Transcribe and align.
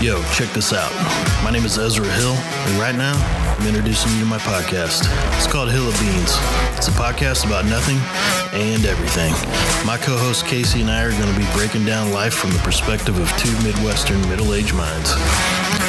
Yo, 0.00 0.22
check 0.32 0.48
this 0.54 0.72
out. 0.72 0.90
My 1.44 1.50
name 1.50 1.66
is 1.66 1.76
Ezra 1.76 2.06
Hill, 2.06 2.32
and 2.32 2.80
right 2.80 2.94
now 2.94 3.12
I'm 3.58 3.66
introducing 3.66 4.10
you 4.12 4.20
to 4.20 4.24
my 4.24 4.38
podcast. 4.38 5.04
It's 5.36 5.46
called 5.46 5.70
Hill 5.70 5.86
of 5.86 6.00
Beans. 6.00 6.38
It's 6.74 6.88
a 6.88 6.92
podcast 6.92 7.44
about 7.44 7.66
nothing 7.66 7.98
and 8.58 8.86
everything. 8.86 9.30
My 9.86 9.98
co 9.98 10.16
host 10.16 10.46
Casey 10.46 10.80
and 10.80 10.90
I 10.90 11.02
are 11.02 11.10
going 11.10 11.30
to 11.30 11.38
be 11.38 11.46
breaking 11.52 11.84
down 11.84 12.12
life 12.12 12.32
from 12.32 12.50
the 12.52 12.60
perspective 12.60 13.18
of 13.18 13.28
two 13.36 13.52
Midwestern 13.62 14.26
middle 14.30 14.54
aged 14.54 14.74
minds. 14.74 15.12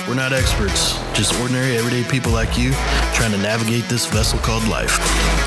We're 0.09 0.15
not 0.15 0.33
experts, 0.33 0.99
just 1.13 1.33
ordinary 1.39 1.77
everyday 1.77 2.03
people 2.03 2.33
like 2.33 2.57
you 2.57 2.73
trying 3.13 3.31
to 3.31 3.37
navigate 3.37 3.85
this 3.85 4.07
vessel 4.07 4.39
called 4.39 4.67
life. 4.67 4.99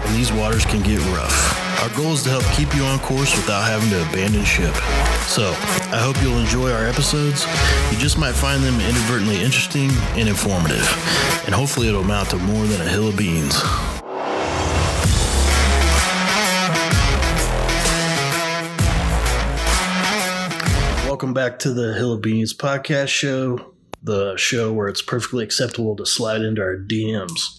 And 0.06 0.16
these 0.16 0.32
waters 0.32 0.64
can 0.64 0.80
get 0.80 1.00
rough. 1.14 1.63
Our 1.82 1.90
goal 1.94 2.12
is 2.12 2.22
to 2.22 2.30
help 2.30 2.44
keep 2.54 2.74
you 2.74 2.82
on 2.84 2.98
course 3.00 3.34
without 3.36 3.62
having 3.62 3.90
to 3.90 4.08
abandon 4.08 4.44
ship. 4.44 4.74
So, 5.26 5.50
I 5.92 5.98
hope 5.98 6.20
you'll 6.22 6.38
enjoy 6.38 6.72
our 6.72 6.86
episodes. 6.86 7.46
You 7.90 7.98
just 7.98 8.16
might 8.18 8.32
find 8.32 8.62
them 8.62 8.80
inadvertently 8.80 9.42
interesting 9.42 9.90
and 10.16 10.28
informative. 10.28 10.86
And 11.46 11.54
hopefully, 11.54 11.88
it'll 11.88 12.02
amount 12.02 12.30
to 12.30 12.38
more 12.38 12.64
than 12.66 12.80
a 12.80 12.88
hill 12.88 13.08
of 13.08 13.16
beans. 13.16 13.62
Welcome 21.06 21.34
back 21.34 21.58
to 21.60 21.72
the 21.72 21.94
Hill 21.94 22.12
of 22.12 22.22
Beans 22.22 22.54
podcast 22.54 23.08
show, 23.08 23.74
the 24.02 24.36
show 24.36 24.72
where 24.72 24.88
it's 24.88 25.02
perfectly 25.02 25.44
acceptable 25.44 25.96
to 25.96 26.06
slide 26.06 26.42
into 26.42 26.62
our 26.62 26.76
DMs. 26.76 27.58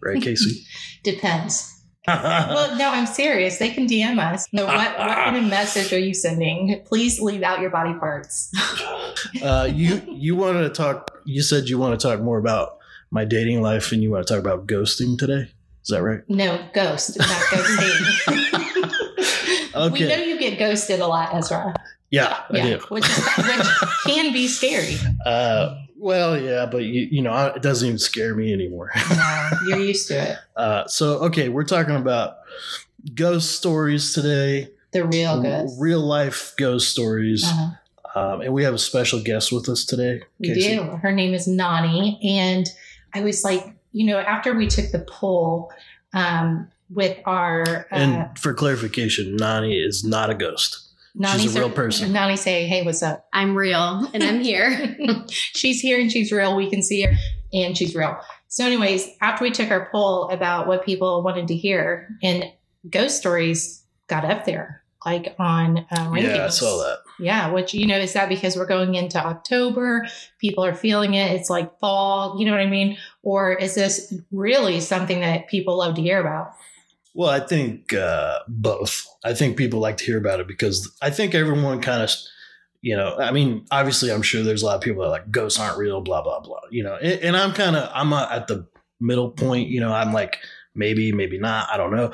Right, 0.00 0.22
Casey? 0.22 0.64
Depends. 1.02 1.75
Well, 2.06 2.76
no, 2.76 2.90
I'm 2.90 3.06
serious. 3.06 3.58
They 3.58 3.70
can 3.70 3.86
DM 3.86 4.18
us. 4.18 4.46
No, 4.52 4.64
what, 4.66 4.98
what 4.98 5.08
kind 5.14 5.36
of 5.36 5.44
message 5.50 5.92
are 5.92 5.98
you 5.98 6.14
sending? 6.14 6.80
Please 6.86 7.20
leave 7.20 7.42
out 7.42 7.60
your 7.60 7.70
body 7.70 7.94
parts. 7.98 8.50
uh, 9.42 9.68
you 9.72 10.02
you 10.08 10.36
wanted 10.36 10.62
to 10.62 10.70
talk. 10.70 11.10
You 11.24 11.42
said 11.42 11.68
you 11.68 11.78
want 11.78 11.98
to 11.98 12.06
talk 12.08 12.20
more 12.20 12.38
about 12.38 12.78
my 13.10 13.24
dating 13.24 13.62
life, 13.62 13.92
and 13.92 14.02
you 14.02 14.10
want 14.10 14.26
to 14.26 14.32
talk 14.34 14.40
about 14.40 14.66
ghosting 14.66 15.18
today. 15.18 15.50
Is 15.82 15.88
that 15.90 16.02
right? 16.02 16.20
No, 16.28 16.58
ghost, 16.74 17.18
not 17.18 17.28
ghosting. 17.28 18.72
Okay. 19.74 19.92
We 20.04 20.08
know 20.08 20.16
you 20.16 20.38
get 20.38 20.58
ghosted 20.58 21.00
a 21.00 21.06
lot, 21.06 21.34
Ezra. 21.34 21.74
Yeah, 22.10 22.38
I 22.50 22.56
Yeah, 22.56 22.64
do. 22.64 22.78
which, 22.88 23.06
which 23.06 23.66
can 24.06 24.32
be 24.32 24.48
scary. 24.48 24.96
Uh, 25.26 25.76
well, 25.98 26.38
yeah, 26.38 26.66
but 26.66 26.84
you 26.84 27.08
you 27.10 27.22
know 27.22 27.32
I- 27.32 27.54
it 27.56 27.62
doesn't 27.62 27.86
even 27.86 27.98
scare 27.98 28.34
me 28.34 28.52
anymore. 28.52 28.90
No, 29.10 29.48
you're 29.68 29.78
used 29.80 30.08
to 30.08 30.14
it. 30.32 30.38
Uh, 30.56 30.86
so 30.88 31.18
okay, 31.18 31.50
we're 31.50 31.64
talking 31.64 31.96
about 31.96 32.38
ghost 33.14 33.52
stories 33.52 34.14
today. 34.14 34.70
The 34.92 35.04
real 35.04 35.42
ghost. 35.42 35.76
Real 35.78 36.00
life 36.00 36.54
ghost 36.56 36.90
stories. 36.90 37.44
Uh-huh. 37.44 37.70
Um, 38.18 38.40
and 38.40 38.54
we 38.54 38.64
have 38.64 38.72
a 38.72 38.78
special 38.78 39.22
guest 39.22 39.52
with 39.52 39.68
us 39.68 39.84
today. 39.84 40.22
We 40.38 40.54
Casey. 40.54 40.76
do. 40.76 40.82
Her 40.84 41.12
name 41.12 41.34
is 41.34 41.46
Nonie. 41.46 42.18
And 42.24 42.66
I 43.12 43.20
was 43.20 43.44
like, 43.44 43.66
you 43.92 44.06
know, 44.06 44.18
after 44.18 44.54
we 44.54 44.66
took 44.68 44.90
the 44.92 45.00
poll 45.00 45.70
um, 46.14 46.68
with 46.88 47.18
our. 47.26 47.86
Uh, 47.92 47.94
And 47.96 48.38
for 48.38 48.54
clarification, 48.54 49.36
Nonie 49.36 49.76
is 49.78 50.02
not 50.02 50.30
a 50.30 50.34
ghost. 50.34 50.85
Nonie 51.18 51.42
she's 51.42 51.56
a 51.56 51.60
real 51.60 51.70
person. 51.70 52.12
Nonie 52.12 52.36
say, 52.36 52.66
hey, 52.66 52.82
what's 52.82 53.02
up? 53.02 53.26
I'm 53.32 53.56
real 53.56 54.08
and 54.12 54.22
I'm 54.22 54.40
here. 54.40 54.96
she's 55.30 55.80
here 55.80 55.98
and 55.98 56.12
she's 56.12 56.30
real. 56.30 56.54
We 56.54 56.68
can 56.68 56.82
see 56.82 57.02
her 57.02 57.12
and 57.52 57.76
she's 57.76 57.94
real. 57.94 58.18
So, 58.48 58.64
anyways, 58.64 59.08
after 59.20 59.42
we 59.44 59.50
took 59.50 59.70
our 59.70 59.88
poll 59.90 60.28
about 60.28 60.66
what 60.66 60.84
people 60.84 61.22
wanted 61.22 61.48
to 61.48 61.56
hear, 61.56 62.08
and 62.22 62.44
ghost 62.88 63.16
stories 63.16 63.82
got 64.08 64.24
up 64.24 64.44
there, 64.44 64.82
like 65.04 65.34
on 65.38 65.78
uh, 65.90 66.10
rankings. 66.10 66.36
Yeah, 66.36 66.46
I 66.46 66.48
saw 66.48 66.78
that. 66.78 66.98
Yeah, 67.18 67.50
which 67.50 67.72
you 67.72 67.86
know 67.86 67.98
is 67.98 68.12
that 68.12 68.28
because 68.28 68.56
we're 68.56 68.66
going 68.66 68.94
into 68.94 69.18
October, 69.18 70.06
people 70.38 70.64
are 70.64 70.74
feeling 70.74 71.14
it. 71.14 71.32
It's 71.32 71.48
like 71.50 71.78
fall. 71.80 72.38
You 72.38 72.46
know 72.46 72.52
what 72.52 72.60
I 72.60 72.66
mean? 72.66 72.98
Or 73.22 73.54
is 73.54 73.74
this 73.74 74.14
really 74.30 74.80
something 74.80 75.20
that 75.20 75.48
people 75.48 75.78
love 75.78 75.94
to 75.94 76.02
hear 76.02 76.20
about? 76.20 76.52
Well, 77.16 77.30
I 77.30 77.40
think 77.40 77.94
uh, 77.94 78.40
both. 78.46 79.06
I 79.24 79.32
think 79.32 79.56
people 79.56 79.80
like 79.80 79.96
to 79.96 80.04
hear 80.04 80.18
about 80.18 80.38
it 80.38 80.46
because 80.46 80.94
I 81.00 81.08
think 81.08 81.34
everyone 81.34 81.80
kind 81.80 82.02
of, 82.02 82.10
you 82.82 82.94
know, 82.94 83.16
I 83.18 83.32
mean, 83.32 83.64
obviously, 83.70 84.12
I'm 84.12 84.20
sure 84.20 84.42
there's 84.42 84.62
a 84.62 84.66
lot 84.66 84.76
of 84.76 84.82
people 84.82 85.00
that 85.00 85.08
are 85.08 85.12
like 85.12 85.30
ghosts 85.30 85.58
aren't 85.58 85.78
real, 85.78 86.02
blah 86.02 86.20
blah 86.20 86.40
blah. 86.40 86.60
You 86.70 86.82
know, 86.82 86.96
and, 86.96 87.18
and 87.22 87.36
I'm 87.36 87.54
kind 87.54 87.74
of 87.74 87.90
I'm 87.94 88.12
at 88.12 88.48
the 88.48 88.66
middle 89.00 89.30
point. 89.30 89.68
You 89.68 89.80
know, 89.80 89.94
I'm 89.94 90.12
like 90.12 90.40
maybe, 90.74 91.10
maybe 91.10 91.38
not. 91.38 91.70
I 91.70 91.78
don't 91.78 91.96
know. 91.96 92.12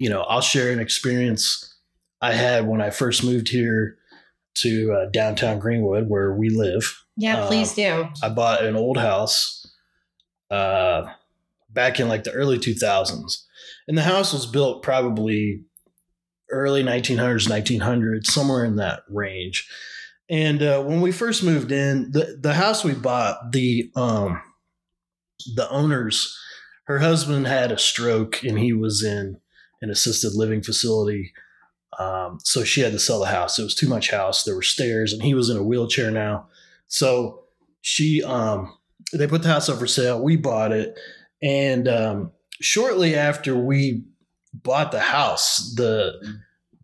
You 0.00 0.10
know, 0.10 0.22
I'll 0.22 0.40
share 0.40 0.72
an 0.72 0.80
experience 0.80 1.72
I 2.20 2.32
had 2.32 2.66
when 2.66 2.80
I 2.80 2.90
first 2.90 3.22
moved 3.22 3.50
here 3.50 3.98
to 4.54 4.92
uh, 4.92 5.10
downtown 5.12 5.60
Greenwood, 5.60 6.08
where 6.08 6.34
we 6.34 6.50
live. 6.50 7.04
Yeah, 7.16 7.46
please 7.46 7.72
do. 7.72 8.08
I 8.20 8.28
bought 8.30 8.64
an 8.64 8.74
old 8.74 8.96
house 8.96 9.64
uh, 10.50 11.04
back 11.70 12.00
in 12.00 12.08
like 12.08 12.24
the 12.24 12.32
early 12.32 12.58
2000s. 12.58 13.44
And 13.90 13.98
the 13.98 14.04
house 14.04 14.32
was 14.32 14.46
built 14.46 14.84
probably 14.84 15.64
early 16.48 16.84
1900s, 16.84 17.48
1900s, 17.48 18.26
somewhere 18.26 18.64
in 18.64 18.76
that 18.76 19.00
range. 19.08 19.68
And 20.28 20.62
uh, 20.62 20.84
when 20.84 21.00
we 21.00 21.10
first 21.10 21.42
moved 21.42 21.72
in, 21.72 22.12
the, 22.12 22.38
the 22.40 22.54
house 22.54 22.84
we 22.84 22.94
bought, 22.94 23.50
the 23.50 23.90
um, 23.96 24.40
the 25.56 25.68
owners, 25.70 26.38
her 26.84 27.00
husband 27.00 27.48
had 27.48 27.72
a 27.72 27.78
stroke 27.78 28.44
and 28.44 28.60
he 28.60 28.72
was 28.72 29.02
in 29.02 29.40
an 29.82 29.90
assisted 29.90 30.36
living 30.36 30.62
facility. 30.62 31.32
Um, 31.98 32.38
so 32.44 32.62
she 32.62 32.82
had 32.82 32.92
to 32.92 33.00
sell 33.00 33.18
the 33.18 33.26
house. 33.26 33.58
It 33.58 33.64
was 33.64 33.74
too 33.74 33.88
much 33.88 34.12
house. 34.12 34.44
There 34.44 34.54
were 34.54 34.62
stairs, 34.62 35.12
and 35.12 35.20
he 35.20 35.34
was 35.34 35.50
in 35.50 35.56
a 35.56 35.64
wheelchair 35.64 36.12
now. 36.12 36.46
So 36.86 37.42
she 37.80 38.22
um 38.22 38.72
they 39.12 39.26
put 39.26 39.42
the 39.42 39.48
house 39.48 39.68
up 39.68 39.80
for 39.80 39.88
sale 39.88 40.22
we 40.22 40.36
bought 40.36 40.70
it 40.70 40.96
and 41.42 41.88
um 41.88 42.30
shortly 42.60 43.14
after 43.14 43.56
we 43.56 44.02
bought 44.52 44.92
the 44.92 45.00
house 45.00 45.74
the 45.76 46.14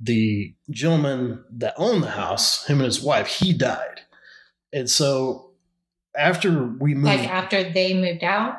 the 0.00 0.54
gentleman 0.70 1.42
that 1.50 1.74
owned 1.76 2.02
the 2.02 2.10
house 2.10 2.64
him 2.66 2.78
and 2.78 2.86
his 2.86 3.02
wife 3.02 3.26
he 3.26 3.52
died 3.52 4.00
and 4.72 4.88
so 4.90 5.50
after 6.16 6.64
we 6.80 6.94
moved 6.94 7.06
Like 7.20 7.28
after 7.28 7.70
they 7.72 7.92
moved 7.94 8.22
out. 8.24 8.54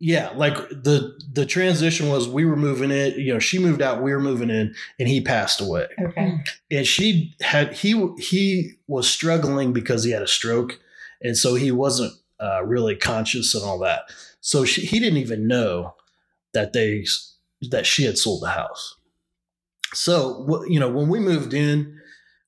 yeah 0.00 0.30
like 0.34 0.54
the 0.68 1.18
the 1.32 1.46
transition 1.46 2.08
was 2.08 2.28
we 2.28 2.44
were 2.44 2.56
moving 2.56 2.90
in 2.90 3.12
you 3.18 3.32
know 3.32 3.38
she 3.38 3.58
moved 3.58 3.80
out 3.80 4.02
we 4.02 4.12
were 4.12 4.20
moving 4.20 4.50
in 4.50 4.74
and 4.98 5.08
he 5.08 5.20
passed 5.20 5.60
away 5.60 5.86
Okay. 6.00 6.42
and 6.70 6.86
she 6.86 7.34
had 7.40 7.72
he 7.72 8.08
he 8.18 8.72
was 8.86 9.08
struggling 9.08 9.72
because 9.72 10.04
he 10.04 10.10
had 10.10 10.22
a 10.22 10.26
stroke 10.28 10.78
and 11.22 11.36
so 11.36 11.54
he 11.54 11.70
wasn't 11.70 12.12
uh, 12.40 12.62
really 12.64 12.96
conscious 12.96 13.54
and 13.54 13.64
all 13.64 13.78
that 13.78 14.02
so 14.42 14.66
she, 14.66 14.82
he 14.82 15.00
didn't 15.00 15.18
even 15.18 15.46
know 15.46 15.94
that 16.52 16.74
they 16.74 17.06
that 17.70 17.86
she 17.86 18.04
had 18.04 18.18
sold 18.18 18.42
the 18.42 18.50
house. 18.50 18.96
So 19.94 20.62
you 20.68 20.78
know 20.78 20.90
when 20.90 21.08
we 21.08 21.18
moved 21.18 21.54
in 21.54 21.98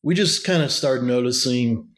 we 0.05 0.15
just 0.15 0.45
kind 0.45 0.63
of 0.63 0.71
started 0.71 1.03
noticing 1.05 1.89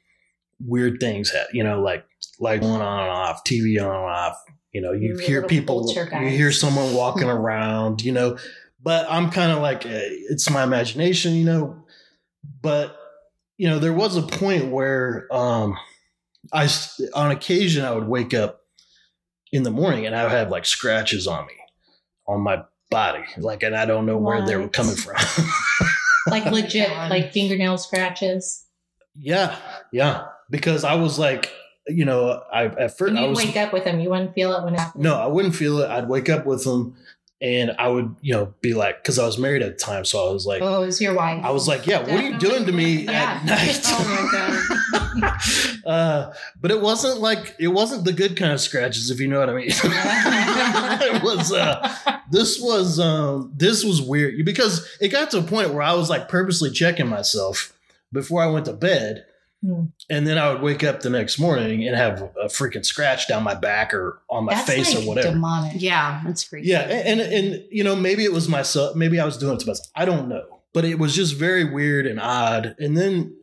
weird 0.64 0.98
things 1.00 1.30
ha- 1.30 1.48
you 1.52 1.62
know 1.62 1.82
like 1.82 2.06
light 2.40 2.62
on 2.62 2.80
and 2.80 2.82
off 2.82 3.44
tv 3.44 3.78
on 3.78 3.94
and 3.94 4.04
off 4.04 4.36
you 4.72 4.80
know 4.80 4.92
you 4.92 5.18
hear 5.18 5.42
people 5.42 5.84
you 6.22 6.30
hear 6.30 6.50
someone 6.52 6.94
walking 6.94 7.28
around 7.28 8.02
you 8.02 8.12
know 8.12 8.38
but 8.82 9.06
i'm 9.10 9.28
kind 9.30 9.52
of 9.52 9.58
like 9.58 9.84
eh, 9.84 10.08
it's 10.30 10.48
my 10.48 10.62
imagination 10.62 11.34
you 11.34 11.44
know 11.44 11.84
but 12.62 12.96
you 13.58 13.68
know 13.68 13.78
there 13.78 13.92
was 13.92 14.16
a 14.16 14.22
point 14.22 14.70
where 14.70 15.26
um 15.30 15.76
i 16.54 16.66
on 17.12 17.30
occasion 17.30 17.84
i 17.84 17.90
would 17.90 18.08
wake 18.08 18.32
up 18.32 18.62
in 19.52 19.62
the 19.62 19.70
morning 19.70 20.06
and 20.06 20.14
i 20.14 20.28
have 20.28 20.50
like 20.50 20.64
scratches 20.66 21.26
on 21.26 21.46
me 21.46 21.54
on 22.26 22.40
my 22.40 22.62
body 22.90 23.24
like 23.38 23.62
and 23.62 23.76
i 23.76 23.84
don't 23.86 24.06
know 24.06 24.16
where 24.16 24.44
they 24.46 24.56
were 24.56 24.68
coming 24.68 24.96
from 24.96 25.14
Like 26.28 26.44
legit, 26.46 26.90
like 26.90 27.32
fingernail 27.32 27.78
scratches. 27.78 28.64
yeah 29.18 29.56
yeah 29.92 30.24
because 30.50 30.82
i 30.84 30.94
was 30.94 31.19
like 31.20 31.52
you 31.87 32.04
know 32.04 32.43
i 32.52 32.64
at 32.64 32.98
first 32.98 33.10
And 33.10 33.19
i 33.19 33.22
you 33.22 33.28
was 33.31 33.38
wake 33.38 33.56
up 33.56 33.72
with 33.72 33.84
them. 33.84 34.00
You 34.00 34.10
wouldn't 34.10 34.34
feel 34.34 34.52
it 34.54 34.64
when 34.64 34.75
it 34.75 34.81
happened. 34.81 35.04
no 35.04 35.14
i 35.14 35.26
wouldn't 35.26 35.54
feel 35.54 35.78
it 35.78 35.88
i'd 35.90 36.08
wake 36.08 36.28
up 36.28 36.44
with 36.44 36.64
them 36.64 36.96
and 37.43 37.73
i 37.79 37.87
would 37.87 38.17
you 38.23 38.33
know 38.33 38.55
be 38.62 38.73
like 38.73 39.03
because 39.03 39.19
i 39.19 39.27
was 39.27 39.37
married 39.37 39.61
at 39.62 39.77
the 39.79 39.85
time 39.85 40.05
so 40.06 40.27
i 40.29 40.33
was 40.33 40.47
like 40.47 40.62
Oh, 40.62 40.81
was 40.81 41.00
your 41.03 41.12
wife. 41.15 41.44
I 41.44 41.50
was 41.50 41.69
like, 41.69 41.87
yeah, 41.87 41.99
what 42.00 42.11
are 42.12 42.23
you 42.23 42.38
doing 42.38 42.65
to 42.65 42.73
me 42.73 43.05
Yeah. 43.05 43.41
at 43.41 43.44
night? 43.44 43.81
Oh 43.87 44.05
my 44.09 45.31
God. 45.31 45.41
uh, 45.87 46.33
but 46.61 46.71
it 46.71 46.81
wasn't 46.81 47.21
like 47.21 47.55
it 47.59 47.69
wasn't 47.69 48.05
the 48.05 48.12
good 48.12 48.37
kind 48.37 48.53
of 48.53 48.61
scratches, 48.61 49.11
if 49.11 49.21
you 49.21 49.29
know 49.29 49.38
what 49.41 49.50
I 49.50 49.55
mean. 49.55 49.69
it 49.71 51.23
was 51.23 51.53
uh, 51.53 52.21
this 52.31 52.61
was 52.61 52.99
um, 53.00 53.53
this 53.55 53.85
was 53.85 54.00
weird 54.03 54.44
because 54.44 54.87
it 55.00 55.09
got 55.09 55.31
to 55.33 55.38
a 55.38 55.43
point 55.43 55.71
where 55.71 55.83
I 55.83 55.93
was 55.94 56.09
like 56.11 56.29
purposely 56.29 56.71
checking 56.71 57.09
myself 57.09 57.77
before 58.12 58.43
I 58.43 58.47
went 58.47 58.67
to 58.67 58.73
bed, 58.73 59.25
Hmm. 59.64 59.85
and 60.11 60.26
then 60.26 60.37
I 60.38 60.53
would 60.53 60.61
wake 60.61 60.85
up 60.85 61.00
the 61.00 61.08
next 61.11 61.38
morning 61.38 61.87
and 61.88 61.97
have 61.97 62.20
a 62.41 62.44
freaking 62.47 62.85
scratch 62.85 63.26
down 63.26 63.43
my 63.43 63.55
back 63.55 63.94
or 63.94 64.20
on 64.29 64.44
my 64.44 64.53
That's 64.55 64.69
face 64.70 64.94
like 64.94 65.05
or 65.05 65.08
whatever. 65.08 65.31
demonic. 65.31 65.73
Yeah, 65.81 66.20
that's 66.25 66.44
creepy. 66.47 66.69
Yeah, 66.69 66.81
and, 66.82 67.20
and 67.20 67.32
and 67.32 67.64
you 67.70 67.82
know 67.82 67.97
maybe 67.97 68.25
it 68.25 68.32
was 68.32 68.49
myself, 68.49 68.94
maybe 68.97 69.19
I 69.19 69.25
was 69.25 69.38
doing 69.38 69.55
it 69.55 69.61
to 69.61 69.67
myself. 69.67 69.88
I 69.97 70.05
don't 70.05 70.29
know, 70.29 70.61
but 70.75 70.85
it 70.85 70.99
was 70.99 71.14
just 71.14 71.35
very 71.37 71.64
weird 71.64 72.06
and 72.06 72.20
odd. 72.20 72.76
And 72.79 72.97
then 72.97 73.35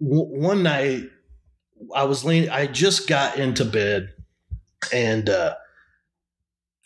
w- 0.00 0.40
one 0.40 0.62
night, 0.62 1.10
I 1.94 2.04
was 2.04 2.24
leaning. 2.24 2.48
I 2.48 2.66
just 2.66 3.08
got 3.08 3.36
into 3.36 3.64
bed, 3.64 4.10
and 4.92 5.28
uh, 5.28 5.56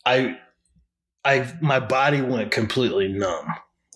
I, 0.07 0.39
I, 1.25 1.53
my 1.61 1.81
body 1.81 2.23
went 2.23 2.51
completely 2.51 3.09
numb. 3.09 3.47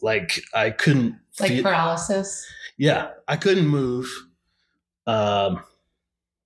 Like 0.02 0.40
I 0.54 0.70
couldn't. 0.70 1.16
Like 1.40 1.52
feel, 1.52 1.62
paralysis. 1.62 2.46
yeah, 2.76 3.10
I 3.26 3.36
couldn't 3.36 3.66
move. 3.66 4.08
Um, 5.08 5.62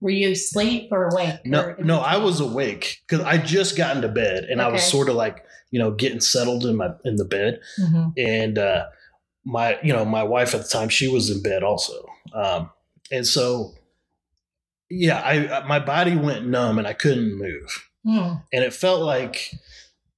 Were 0.01 0.11
you 0.11 0.31
asleep 0.31 0.89
or 0.93 1.09
awake? 1.09 1.41
no, 1.45 1.61
Or- 1.63 1.77
no, 1.83 1.99
I 1.99 2.17
was 2.17 2.41
awake 2.41 3.03
because 3.07 3.25
I 3.25 3.39
just 3.39 3.77
got 3.77 3.97
into 3.97 4.09
bed, 4.09 4.45
and 4.45 4.61
I 4.63 4.69
was 4.69 4.83
sort 4.83 5.09
of 5.09 5.15
like 5.17 5.45
you 5.71 5.79
know 5.79 5.91
getting 5.91 6.21
settled 6.21 6.65
in 6.67 6.77
my 6.77 6.91
in 7.05 7.17
the 7.17 7.25
bed, 7.25 7.61
Mhm. 7.81 8.13
and 8.17 8.59
uh, 8.59 8.85
my 9.45 9.79
you 9.83 9.93
know 9.93 10.05
my 10.05 10.23
wife 10.23 10.55
at 10.55 10.63
the 10.63 10.69
time 10.69 10.89
she 10.89 11.09
was 11.09 11.31
in 11.31 11.43
bed 11.43 11.63
also, 11.63 12.07
um, 12.35 12.71
and 13.11 13.27
so 13.27 13.75
yeah, 14.91 15.21
I 15.25 15.67
my 15.67 15.79
body 15.79 16.17
went 16.17 16.47
numb 16.47 16.79
and 16.79 16.87
I 16.87 16.93
couldn't 16.93 17.37
move. 17.39 17.89
Mm. 18.05 18.43
and 18.53 18.65
it 18.65 18.75
felt 18.75 19.01
like 19.03 19.49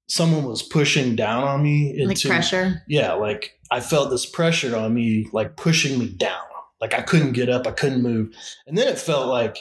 someone 0.08 0.44
was 0.44 0.62
pushing 0.62 1.14
down 1.16 1.44
on 1.44 1.62
me 1.62 1.90
into 1.90 2.06
like 2.08 2.20
pressure. 2.22 2.82
yeah 2.88 3.12
like 3.12 3.58
i 3.70 3.78
felt 3.78 4.08
this 4.08 4.24
pressure 4.24 4.74
on 4.74 4.94
me 4.94 5.26
like 5.34 5.56
pushing 5.58 5.98
me 5.98 6.08
down 6.08 6.46
like 6.84 6.94
i 6.94 7.00
couldn't 7.02 7.32
get 7.32 7.48
up 7.48 7.66
i 7.66 7.70
couldn't 7.70 8.02
move 8.02 8.34
and 8.66 8.76
then 8.76 8.86
it 8.88 8.98
felt 8.98 9.26
like 9.28 9.56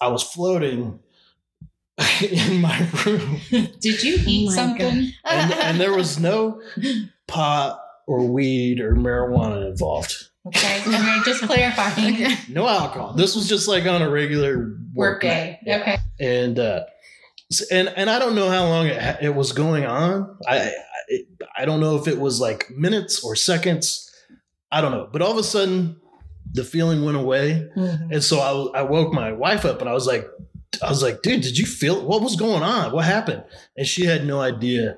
i 0.00 0.08
was 0.08 0.22
floating 0.24 0.98
in 2.22 2.60
my 2.60 2.78
room 3.06 3.40
Did 3.80 4.02
you 4.02 4.18
eat 4.26 4.46
my 4.48 4.54
something? 4.54 5.12
and, 5.24 5.52
and 5.52 5.80
there 5.80 5.92
was 5.94 6.18
no 6.18 6.60
pot 7.28 7.80
or 8.08 8.26
weed 8.26 8.80
or 8.80 8.94
marijuana 8.96 9.68
involved 9.70 10.14
Okay, 10.46 10.80
okay, 10.86 11.18
just 11.24 11.42
clarifying. 11.42 12.26
no 12.48 12.66
alcohol 12.66 13.12
this 13.14 13.34
was 13.36 13.48
just 13.48 13.68
like 13.68 13.86
on 13.86 14.02
a 14.02 14.10
regular 14.10 14.74
Work 14.94 15.14
work, 15.14 15.20
day. 15.22 15.58
Yeah. 15.64 15.80
Okay. 15.80 15.96
and 16.18 16.58
uh 16.58 16.84
and 17.70 17.88
and 17.96 18.08
I 18.10 18.18
don't 18.18 18.34
know 18.34 18.48
how 18.50 18.64
long 18.66 18.86
it, 18.86 19.18
it 19.22 19.34
was 19.34 19.52
going 19.52 19.84
on. 19.86 20.36
I 20.46 20.72
I, 21.10 21.18
I 21.58 21.64
don't 21.66 21.80
know 21.80 21.96
if 21.96 22.08
it 22.08 22.18
was 22.18 22.40
like 22.40 22.68
minutes 22.70 23.22
or 23.24 23.36
seconds. 23.36 24.10
I 24.72 24.80
don't 24.80 24.90
know. 24.92 25.08
But 25.12 25.22
all 25.22 25.30
of 25.32 25.38
a 25.38 25.44
sudden, 25.44 26.00
the 26.52 26.64
feeling 26.64 27.04
went 27.04 27.16
away, 27.16 27.68
Mhm. 27.76 28.12
and 28.12 28.24
so 28.24 28.38
I 28.74 28.80
I 28.80 28.82
woke 28.82 29.12
my 29.12 29.32
wife 29.32 29.64
up, 29.64 29.80
and 29.80 29.88
I 29.88 29.92
was 29.92 30.06
like, 30.06 30.26
I 30.82 30.88
was 30.88 31.02
like, 31.02 31.22
dude, 31.22 31.42
did 31.42 31.58
you 31.58 31.66
feel 31.66 32.04
what 32.06 32.22
was 32.22 32.36
going 32.36 32.62
on? 32.62 32.92
What 32.92 33.04
happened? 33.04 33.42
And 33.76 33.86
she 33.86 34.04
had 34.06 34.26
no 34.26 34.40
idea 34.40 34.96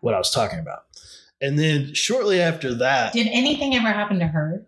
what 0.00 0.14
I 0.14 0.18
was 0.18 0.30
talking 0.30 0.58
about. 0.58 0.80
And 1.40 1.58
then 1.58 1.94
shortly 1.94 2.40
after 2.40 2.74
that, 2.74 3.12
Did 3.12 3.28
anything 3.28 3.74
ever 3.74 3.88
happen 3.88 4.18
to 4.20 4.26
her? 4.26 4.66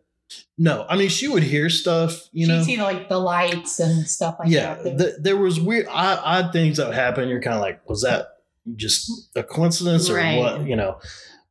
no, 0.57 0.87
I 0.89 0.97
mean 0.97 1.09
she 1.09 1.29
would 1.29 1.43
hear 1.43 1.69
stuff, 1.71 2.29
you 2.33 2.47
She'd 2.47 2.53
know. 2.53 2.63
see 2.63 2.77
like 2.81 3.09
the 3.09 3.19
lights 3.19 3.79
and 3.81 4.07
stuff 4.09 4.37
like 4.39 4.49
yeah, 4.51 4.75
that. 4.83 4.99
th- 4.99 5.15
there 5.21 5.37
was 5.37 5.61
weird, 5.61 5.87
odd, 5.89 6.21
odd 6.23 6.53
things 6.53 6.77
that 6.79 6.87
would 6.87 6.95
happen. 6.97 7.29
You're 7.29 7.43
kind 7.43 7.55
of 7.57 7.61
like, 7.63 7.89
was 7.89 8.03
that 8.03 8.29
just 8.77 9.11
a 9.37 9.43
coincidence 9.43 10.09
or 10.09 10.15
Right. 10.17 10.39
what? 10.39 10.67
You 10.67 10.77
know. 10.77 10.99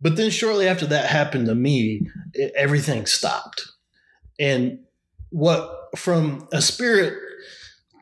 But 0.01 0.15
then 0.17 0.29
shortly 0.31 0.67
after 0.67 0.85
that 0.87 1.05
happened 1.05 1.45
to 1.47 1.55
me, 1.55 2.07
it, 2.33 2.51
everything 2.57 3.05
stopped. 3.05 3.61
And 4.39 4.79
what 5.29 5.97
from 5.97 6.47
a 6.51 6.61
spirit 6.61 7.13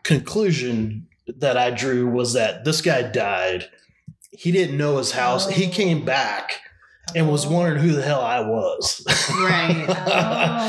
conclusion 0.03 1.07
that 1.27 1.57
I 1.57 1.71
drew 1.71 2.07
was 2.09 2.33
that 2.33 2.63
this 2.65 2.81
guy 2.81 3.03
died. 3.03 3.69
He 4.31 4.51
didn't 4.51 4.77
know 4.77 4.97
his 4.97 5.11
house. 5.11 5.49
He 5.49 5.67
Oh. 5.67 5.71
came 5.71 6.03
back 6.05 6.59
and 7.15 7.29
was 7.29 7.45
oh. 7.45 7.51
wondering 7.51 7.81
who 7.83 7.91
the 7.93 8.01
hell 8.01 8.21
I 8.21 8.39
was. 8.41 9.05
Right. 9.39 9.85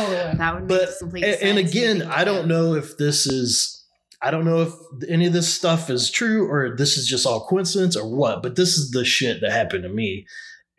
Oh. 0.05 0.35
That 0.37 0.55
would 0.55 0.69
But 0.69 0.81
make 0.88 0.99
complete 0.99 1.25
and, 1.25 1.43
and 1.43 1.59
again, 1.59 2.03
I 2.03 2.25
don't 2.25 2.49
know 2.49 2.75
if 2.75 2.97
this 2.97 3.26
is, 3.26 3.85
I 4.20 4.31
don't 4.31 4.44
know 4.44 4.62
if 4.62 4.73
any 5.09 5.26
of 5.26 5.32
this 5.32 5.53
stuff 5.53 5.91
is 5.91 6.11
true 6.11 6.49
or 6.50 6.75
this 6.76 6.97
is 6.97 7.06
just 7.06 7.26
all 7.26 7.47
coincidence 7.47 7.97
or 7.97 8.06
what. 8.09 8.43
But 8.43 8.56
this 8.56 8.76
is 8.79 8.91
the 8.91 9.05
shit 9.05 9.41
that 9.41 9.53
happened 9.53 9.82
to 9.85 9.88
me, 9.88 10.26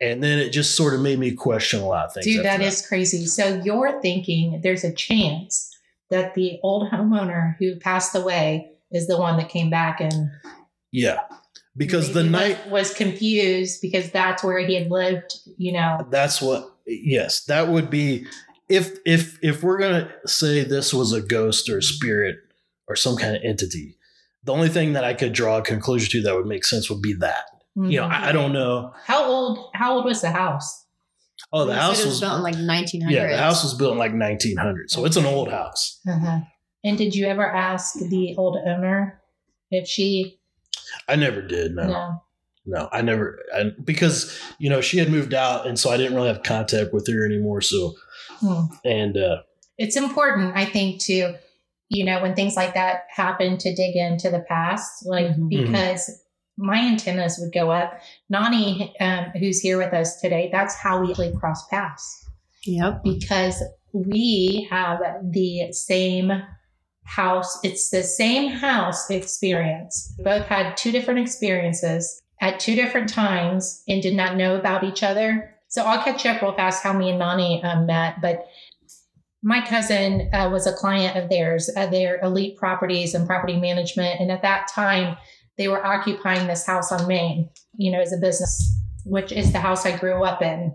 and 0.04 0.22
then 0.22 0.38
it 0.38 0.50
just 0.50 0.76
sort 0.76 0.94
of 0.94 1.00
made 1.00 1.18
me 1.18 1.32
question 1.32 1.80
a 1.80 1.86
lot 1.86 2.06
of 2.06 2.14
things. 2.14 2.26
Dude, 2.26 2.44
after 2.44 2.62
that 2.62 2.66
is 2.66 2.86
crazy. 2.86 3.26
So 3.26 3.60
you're 3.64 4.00
thinking 4.00 4.60
there's 4.62 4.84
a 4.84 4.92
chance 4.92 5.70
that 6.10 6.34
the 6.34 6.58
old 6.62 6.90
homeowner 6.90 7.56
who 7.58 7.76
passed 7.76 8.14
away 8.14 8.70
is 8.90 9.06
the 9.06 9.18
one 9.18 9.36
that 9.38 9.48
came 9.48 9.70
back 9.70 10.00
and 10.00 10.30
yeah, 10.92 11.22
because 11.76 12.12
the 12.12 12.22
night 12.22 12.64
was, 12.66 12.90
was 12.90 12.94
confused 12.94 13.80
because 13.82 14.10
that's 14.12 14.44
where 14.44 14.58
he 14.58 14.74
had 14.74 14.90
lived. 14.90 15.34
You 15.56 15.72
know, 15.72 16.06
that's 16.10 16.40
what. 16.40 16.70
Yes, 16.86 17.44
that 17.46 17.68
would 17.68 17.90
be 17.90 18.26
if 18.68 18.98
if 19.04 19.38
if 19.42 19.62
we're 19.62 19.78
gonna 19.78 20.12
say 20.26 20.62
this 20.62 20.94
was 20.94 21.12
a 21.12 21.20
ghost 21.20 21.68
or 21.68 21.78
a 21.78 21.82
spirit 21.82 22.36
or 22.86 22.96
some 22.96 23.16
kind 23.16 23.34
of 23.34 23.42
entity. 23.42 23.96
The 24.44 24.52
only 24.52 24.68
thing 24.68 24.92
that 24.92 25.04
I 25.04 25.14
could 25.14 25.32
draw 25.32 25.58
a 25.58 25.62
conclusion 25.62 26.10
to 26.10 26.22
that 26.22 26.36
would 26.36 26.46
make 26.46 26.64
sense 26.64 26.90
would 26.90 27.00
be 27.00 27.14
that. 27.14 27.44
You 27.76 28.00
know, 28.00 28.06
Mhm. 28.06 28.10
I, 28.10 28.28
I 28.28 28.32
don't 28.32 28.52
know. 28.52 28.92
how 29.04 29.24
old. 29.24 29.70
How 29.74 29.94
old 29.94 30.04
was 30.04 30.20
the 30.20 30.30
house? 30.30 30.86
Oh, 31.52 31.64
the 31.64 31.72
You 31.72 31.78
house 31.78 32.00
it 32.00 32.06
was 32.06 32.20
built 32.20 32.34
in 32.36 32.42
like 32.42 32.54
1900s. 32.54 33.10
Yeah, 33.10 33.26
the 33.28 33.38
house 33.38 33.64
was 33.64 33.74
built 33.74 33.92
in 33.92 33.98
like 33.98 34.12
1900, 34.14 34.90
so 34.90 35.04
it's 35.04 35.16
an 35.16 35.26
old 35.26 35.50
house. 35.50 36.00
Uh-huh. 36.08 36.40
And 36.84 36.96
did 36.98 37.14
you 37.14 37.26
ever 37.26 37.44
ask 37.46 37.94
the 37.98 38.34
old 38.38 38.56
owner 38.64 39.20
if 39.70 39.88
she? 39.88 40.38
I 41.08 41.16
never 41.16 41.42
did. 41.42 41.74
No, 41.74 41.86
no, 41.88 42.22
No. 42.66 42.88
I 42.92 43.02
never 43.02 43.40
I, 43.54 43.72
because 43.82 44.38
you 44.58 44.70
know 44.70 44.80
she 44.80 44.98
had 44.98 45.10
moved 45.10 45.34
out, 45.34 45.66
and 45.66 45.78
so 45.78 45.90
I 45.90 45.96
didn't 45.96 46.14
really 46.14 46.28
have 46.28 46.42
contact 46.44 46.92
with 46.94 47.08
her 47.08 47.24
anymore. 47.26 47.60
So, 47.60 47.94
Hmm. 48.38 48.64
and 48.84 49.16
uh, 49.16 49.38
It's 49.78 49.96
important, 49.96 50.56
I 50.56 50.64
think, 50.66 51.00
to 51.04 51.34
you 51.88 52.04
know 52.04 52.22
when 52.22 52.34
things 52.36 52.54
like 52.54 52.74
that 52.74 53.04
happen 53.10 53.58
to 53.58 53.74
dig 53.74 53.96
into 53.96 54.30
the 54.30 54.40
past, 54.48 55.04
like 55.06 55.26
Mhm. 55.36 55.48
because 55.48 56.22
my 56.56 56.78
antennas 56.78 57.38
would 57.40 57.52
go 57.52 57.70
up. 57.70 58.00
Nonie, 58.28 58.94
um, 59.00 59.26
who's 59.38 59.60
here 59.60 59.78
with 59.78 59.92
us 59.92 60.20
today, 60.20 60.48
that's 60.52 60.76
how 60.76 61.00
we 61.00 61.10
actually 61.10 61.34
cross 61.36 61.66
paths 61.68 62.28
Yep. 62.64 63.02
because 63.02 63.62
we 63.92 64.66
have 64.70 65.00
the 65.22 65.72
same 65.72 66.42
house. 67.04 67.58
It's 67.62 67.90
the 67.90 68.02
same 68.02 68.50
house 68.50 69.10
experience. 69.10 70.14
Both 70.18 70.46
had 70.46 70.76
two 70.76 70.90
different 70.90 71.20
experiences 71.20 72.22
at 72.40 72.60
two 72.60 72.74
different 72.74 73.08
times 73.08 73.82
and 73.88 74.02
did 74.02 74.14
not 74.14 74.36
know 74.36 74.56
about 74.56 74.84
each 74.84 75.02
other. 75.02 75.54
So 75.68 75.82
I'll 75.82 76.02
catch 76.02 76.24
you 76.24 76.30
up 76.30 76.42
real 76.42 76.54
fast 76.54 76.82
how 76.82 76.92
me 76.92 77.10
and 77.10 77.18
Nonie 77.18 77.62
um, 77.62 77.86
met. 77.86 78.20
But 78.20 78.46
my 79.42 79.60
cousin 79.66 80.30
uh, 80.32 80.48
was 80.50 80.66
a 80.66 80.72
client 80.72 81.16
of 81.16 81.28
theirs, 81.28 81.70
uh, 81.76 81.86
their 81.86 82.18
elite 82.20 82.56
properties 82.56 83.14
and 83.14 83.26
property 83.26 83.58
management. 83.58 84.20
And 84.20 84.32
at 84.32 84.42
that 84.42 84.68
time, 84.68 85.16
they 85.56 85.68
were 85.68 85.84
occupying 85.84 86.46
this 86.46 86.66
house 86.66 86.90
on 86.92 87.06
Main, 87.06 87.50
you 87.76 87.90
know, 87.90 88.00
as 88.00 88.12
a 88.12 88.18
business, 88.18 88.76
which 89.04 89.32
is 89.32 89.52
the 89.52 89.60
house 89.60 89.86
I 89.86 89.96
grew 89.96 90.24
up 90.24 90.42
in. 90.42 90.74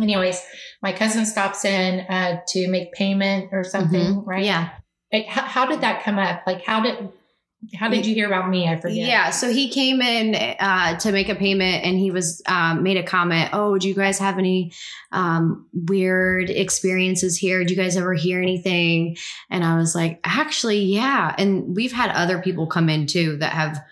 Anyways, 0.00 0.40
my 0.80 0.92
cousin 0.92 1.26
stops 1.26 1.64
in 1.64 2.00
uh, 2.00 2.40
to 2.48 2.68
make 2.68 2.92
payment 2.92 3.48
or 3.52 3.64
something, 3.64 4.24
right? 4.24 4.38
Mm-hmm. 4.38 4.44
Yeah. 4.44 4.70
Like, 5.12 5.26
how, 5.26 5.42
how 5.42 5.66
did 5.66 5.80
that 5.80 6.04
come 6.04 6.18
up? 6.18 6.42
Like, 6.46 6.62
how 6.64 6.80
did 6.80 7.10
how 7.74 7.88
did 7.88 8.06
you 8.06 8.14
hear 8.14 8.26
about 8.28 8.48
me? 8.48 8.68
I 8.68 8.76
forget. 8.76 8.96
Yeah, 8.96 9.30
so 9.30 9.52
he 9.52 9.68
came 9.68 10.00
in 10.00 10.34
uh, 10.60 10.96
to 10.98 11.10
make 11.10 11.28
a 11.28 11.34
payment, 11.34 11.84
and 11.84 11.98
he 11.98 12.12
was 12.12 12.40
um, 12.46 12.84
made 12.84 12.96
a 12.96 13.02
comment. 13.02 13.50
Oh, 13.52 13.78
do 13.78 13.88
you 13.88 13.94
guys 13.94 14.18
have 14.20 14.38
any 14.38 14.72
um, 15.10 15.66
weird 15.72 16.50
experiences 16.50 17.36
here? 17.36 17.64
Do 17.64 17.74
you 17.74 17.80
guys 17.80 17.96
ever 17.96 18.14
hear 18.14 18.40
anything? 18.40 19.16
And 19.50 19.64
I 19.64 19.76
was 19.76 19.94
like, 19.94 20.20
actually, 20.22 20.82
yeah. 20.82 21.34
And 21.36 21.74
we've 21.74 21.92
had 21.92 22.10
other 22.10 22.40
people 22.40 22.68
come 22.68 22.88
in 22.88 23.06
too 23.06 23.36
that 23.38 23.52
have 23.52 23.82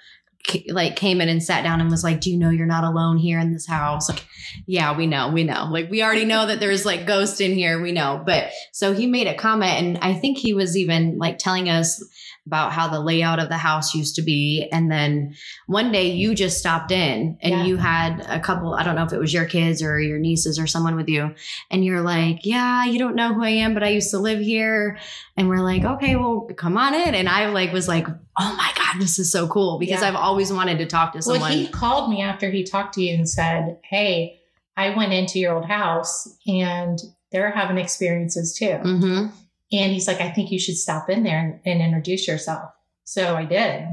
like 0.68 0.94
came 0.94 1.20
in 1.20 1.28
and 1.28 1.42
sat 1.42 1.64
down 1.64 1.80
and 1.80 1.90
was 1.90 2.04
like, 2.04 2.20
"Do 2.20 2.30
you 2.30 2.38
know 2.38 2.50
you're 2.50 2.66
not 2.66 2.85
alone 2.85 3.16
here 3.16 3.40
in 3.40 3.52
this 3.52 3.66
house?" 3.66 4.08
Like, 4.08 4.25
yeah, 4.66 4.96
we 4.96 5.08
know, 5.08 5.28
we 5.28 5.42
know. 5.42 5.66
Like, 5.68 5.90
we 5.90 6.04
already 6.04 6.25
know 6.25 6.46
that 6.46 6.61
there's 6.61 6.87
like 6.87 7.04
ghosts 7.04 7.40
in 7.40 7.52
here. 7.52 7.80
We 7.80 7.90
know. 7.90 8.23
But 8.25 8.52
so 8.73 8.92
he 8.92 9.08
made 9.08 9.26
a 9.26 9.35
comment, 9.35 9.73
and 9.73 9.99
I 9.99 10.14
think 10.14 10.38
he 10.38 10.54
was 10.54 10.76
even 10.76 11.18
like 11.18 11.38
telling 11.38 11.68
us 11.68 12.00
about 12.47 12.73
how 12.73 12.87
the 12.88 13.00
layout 13.00 13.41
of 13.41 13.49
the 13.49 13.57
house 13.59 13.95
used 13.95 14.15
to 14.15 14.23
be. 14.23 14.69
And 14.73 14.91
then 14.91 15.35
one 15.67 15.91
day 15.91 16.11
you 16.12 16.35
just 16.35 16.59
stopped 16.59 16.93
in 16.93 17.37
and 17.43 17.53
Yeah. 17.55 17.65
you 17.65 17.76
had 17.76 18.25
a 18.29 18.38
couple, 18.38 18.75
I 18.75 18.85
don't 18.85 18.95
know 18.95 19.03
if 19.05 19.12
it 19.12 19.19
was 19.19 19.35
your 19.35 19.47
kids 19.47 19.83
or 19.83 19.99
your 20.00 20.19
nieces 20.19 20.59
or 20.59 20.67
someone 20.69 20.95
with 20.95 21.09
you. 21.09 21.35
And 21.71 21.85
you're 21.85 22.03
like, 22.03 22.47
yeah, 22.47 22.85
you 22.85 22.99
don't 23.00 23.17
know 23.17 23.35
who 23.35 23.43
I 23.43 23.49
am, 23.50 23.75
but 23.75 23.83
I 23.83 23.88
used 23.88 24.11
to 24.12 24.19
live 24.19 24.38
here. 24.38 24.99
And 25.37 25.49
we're 25.49 25.61
like, 25.62 25.85
okay, 25.85 26.15
well, 26.15 26.49
come 26.57 26.79
on 26.79 26.95
in. 26.95 27.15
And 27.17 27.29
I 27.29 27.47
like 27.49 27.73
was 27.73 27.88
like, 27.88 28.07
oh 28.09 28.55
my 28.57 28.71
God, 28.76 29.00
this 29.03 29.19
is 29.19 29.33
so 29.33 29.49
cool 29.49 29.79
because 29.81 30.00
Yeah. 30.03 30.09
I've 30.09 30.15
always 30.15 30.53
wanted 30.53 30.79
to 30.79 30.87
talk 30.87 31.12
to 31.15 31.23
someone. 31.23 31.41
Well, 31.41 31.50
he 31.50 31.67
called 31.67 32.11
me 32.11 32.23
after 32.23 32.50
he 32.50 32.62
talked 32.62 32.95
to 32.95 33.03
you 33.03 33.15
and 33.15 33.29
said, 33.29 33.79
"Hey, 33.83 34.41
I 34.76 34.91
went 34.97 35.12
into 35.12 35.38
your 35.41 35.55
old 35.55 35.65
house 35.67 36.29
and 36.47 36.99
they're 37.33 37.50
having 37.50 37.79
experiences 37.79 38.55
too." 38.57 38.75
hmm 38.76 39.26
And 39.73 39.92
he's 39.92 40.06
like, 40.06 40.20
"I 40.20 40.30
think 40.30 40.50
you 40.50 40.58
should 40.58 40.76
stop 40.76 41.11
in 41.11 41.23
there 41.23 41.38
and, 41.38 41.61
and 41.64 41.82
introduce 41.82 42.28
yourself." 42.28 42.70
So 43.04 43.37
I 43.37 43.44
did, 43.44 43.87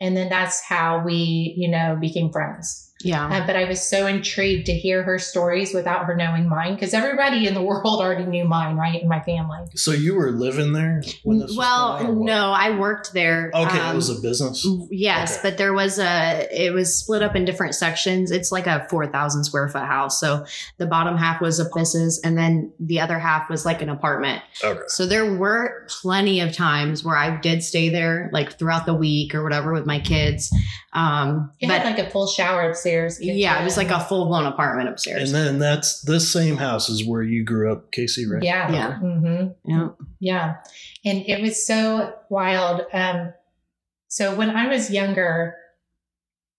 and 0.00 0.16
then 0.16 0.28
that's 0.28 0.62
how 0.62 1.02
we, 1.04 1.54
you 1.56 1.68
know, 1.68 1.96
became 2.00 2.30
friends. 2.32 2.89
Yeah. 3.02 3.26
Uh, 3.26 3.46
but 3.46 3.56
I 3.56 3.64
was 3.64 3.80
so 3.86 4.06
intrigued 4.06 4.66
to 4.66 4.72
hear 4.72 5.02
her 5.02 5.18
stories 5.18 5.74
without 5.74 6.04
her 6.06 6.14
knowing 6.14 6.48
mine 6.48 6.74
because 6.74 6.94
everybody 6.94 7.46
in 7.46 7.54
the 7.54 7.62
world 7.70 8.00
already 8.00 8.24
knew 8.24 8.44
mine, 8.44 8.76
right? 8.76 9.00
In 9.00 9.08
my 9.08 9.20
family. 9.20 9.60
So 9.74 9.92
you 9.92 10.14
were 10.14 10.30
living 10.30 10.72
there 10.72 11.02
when 11.22 11.38
this 11.38 11.56
was 11.56 11.56
going 11.56 11.68
on, 11.68 12.00
or 12.00 12.04
well, 12.06 12.14
what? 12.14 12.26
no, 12.26 12.52
I 12.52 12.78
worked 12.78 13.12
there. 13.12 13.50
Okay, 13.54 13.78
um, 13.78 13.92
it 13.92 13.96
was 13.96 14.10
a 14.10 14.20
business. 14.20 14.66
Yes, 14.90 15.38
Okay. 15.38 15.50
but 15.50 15.58
there 15.58 15.72
was 15.72 15.98
a. 15.98 16.48
It 16.50 16.72
was 16.72 16.94
split 16.94 17.22
up 17.22 17.36
in 17.36 17.44
different 17.44 17.74
sections. 17.74 18.30
It's 18.30 18.50
like 18.52 18.66
a 18.66 18.86
four 18.88 19.06
thousand 19.06 19.44
square 19.44 19.68
foot 19.68 19.84
house. 19.84 20.18
So 20.20 20.44
the 20.78 20.86
bottom 20.86 21.16
half 21.16 21.40
was 21.40 21.60
offices, 21.60 22.20
and 22.24 22.36
then 22.36 22.72
the 22.78 23.00
other 23.00 23.18
half 23.18 23.48
was 23.48 23.64
like 23.64 23.82
an 23.82 23.88
apartment. 23.88 24.42
Okay. 24.62 24.80
So 24.88 25.06
there 25.06 25.34
were 25.34 25.86
plenty 25.88 26.40
of 26.40 26.52
times 26.54 27.04
where 27.04 27.16
I 27.16 27.36
did 27.40 27.62
stay 27.62 27.88
there, 27.88 28.30
like 28.32 28.58
throughout 28.58 28.86
the 28.86 28.94
week 28.94 29.34
or 29.34 29.42
whatever, 29.42 29.72
with 29.72 29.86
my 29.86 30.00
kids. 30.00 30.54
Um, 30.92 31.52
It 31.60 31.68
but 31.68 31.82
had 31.82 31.96
like 31.96 32.04
a 32.04 32.10
full 32.10 32.26
shower 32.26 32.68
upstairs. 32.68 33.20
yeah, 33.22 33.60
it 33.60 33.64
was 33.64 33.76
like 33.76 33.90
a 33.90 34.00
full 34.00 34.26
blown 34.26 34.44
apartment 34.46 34.88
upstairs. 34.88 35.22
And 35.32 35.34
then 35.34 35.58
that's 35.60 36.02
this 36.02 36.32
same 36.32 36.56
house 36.56 36.88
is 36.88 37.06
where 37.06 37.22
you 37.22 37.44
grew 37.44 37.70
up, 37.72 37.92
Casey, 37.92 38.26
right? 38.26 38.42
Yeah. 38.42 38.72
Yeah. 38.72 38.98
hmm 38.98 39.46
yeah. 39.64 39.88
Yeah. 40.18 40.54
And 41.04 41.24
it 41.26 41.40
was 41.40 41.64
so 41.64 42.14
wild. 42.28 42.82
Um, 42.92 43.32
so 44.08 44.34
when 44.34 44.50
I 44.50 44.66
was 44.66 44.90
younger, 44.90 45.54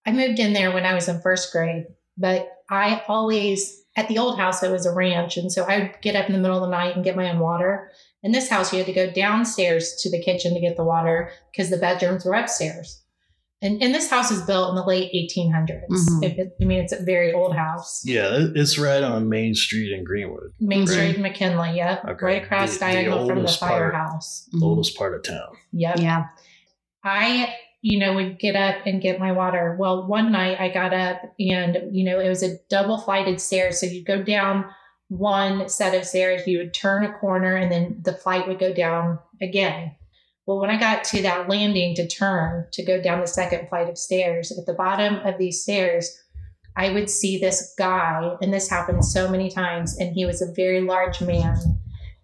I 0.06 0.14
moved 0.14 0.40
in 0.40 0.54
there 0.54 0.72
when 0.72 0.86
I 0.86 0.94
was 0.94 1.10
in 1.10 1.20
first 1.22 1.52
grade, 1.52 1.86
but 2.18 2.50
I 2.70 3.04
always, 3.10 3.84
at 3.98 4.08
the 4.08 4.18
old 4.18 4.38
house, 4.40 4.64
it 4.64 4.72
was 4.72 4.86
a 4.86 4.94
ranch. 4.94 5.36
And 5.36 5.52
so 5.52 5.64
I 5.66 5.80
would 5.80 5.96
get 6.02 6.16
up 6.16 6.28
in 6.28 6.34
the 6.34 6.40
middle 6.40 6.64
of 6.64 6.70
the 6.70 6.76
night 6.76 6.96
and 6.96 7.04
get 7.04 7.18
my 7.18 7.30
own 7.30 7.40
water. 7.40 7.92
In 8.24 8.32
this 8.32 8.50
house, 8.50 8.72
you 8.72 8.78
had 8.78 8.88
to 8.88 8.94
go 8.94 9.12
downstairs 9.12 9.96
to 10.02 10.10
the 10.10 10.22
kitchen 10.24 10.54
to 10.54 10.62
get 10.62 10.78
the 10.78 10.86
water 10.86 11.32
because 11.52 11.70
the 11.70 11.78
bedrooms 11.78 12.24
were 12.24 12.34
upstairs. 12.34 13.01
And, 13.64 13.82
and 13.84 13.94
this 13.94 14.10
house 14.10 14.32
is 14.32 14.42
built 14.42 14.70
in 14.70 14.76
the 14.76 14.84
late 14.84 15.12
1800s. 15.14 15.86
Mhm. 15.90 16.24
If 16.24 16.40
it, 16.40 16.56
I 16.60 16.66
mean, 16.66 16.80
it's 16.82 16.94
a 16.94 17.04
very 17.04 17.32
old 17.32 17.56
house. 17.56 18.02
Yeah, 18.04 18.48
it's 18.56 18.80
right 18.80 19.04
on 19.04 19.30
Main 19.30 19.54
Street 19.54 19.94
in 19.94 20.04
Greenwood, 20.04 20.52
Main 20.60 20.80
Right. 20.80 20.90
Street, 20.90 21.20
McKinley, 21.20 21.76
yep. 21.76 22.04
Okay. 22.04 22.26
Right 22.26 22.44
across 22.44 22.74
The- 22.74 22.86
the 22.86 22.92
diagonal 22.92 23.20
from 23.20 23.28
the 23.28 23.42
oldest 23.42 23.60
part. 23.60 23.72
firehouse. 23.72 24.50
the 24.52 24.66
oldest 24.66 24.98
part 24.98 25.14
of 25.14 25.22
town. 25.24 25.50
Yep. 25.74 26.00
Yeah. 26.00 26.26
I, 27.04 27.54
you 27.82 28.00
know, 28.00 28.14
would 28.16 28.40
get 28.40 28.56
up 28.56 28.78
and 28.86 29.02
get 29.02 29.20
my 29.20 29.32
water. 29.32 29.76
Well, 29.80 30.08
one 30.08 30.32
night 30.32 30.60
I 30.60 30.70
got 30.70 30.94
up 30.94 31.22
and, 31.40 31.78
you 31.92 32.04
know, 32.04 32.20
it 32.20 32.30
was 32.30 32.44
a 32.44 32.58
double 32.70 32.98
flighted 33.00 33.40
stairs. 33.42 33.80
So 33.80 33.86
you'd 33.86 34.06
go 34.06 34.22
down 34.24 34.66
one 35.10 35.68
set 35.68 35.94
of 35.94 36.06
stairs, 36.06 36.48
you 36.48 36.58
would 36.60 36.74
turn 36.74 37.04
a 37.04 37.12
corner 37.14 37.56
and 37.56 37.72
then 37.72 38.00
the 38.04 38.14
flight 38.14 38.48
would 38.48 38.60
go 38.60 38.74
down 38.74 39.20
again. 39.42 39.92
Well, 40.46 40.60
when 40.60 40.70
I 40.70 40.80
got 40.80 41.04
to 41.06 41.22
that 41.22 41.48
landing 41.48 41.96
to 41.96 42.08
turn 42.08 42.66
to 42.74 42.84
go 42.84 43.02
down 43.02 43.22
the 43.22 43.28
second 43.28 43.70
flight 43.70 43.90
of 43.90 43.98
stairs, 43.98 44.52
at 44.52 44.66
the 44.66 44.74
bottom 44.74 45.16
of 45.26 45.38
these 45.38 45.62
stairs, 45.62 46.10
I 46.76 46.92
would 46.92 47.10
see 47.10 47.38
this 47.38 47.74
guy, 47.78 48.36
and 48.42 48.54
this 48.54 48.70
happened 48.70 49.06
so 49.06 49.30
many 49.30 49.50
times, 49.52 49.98
and 50.00 50.14
he 50.14 50.26
was 50.26 50.42
a 50.42 50.52
very 50.54 50.82
large 50.82 51.22
man, 51.22 51.58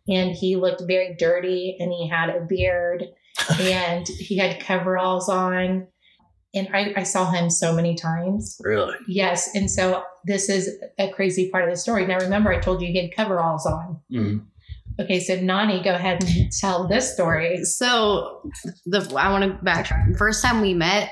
and 0.08 0.32
he 0.32 0.56
looked 0.56 0.82
very 0.88 1.16
dirty, 1.18 1.78
and 1.80 1.92
he 1.92 2.08
had 2.08 2.30
a 2.30 2.46
beard, 2.46 3.04
and 3.60 4.08
he 4.08 4.38
had 4.38 4.60
coveralls 4.62 5.30
on. 5.30 5.88
And 6.54 6.70
I, 6.74 6.94
I 6.98 7.04
saw 7.04 7.30
him 7.30 7.50
so 7.50 7.74
many 7.74 7.94
times. 7.96 8.60
Really? 8.64 8.96
Yes. 9.08 9.54
And 9.54 9.70
so 9.70 10.04
this 10.26 10.50
is 10.50 10.70
a 10.98 11.12
crazy 11.12 11.52
part 11.52 11.66
of 11.66 11.70
the 11.70 11.76
story. 11.76 12.08
Now, 12.08 12.18
remember, 12.20 12.52
I 12.52 12.60
told 12.60 12.82
you 12.82 12.88
he 12.88 13.02
had 13.02 13.16
coveralls 13.16 13.66
on. 13.68 14.00
Mhm. 14.12 14.46
Okay. 15.00 15.20
So, 15.20 15.40
Nonie, 15.40 15.82
go 15.84 15.94
ahead 15.94 16.24
and 16.24 16.32
mm-hmm. 16.32 16.48
tell 16.60 16.88
this 16.88 17.14
story. 17.14 17.64
So 17.64 18.50
the 18.86 19.00
I 19.18 19.32
want 19.32 19.44
to 19.44 19.66
backtrack. 19.66 20.18
First 20.18 20.44
time 20.44 20.62
we 20.62 20.74
met, 20.74 21.12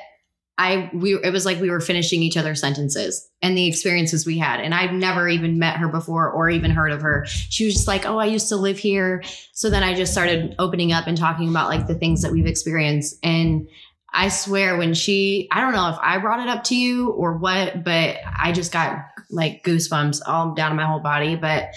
I 0.58 0.90
we 0.94 1.16
it 1.16 1.32
was 1.32 1.46
like 1.46 1.60
we 1.60 1.70
were 1.70 1.82
finishing 1.82 2.24
each 2.24 2.38
other's 2.38 2.62
sentences 2.62 3.30
and 3.42 3.58
the 3.58 3.68
experiences 3.68 4.26
we 4.26 4.38
had. 4.38 4.62
And 4.62 4.74
I've 4.74 4.94
never 4.94 5.28
even 5.28 5.60
met 5.60 5.78
her 5.78 5.88
before 5.88 6.32
or 6.32 6.50
even 6.50 6.72
heard 6.72 6.92
of 6.92 7.02
her. 7.02 7.26
She 7.26 7.66
was 7.66 7.74
just 7.74 7.88
like, 7.88 8.06
"Oh, 8.06 8.18
I 8.18 8.26
used 8.26 8.50
to 8.50 8.56
live 8.56 8.80
here." 8.80 9.22
So 9.54 9.70
then 9.70 9.84
I 9.84 9.94
just 9.94 10.14
started 10.14 10.56
opening 10.58 10.94
up 10.94 11.08
and 11.08 11.18
talking 11.18 11.50
about 11.50 11.70
like 11.70 11.88
the 11.88 11.96
things 11.96 12.22
that 12.22 12.32
we've 12.32 12.46
experienced 12.46 13.18
and 13.22 13.68
I 14.16 14.30
swear 14.30 14.78
when 14.78 14.94
she 14.94 15.50
I 15.52 15.60
don't 15.60 15.74
know 15.74 15.90
if 15.90 15.98
I 16.02 16.18
brought 16.20 16.40
it 16.40 16.48
up 16.48 16.64
to 16.66 16.76
you 16.76 17.10
or 17.10 17.38
what, 17.38 17.84
but 17.84 18.16
I 18.40 18.54
just 18.54 18.72
got 18.72 18.98
like 19.36 19.64
goosebumps 19.64 20.22
all 20.26 20.54
down 20.54 20.76
my 20.76 20.86
whole 20.86 21.00
body, 21.02 21.36
but 21.36 21.70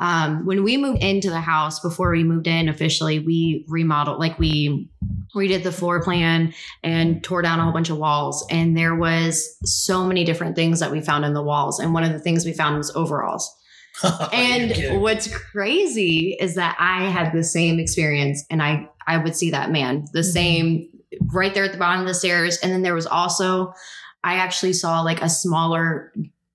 um, 0.00 0.44
when 0.44 0.64
we 0.64 0.76
moved 0.76 1.02
into 1.02 1.30
the 1.30 1.40
house 1.40 1.78
before 1.78 2.10
we 2.10 2.24
moved 2.24 2.48
in 2.48 2.68
officially 2.68 3.20
we 3.20 3.64
remodeled 3.68 4.18
like 4.18 4.36
we 4.40 4.90
redid 5.36 5.62
the 5.62 5.70
floor 5.70 6.02
plan 6.02 6.52
and 6.82 7.22
tore 7.22 7.42
down 7.42 7.60
a 7.60 7.62
whole 7.62 7.72
bunch 7.72 7.90
of 7.90 7.96
walls. 7.98 8.44
And 8.50 8.76
there 8.76 8.94
was 8.96 9.56
so 9.64 10.04
many 10.04 10.24
different 10.24 10.56
things 10.56 10.80
that 10.80 10.90
we 10.90 11.00
found 11.00 11.24
in 11.24 11.32
the 11.32 11.42
walls. 11.42 11.78
And 11.78 11.94
one 11.94 12.02
of 12.04 12.12
the 12.12 12.18
things 12.18 12.44
we 12.44 12.52
found 12.52 12.76
was 12.76 12.94
overalls. 12.96 13.48
And 14.32 15.00
what's 15.00 15.28
crazy 15.32 16.36
is 16.40 16.56
that 16.56 16.76
i 16.80 17.04
had 17.08 17.32
the 17.32 17.44
same 17.44 17.78
experience 17.78 18.44
and 18.50 18.60
i 18.60 18.88
i 19.06 19.16
would 19.16 19.36
see 19.36 19.50
that 19.52 19.70
man. 19.70 20.04
The 20.12 20.20
Mhm. 20.20 20.32
same 20.32 20.88
right 21.32 21.54
there 21.54 21.64
at 21.64 21.70
the 21.72 21.78
bottom 21.78 22.00
of 22.00 22.08
the 22.08 22.14
stairs. 22.14 22.56
And 22.58 22.72
then 22.72 22.82
there 22.82 22.94
was 22.94 23.06
also 23.06 23.72
i 24.24 24.34
actually 24.34 24.72
saw 24.72 25.00
like 25.02 25.22
a 25.22 25.28
smaller 25.28 26.12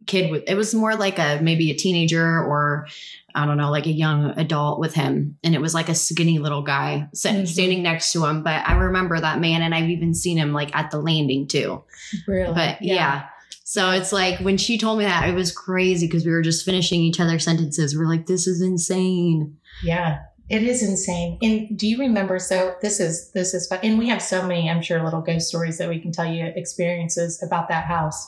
kid 0.10 0.30
with 0.32 0.44
it 0.48 0.56
was 0.56 0.74
more 0.74 0.96
like 0.96 1.18
a 1.20 1.39
maybe 1.42 1.72
a 1.72 1.75
teenager 1.75 2.44
or 2.44 2.88
i 3.36 3.46
don't 3.46 3.58
know 3.58 3.72
like 3.72 3.86
a 3.86 3.92
young 3.92 4.32
adult 4.38 4.80
with 4.80 4.94
him 4.94 5.38
and 5.44 5.54
it 5.56 5.62
was 5.62 5.74
like 5.74 5.88
a 5.89 5.96
skinny 5.96 6.39
little 6.39 6.62
guy 6.63 7.08
Mhm. 7.13 7.48
standing 7.48 7.84
next 7.84 8.12
to 8.13 8.25
him 8.25 8.44
but 8.44 8.68
i 8.68 8.74
remember 8.74 9.20
that 9.20 9.39
man 9.39 9.62
and 9.62 9.74
i've 9.75 9.89
even 9.89 10.13
seen 10.13 10.38
him 10.38 10.51
like 10.51 10.75
at 10.75 10.92
the 10.92 11.00
landing 11.00 11.48
too 11.48 11.84
Really? 12.28 12.54
but 12.54 12.82
yeah. 12.82 13.25
So 13.63 13.92
it's 13.92 14.12
like 14.12 14.39
when 14.39 14.58
she 14.58 14.80
told 14.80 14.98
me 14.98 15.06
that, 15.06 15.30
it 15.30 15.36
was 15.36 15.51
crazy 15.51 16.08
because 16.08 16.25
we 16.25 16.32
were 16.32 16.42
just 16.42 16.66
finishing 16.66 17.01
each 17.01 17.20
other's 17.20 17.44
sentences. 17.44 17.96
We're 17.96 18.08
like, 18.10 18.25
this 18.25 18.48
is 18.48 18.63
insane. 18.63 19.58
Yeah. 19.84 20.22
It 20.50 20.63
is 20.63 20.82
insane. 20.82 21.38
And 21.44 21.78
do 21.78 21.86
you 21.88 22.00
remember? 22.00 22.39
So 22.39 22.74
this 22.82 23.00
is 23.00 23.30
this 23.34 23.54
is 23.54 23.68
fun, 23.68 23.78
and 23.84 24.00
we 24.00 24.08
have 24.10 24.24
so 24.24 24.42
many, 24.42 24.68
I'm 24.68 24.82
sure, 24.82 25.04
little 25.04 25.22
ghost 25.22 25.50
stories 25.50 25.78
that 25.78 25.88
we 25.88 26.00
can 26.00 26.12
tell 26.12 26.25
you 26.25 26.46
experiences 26.56 27.44
about 27.44 27.68
that 27.70 27.86
house. 27.86 28.28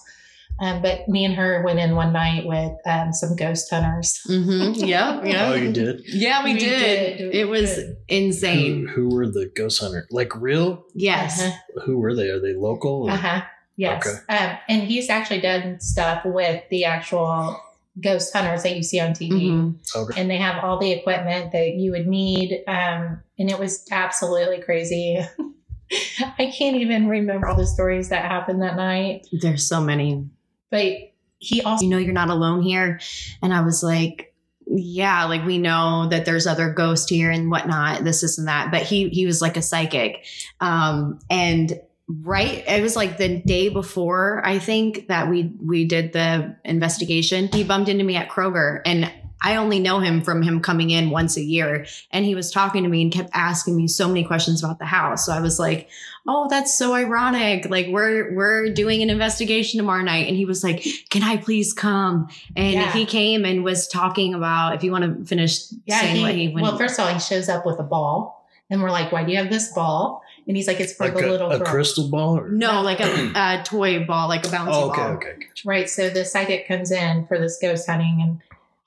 Um, 0.61 0.81
but 0.83 1.07
me 1.09 1.25
and 1.25 1.33
her 1.33 1.63
went 1.65 1.79
in 1.79 1.95
one 1.95 2.13
night 2.13 2.45
with 2.45 2.71
um, 2.85 3.11
some 3.13 3.35
ghost 3.35 3.69
hunters. 3.71 4.21
Mm-hmm. 4.29 4.85
Yeah. 4.85 5.23
Yeah. 5.23 5.49
Oh, 5.49 5.55
you 5.55 5.73
did? 5.73 6.01
Yeah, 6.05 6.43
we, 6.43 6.53
We 6.53 6.59
did. 6.59 7.17
did. 7.17 7.35
It 7.35 7.45
was 7.49 7.75
Good. 7.75 7.97
Insane. 8.07 8.87
who 8.87 9.09
were 9.09 9.27
the 9.27 9.51
ghost 9.55 9.81
hunter? 9.81 10.07
Like 10.11 10.35
real? 10.35 10.85
Yes. 10.93 11.41
Uh-huh. 11.41 11.81
Who 11.85 11.97
were 11.97 12.13
they? 12.15 12.29
Are 12.29 12.39
they 12.39 12.53
local? 12.53 13.03
or- 13.07 13.11
Uh-huh. 13.11 13.41
Yes. 13.75 14.05
Okay. 14.05 14.17
Um, 14.37 14.57
and 14.69 14.83
he's 14.83 15.09
actually 15.09 15.41
done 15.41 15.79
stuff 15.79 16.23
with 16.25 16.61
the 16.69 16.85
actual 16.85 17.59
ghost 17.99 18.31
hunters 18.31 18.61
that 18.63 18.75
you 18.75 18.83
see 18.83 18.99
on 18.99 19.11
TV. 19.13 19.49
Mhm. 19.49 19.75
Okay. 19.95 20.21
And 20.21 20.29
they 20.29 20.37
have 20.37 20.63
all 20.63 20.77
the 20.79 20.91
equipment 20.91 21.51
that 21.53 21.73
you 21.75 21.91
would 21.91 22.05
need. 22.07 22.63
Um, 22.67 23.21
and 23.39 23.49
it 23.49 23.57
was 23.57 23.85
absolutely 23.91 24.59
crazy. 24.61 25.19
I 26.37 26.53
can't 26.57 26.77
even 26.77 27.07
remember 27.07 27.47
all 27.47 27.55
the 27.57 27.65
stories 27.67 28.09
that 28.09 28.23
happened 28.25 28.61
that 28.61 28.75
night. 28.75 29.27
There's 29.31 29.67
so 29.67 29.81
many. 29.81 30.29
But 30.71 31.11
he 31.39 31.61
also 31.61 31.83
You 31.83 31.89
know, 31.89 31.97
you're 31.97 32.13
not 32.13 32.29
alone 32.29 32.61
here. 32.61 32.99
And 33.41 33.53
I 33.53 33.61
was 33.61 33.83
like, 33.83 34.33
yeah, 34.67 35.25
like 35.25 35.45
we 35.45 35.57
know 35.57 36.07
that 36.09 36.25
there's 36.25 36.47
other 36.47 36.71
ghosts 36.71 37.09
here 37.09 37.29
and 37.29 37.51
whatnot, 37.51 38.03
this, 38.03 38.21
this, 38.21 38.37
and 38.37 38.47
that. 38.47 38.71
But 38.71 38.83
he 38.83 39.09
he 39.09 39.25
was 39.25 39.41
like 39.41 39.57
a 39.57 39.61
psychic. 39.61 40.25
Um, 40.59 41.19
and 41.29 41.79
right 42.23 42.63
it 42.67 42.81
was 42.81 42.95
like 42.95 43.17
the 43.17 43.41
day 43.45 43.69
before 43.69 44.41
i 44.45 44.59
think 44.59 45.07
that 45.07 45.29
we 45.29 45.53
we 45.61 45.85
did 45.85 46.11
the 46.11 46.53
investigation 46.65 47.47
he 47.53 47.63
bumped 47.63 47.87
into 47.87 48.03
me 48.03 48.17
at 48.17 48.27
kroger 48.27 48.81
and 48.85 49.09
i 49.41 49.55
only 49.55 49.79
know 49.79 49.99
him 49.99 50.21
from 50.21 50.41
him 50.41 50.59
coming 50.61 50.89
in 50.89 51.09
once 51.09 51.37
a 51.37 51.41
year 51.41 51.85
and 52.11 52.25
he 52.25 52.35
was 52.35 52.51
talking 52.51 52.83
to 52.83 52.89
me 52.89 53.01
and 53.01 53.11
kept 53.11 53.29
asking 53.33 53.75
me 53.75 53.87
so 53.87 54.07
many 54.07 54.23
questions 54.23 54.63
about 54.63 54.79
the 54.79 54.85
house 54.85 55.25
so 55.25 55.31
i 55.33 55.39
was 55.41 55.59
like 55.59 55.89
oh 56.27 56.47
that's 56.49 56.77
so 56.77 56.93
ironic 56.93 57.69
like 57.69 57.87
we're 57.89 58.33
we're 58.35 58.69
doing 58.73 59.01
an 59.01 59.09
investigation 59.09 59.77
tomorrow 59.79 60.03
night 60.03 60.27
and 60.27 60.37
he 60.37 60.45
was 60.45 60.63
like 60.63 60.85
can 61.09 61.23
i 61.23 61.35
please 61.37 61.73
come 61.73 62.27
and 62.55 62.73
Yeah. 62.73 62.91
he 62.93 63.05
came 63.05 63.43
and 63.45 63.63
was 63.63 63.87
talking 63.87 64.33
about 64.33 64.75
if 64.75 64.83
you 64.83 64.91
want 64.91 65.03
to 65.19 65.25
finish 65.25 65.59
Yeah, 65.85 65.99
saying 66.01 66.15
he, 66.17 66.21
what 66.21 66.35
he 66.35 66.47
went 66.49 66.61
well, 66.63 66.77
first 66.77 66.99
of 66.99 67.05
all, 67.07 67.13
he 67.13 67.19
shows 67.19 67.49
up 67.49 67.65
with 67.65 67.79
a 67.79 67.83
ball, 67.83 68.45
and 68.69 68.81
we're 68.81 68.91
like, 68.91 69.11
"Why 69.11 69.23
do 69.23 69.31
you 69.31 69.37
have 69.37 69.49
this 69.49 69.71
ball?" 69.73 70.21
And 70.47 70.55
he's 70.55 70.67
like, 70.67 70.79
"It's 70.79 70.93
for 70.93 71.05
Like 71.05 71.15
the 71.15 71.27
a, 71.27 71.31
little 71.31 71.51
a 71.51 71.57
girl." 71.59 71.67
crystal 71.67 72.07
ball? 72.09 72.37
Or? 72.39 72.49
no 72.49 72.81
like 72.81 72.99
a, 72.99 73.31
a 73.35 73.63
toy 73.63 74.05
ball 74.05 74.27
like 74.27 74.45
a 74.45 74.49
bouncy 74.49 74.69
Oh, 74.71 74.89
okay, 74.91 75.01
ball 75.01 75.11
okay. 75.17 75.33
gotcha. 75.39 75.67
Right. 75.67 75.89
So 75.89 76.09
the 76.09 76.23
psychic 76.25 76.67
comes 76.67 76.91
in 76.91 77.25
for 77.27 77.37
this 77.39 77.57
ghost 77.61 77.87
hunting, 77.87 78.19
and 78.21 78.41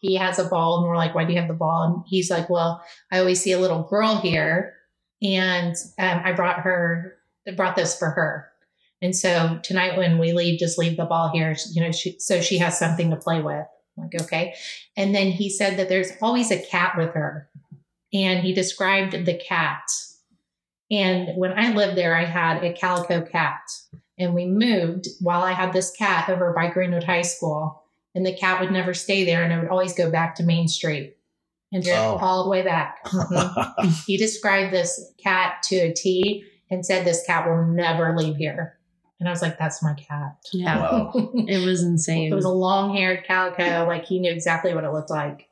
he 0.04 0.16
has 0.16 0.38
a 0.38 0.44
ball, 0.44 0.78
and 0.78 0.86
we're 0.86 0.98
like, 0.98 1.14
"Why 1.14 1.24
do 1.24 1.32
you 1.32 1.38
have 1.38 1.48
the 1.48 1.54
ball?" 1.54 1.82
And 1.82 2.04
he's 2.06 2.30
like, 2.30 2.50
"Well, 2.50 2.84
I 3.10 3.18
always 3.18 3.40
see 3.40 3.52
a 3.52 3.58
little 3.58 3.84
girl 3.84 4.16
here, 4.16 4.74
and 5.22 5.74
um, 5.98 6.20
I 6.22 6.32
brought 6.32 6.60
her, 6.60 7.16
I 7.48 7.52
brought 7.52 7.74
this 7.74 7.98
for 7.98 8.10
her." 8.10 8.50
And 9.00 9.16
so 9.16 9.60
tonight 9.62 9.96
when 9.96 10.18
we 10.18 10.32
leave, 10.32 10.58
just 10.58 10.78
leave 10.78 10.98
the 10.98 11.06
ball 11.06 11.30
here, 11.30 11.56
you 11.72 11.82
know, 11.82 11.92
she, 11.92 12.18
so 12.18 12.40
she 12.40 12.58
has 12.58 12.78
something 12.78 13.10
to 13.10 13.16
play 13.16 13.40
with. 13.40 13.66
I'm 13.96 14.04
like, 14.04 14.22
okay. 14.22 14.54
And 14.96 15.14
then 15.14 15.30
he 15.30 15.50
said 15.50 15.78
that 15.78 15.88
there's 15.88 16.12
always 16.20 16.50
a 16.50 16.64
cat 16.64 16.96
with 16.96 17.12
her. 17.14 17.48
And 18.12 18.40
he 18.40 18.54
described 18.54 19.26
the 19.26 19.34
cat. 19.36 19.82
And 20.90 21.36
when 21.36 21.52
I 21.52 21.72
lived 21.72 21.98
there, 21.98 22.14
I 22.14 22.24
had 22.24 22.62
a 22.62 22.72
calico 22.72 23.22
cat. 23.22 23.60
And 24.18 24.34
we 24.34 24.46
moved 24.46 25.08
while 25.20 25.42
I 25.42 25.52
had 25.52 25.72
this 25.72 25.90
cat 25.90 26.28
over 26.28 26.52
by 26.52 26.68
Greenwood 26.70 27.04
High 27.04 27.22
School. 27.22 27.83
And 28.14 28.24
the 28.24 28.36
cat 28.36 28.60
would 28.60 28.70
never 28.70 28.94
stay 28.94 29.24
there 29.24 29.42
and 29.42 29.52
it 29.52 29.58
would 29.58 29.68
always 29.70 29.92
go 29.94 30.10
back 30.10 30.36
to 30.36 30.42
Main 30.44 30.68
Street 30.68 31.16
and 31.72 31.82
drive 31.82 31.98
Oh. 31.98 32.18
all 32.18 32.44
the 32.44 32.50
way 32.50 32.62
back. 32.62 33.04
Mhm. 33.06 34.04
he 34.06 34.16
described 34.16 34.72
this 34.72 35.12
cat 35.22 35.62
to 35.64 35.76
a 35.76 35.92
T 35.92 36.44
and 36.70 36.84
said, 36.86 37.04
This 37.04 37.24
cat 37.26 37.48
will 37.48 37.64
never 37.66 38.16
leave 38.16 38.36
here. 38.36 38.78
And 39.18 39.28
I 39.28 39.32
was 39.32 39.42
like, 39.42 39.58
That's 39.58 39.82
my 39.82 39.94
cat. 39.94 40.36
Yeah. 40.52 40.78
Wow. 40.80 41.12
It 41.48 41.64
was 41.66 41.82
insane. 41.82 42.30
It 42.32 42.36
was 42.36 42.44
a 42.44 42.50
long 42.50 42.94
haired 42.96 43.24
calico. 43.26 43.84
Like 43.86 44.04
he 44.04 44.20
knew 44.20 44.30
exactly 44.30 44.74
what 44.74 44.84
it 44.84 44.92
looked 44.92 45.10
like. 45.10 45.48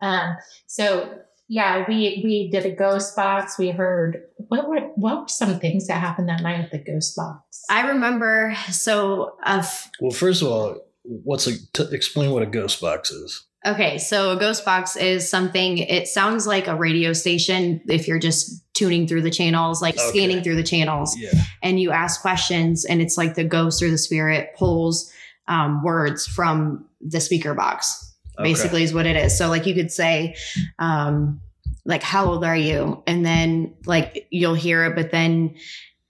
Um, 0.00 0.36
so 0.66 1.14
yeah, 1.48 1.84
we 1.86 2.20
we 2.24 2.50
did 2.50 2.64
a 2.66 2.74
ghost 2.74 3.14
box. 3.14 3.58
We 3.58 3.70
heard 3.70 4.22
what 4.48 4.68
were 4.68 4.80
what 4.96 5.20
were 5.22 5.28
some 5.28 5.60
things 5.60 5.86
that 5.86 6.00
happened 6.00 6.28
that 6.28 6.42
night 6.42 6.58
at 6.60 6.70
the 6.72 6.78
ghost 6.78 7.14
box? 7.14 7.62
I 7.70 7.86
remember 7.88 8.54
so 8.70 9.36
uh, 9.44 9.64
well, 10.00 10.10
first 10.10 10.42
of 10.42 10.48
all, 10.48 10.76
what's 11.04 11.46
a 11.46 11.52
t- 11.72 11.94
explain 11.94 12.30
what 12.30 12.42
a 12.42 12.46
ghost 12.46 12.80
box 12.80 13.10
is? 13.10 13.46
Okay, 13.64 13.98
so 13.98 14.32
a 14.32 14.36
ghost 14.36 14.64
box 14.64 14.96
is 14.96 15.28
something, 15.30 15.78
it 15.78 16.08
sounds 16.08 16.48
like 16.48 16.66
a 16.66 16.74
radio 16.74 17.12
station 17.12 17.80
if 17.88 18.08
you're 18.08 18.18
just 18.18 18.64
tuning 18.74 19.06
through 19.06 19.22
the 19.22 19.30
channels, 19.30 19.80
like 19.80 19.94
Okay. 19.94 20.08
scanning 20.08 20.42
through 20.42 20.56
the 20.56 20.64
channels, 20.64 21.16
Yeah. 21.16 21.30
and 21.62 21.80
you 21.80 21.92
ask 21.92 22.20
questions, 22.20 22.84
and 22.84 23.00
it's 23.00 23.16
like 23.16 23.36
the 23.36 23.44
ghost 23.44 23.80
or 23.82 23.88
the 23.90 23.98
spirit 23.98 24.50
pulls 24.56 25.10
um, 25.48 25.82
words 25.84 26.26
from 26.26 26.86
the 27.00 27.20
speaker 27.20 27.54
box, 27.54 28.12
Okay. 28.38 28.50
basically, 28.50 28.82
is 28.82 28.92
what 28.94 29.06
it 29.06 29.14
is. 29.16 29.36
So, 29.38 29.48
like, 29.48 29.66
you 29.66 29.74
could 29.74 29.92
say, 29.92 30.34
um, 30.80 31.40
like, 31.84 32.02
how 32.02 32.26
old 32.26 32.44
are 32.44 32.56
you? 32.56 33.02
And 33.06 33.24
then, 33.26 33.74
like, 33.86 34.26
you'll 34.30 34.54
hear 34.54 34.84
it, 34.86 34.94
but 34.96 35.10
then 35.12 35.54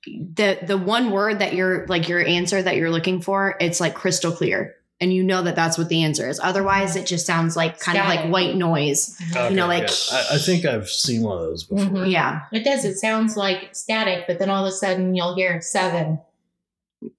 the 0.07 0.59
the 0.67 0.77
one 0.79 1.11
word 1.13 1.39
that 1.39 1.55
you're 1.55 1.87
like 1.87 2.09
your 2.09 2.25
answer 2.25 2.61
that 2.61 2.75
you're 2.77 2.91
looking 2.91 3.21
for 3.21 3.55
it's 3.61 3.79
like 3.81 3.95
crystal 3.95 4.33
clear 4.33 4.75
and 5.03 5.13
you 5.13 5.23
know 5.23 5.43
that 5.43 5.55
that's 5.57 5.77
what 5.77 5.89
the 5.91 6.03
answer 6.03 6.27
is 6.29 6.41
otherwise 6.41 6.97
it 6.97 7.05
just 7.07 7.27
sounds 7.27 7.57
like 7.57 7.79
kind 7.81 7.99
of 7.99 8.07
like 8.07 8.25
white 8.33 8.55
noise 8.57 9.15
Okay, 9.37 9.55
know, 9.55 9.67
like- 9.67 9.89
yeah. 9.89 10.17
I, 10.31 10.37
I 10.37 10.39
think 10.39 10.65
I've 10.65 10.89
seen 10.89 11.23
one 11.23 11.37
of 11.39 11.45
those 11.45 11.65
before. 11.65 11.85
Mhm. 12.05 12.11
yeah 12.11 12.43
It 12.53 12.65
does. 12.65 12.85
It 12.87 12.97
sounds 12.97 13.37
like 13.37 13.75
static, 13.75 14.25
but 14.27 14.39
then 14.39 14.49
all 14.49 14.65
of 14.65 14.69
a 14.69 14.73
sudden 14.73 15.15
you'll 15.15 15.35
hear 15.35 15.61
seven. 15.61 16.21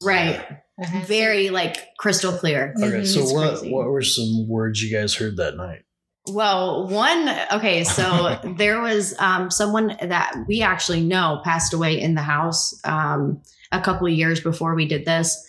right 0.01 0.39
Uh-huh. 0.81 1.01
very 1.05 1.49
like 1.51 1.95
crystal 1.97 2.31
clear 2.31 2.73
Okay, 2.77 2.87
Mhm. 3.01 3.05
so 3.07 3.19
It's 3.21 3.33
what 3.33 3.49
crazy. 3.59 3.71
what 3.71 3.85
were 3.87 4.01
some 4.01 4.47
words 4.47 4.81
you 4.81 4.95
guys 4.97 5.13
heard 5.15 5.37
that 5.37 5.55
night? 5.57 5.83
well 6.31 6.87
one 6.87 7.29
okay 7.51 7.83
so 7.83 8.39
there 8.57 8.79
was 8.79 9.13
um 9.19 9.51
someone 9.51 9.87
that 10.01 10.33
we 10.47 10.61
actually 10.61 11.01
know 11.01 11.41
passed 11.43 11.73
away 11.73 11.99
in 11.99 12.15
the 12.15 12.21
house 12.21 12.79
um 12.85 13.41
a 13.73 13.81
couple 13.81 14.07
of 14.07 14.13
years 14.13 14.39
before 14.39 14.73
we 14.73 14.85
did 14.87 15.03
this 15.03 15.45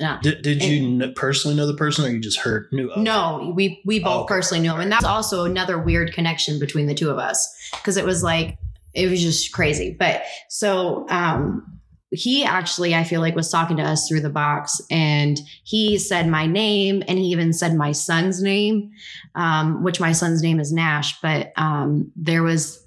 yeah. 0.00 0.18
Did, 0.22 0.42
did 0.42 0.62
you 0.64 0.98
kn- 0.98 1.12
personally 1.14 1.56
know 1.56 1.66
the 1.66 1.74
person, 1.74 2.04
or 2.04 2.08
you 2.08 2.18
just 2.20 2.38
heard 2.38 2.68
knew? 2.72 2.90
of? 2.90 3.02
No, 3.02 3.52
we 3.54 3.80
we 3.84 3.98
both 4.00 4.12
Oh, 4.12 4.20
okay. 4.24 4.34
personally 4.34 4.62
knew 4.62 4.72
him, 4.74 4.80
and 4.80 4.90
that's 4.92 5.04
also 5.04 5.44
another 5.44 5.78
weird 5.78 6.12
connection 6.12 6.58
between 6.58 6.86
the 6.86 6.94
two 6.94 7.10
of 7.10 7.18
us 7.18 7.54
because 7.72 7.96
it 7.96 8.04
was 8.04 8.22
like 8.22 8.58
it 8.94 9.08
was 9.10 9.20
just 9.22 9.52
crazy. 9.52 9.94
But 9.98 10.22
so 10.48 11.06
um, 11.08 11.78
he 12.10 12.44
actually, 12.44 12.94
I 12.94 13.04
feel 13.04 13.20
like, 13.22 13.34
was 13.34 13.50
talking 13.50 13.76
to 13.78 13.82
us 13.82 14.06
through 14.08 14.20
the 14.20 14.28
box, 14.30 14.80
and 14.90 15.38
he 15.64 15.98
said 15.98 16.28
my 16.28 16.46
name, 16.46 17.02
and 17.08 17.18
he 17.18 17.26
even 17.26 17.52
said 17.52 17.74
my 17.74 17.92
son's 17.92 18.42
name, 18.42 18.90
um, 19.34 19.82
which 19.82 19.98
my 20.00 20.12
son's 20.12 20.42
name 20.42 20.60
is 20.60 20.72
Nash. 20.72 21.20
But 21.22 21.52
um, 21.56 22.10
there 22.16 22.42
was 22.42 22.84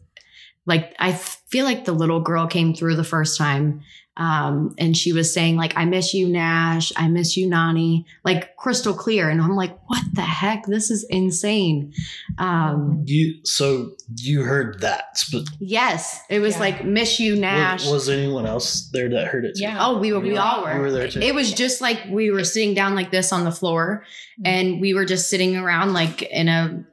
like 0.66 0.96
I 1.00 1.14
feel 1.14 1.66
like 1.66 1.86
the 1.86 1.94
little 1.94 2.20
girl 2.22 2.48
came 2.48 2.74
through 2.74 2.96
the 2.96 3.04
first 3.04 3.38
time 3.38 3.82
um, 4.18 4.74
and 4.78 4.96
she 4.96 5.12
was 5.12 5.34
saying 5.34 5.58
like 5.58 5.74
i 5.76 5.84
miss 5.84 6.14
you 6.14 6.26
nash 6.26 6.94
i 6.96 7.06
miss 7.10 7.36
you 7.36 7.50
nonie 7.50 8.06
like 8.24 8.56
crystal 8.56 8.94
clear 8.94 9.30
and 9.30 9.42
i'm 9.42 9.58
like 9.58 9.78
what 9.88 10.02
the 10.14 10.22
heck 10.22 10.66
this 10.68 10.90
is 10.90 11.04
insane 11.10 11.92
um, 12.38 13.04
You 13.06 13.40
so 13.44 13.92
you 14.16 14.44
heard 14.44 14.80
that? 14.82 15.18
Sp- 15.20 15.44
yes 15.60 16.22
it 16.30 16.40
was 16.40 16.54
Yeah. 16.56 16.60
like 16.62 16.86
miss 16.86 17.20
you 17.20 17.36
nash 17.36 17.84
was, 17.84 17.92
was 17.92 18.10
anyone 18.10 18.46
else 18.46 18.90
there 18.92 19.10
that 19.10 19.28
heard 19.28 19.44
it? 19.44 19.56
too? 19.58 19.64
Yeah. 19.64 19.86
oh 19.86 19.98
we 20.00 20.14
were 20.14 20.22
we 20.22 20.32
We 20.32 20.38
all 20.38 20.64
were. 20.64 20.72
you 20.72 20.78
were 20.78 20.84
were 20.86 20.92
there 20.94 21.10
too. 21.10 21.20
it 21.20 21.36
was 21.36 21.52
just 21.54 21.82
like 21.82 22.02
we 22.10 22.32
were 22.32 22.46
sitting 22.46 22.74
down 22.74 22.96
like 22.96 23.12
this 23.12 23.34
on 23.34 23.44
the 23.44 23.52
floor 23.52 24.06
and 24.46 24.80
we 24.80 24.94
were 24.94 25.06
just 25.06 25.30
sitting 25.30 25.58
around 25.58 25.92
like 25.92 26.22
in 26.24 26.48
a 26.48 26.86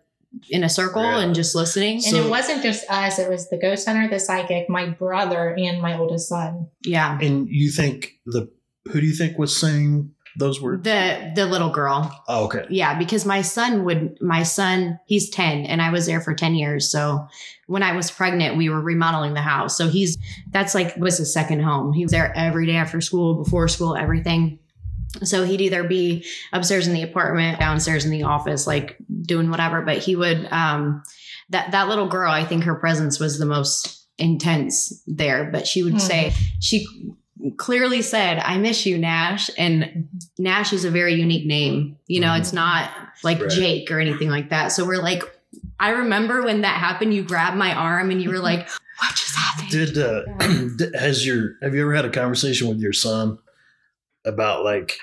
in 0.50 0.64
a 0.64 0.68
circle 0.68 1.02
Yeah. 1.02 1.18
and 1.20 1.34
just 1.34 1.54
listening 1.54 1.96
And 1.96 2.02
So- 2.04 2.24
it 2.24 2.30
wasn't 2.30 2.62
just 2.62 2.88
us, 2.90 3.18
it 3.18 3.28
was 3.28 3.48
the 3.50 3.58
ghost 3.58 3.86
hunter, 3.86 4.08
the 4.08 4.18
psychic, 4.18 4.68
my 4.68 4.86
brother, 4.86 5.54
and 5.58 5.80
my 5.82 5.96
oldest 5.98 6.28
son. 6.28 6.68
yeah 6.84 7.18
and 7.20 7.48
you 7.48 7.70
think 7.70 8.12
the 8.26 8.48
who 8.90 9.00
do 9.00 9.06
you 9.06 9.14
think 9.14 9.38
was 9.38 9.56
saying 9.56 10.10
those 10.38 10.60
words? 10.62 10.82
the 10.84 11.30
the 11.34 11.44
little 11.46 11.68
girl 11.70 12.10
Oh, 12.28 12.44
okay. 12.46 12.64
Yeah, 12.70 12.98
because 12.98 13.26
my 13.26 13.42
son 13.42 13.84
would, 13.84 14.16
my 14.22 14.42
son, 14.42 14.98
he's 15.06 15.28
10 15.28 15.66
and 15.66 15.82
I 15.82 15.90
was 15.90 16.06
there 16.06 16.20
for 16.22 16.32
10 16.34 16.54
years. 16.54 16.90
So 16.90 17.26
when 17.66 17.82
I 17.82 17.92
was 17.94 18.10
pregnant, 18.10 18.56
we 18.56 18.70
were 18.70 18.80
remodeling 18.80 19.34
the 19.34 19.42
house. 19.42 19.76
So 19.76 19.88
he's, 19.88 20.16
that's 20.50 20.74
like, 20.74 20.96
was 20.96 21.18
his 21.18 21.32
second 21.34 21.60
home. 21.62 21.92
He 21.92 22.04
was 22.04 22.12
there 22.12 22.32
every 22.34 22.64
day 22.66 22.76
after 22.76 23.00
school, 23.02 23.34
before 23.44 23.68
school, 23.68 23.94
everything. 23.94 24.58
So 25.22 25.44
he'd 25.44 25.60
either 25.60 25.84
be 25.84 26.24
upstairs 26.52 26.86
in 26.86 26.94
the 26.94 27.02
apartment, 27.02 27.60
downstairs 27.60 28.04
in 28.04 28.10
the 28.10 28.22
office, 28.24 28.66
like 28.66 28.96
doing 29.22 29.50
whatever. 29.50 29.82
But 29.82 29.98
he 29.98 30.16
would, 30.16 30.48
um, 30.50 31.02
that, 31.50 31.72
that 31.72 31.88
little 31.88 32.08
girl, 32.08 32.30
I 32.30 32.44
think 32.44 32.64
her 32.64 32.74
presence 32.74 33.20
was 33.20 33.38
the 33.38 33.46
most 33.46 34.06
intense 34.18 35.02
there. 35.06 35.50
But 35.52 35.66
she 35.66 35.82
would 35.82 35.94
Mhm. 35.94 36.00
say, 36.00 36.32
she 36.60 36.86
clearly 37.58 38.02
said, 38.02 38.38
I 38.38 38.56
miss 38.58 38.86
you, 38.86 38.96
Nash. 38.98 39.50
And 39.58 40.08
Nash 40.38 40.72
is 40.72 40.84
a 40.84 40.90
very 40.90 41.14
unique 41.14 41.46
name. 41.46 41.96
You 42.06 42.20
know, 42.20 42.28
Mhm. 42.28 42.40
it's 42.40 42.52
not 42.52 42.90
like 43.22 43.40
Right. 43.40 43.50
Jake 43.50 43.90
or 43.90 44.00
anything 44.00 44.28
like 44.30 44.50
that. 44.50 44.68
So 44.72 44.84
we're 44.84 45.02
like, 45.02 45.22
I 45.78 45.90
remember 45.90 46.42
when 46.42 46.62
that 46.62 46.78
happened, 46.78 47.12
you 47.14 47.22
grabbed 47.22 47.56
my 47.56 47.74
arm 47.74 48.10
and 48.10 48.22
you 48.22 48.30
were 48.30 48.38
like, 48.38 48.68
what 48.98 49.14
just 49.16 49.34
happened? 49.34 49.70
Did 49.70 49.98
uh, 49.98 50.22
did- 50.76 50.94
has 50.98 51.26
your 51.26 51.54
have 51.62 51.74
you 51.74 51.82
ever 51.82 51.94
had 51.94 52.04
a 52.04 52.10
conversation 52.10 52.68
with 52.68 52.78
your 52.78 52.92
son 52.92 53.38
about 54.24 54.64
like 54.64 54.98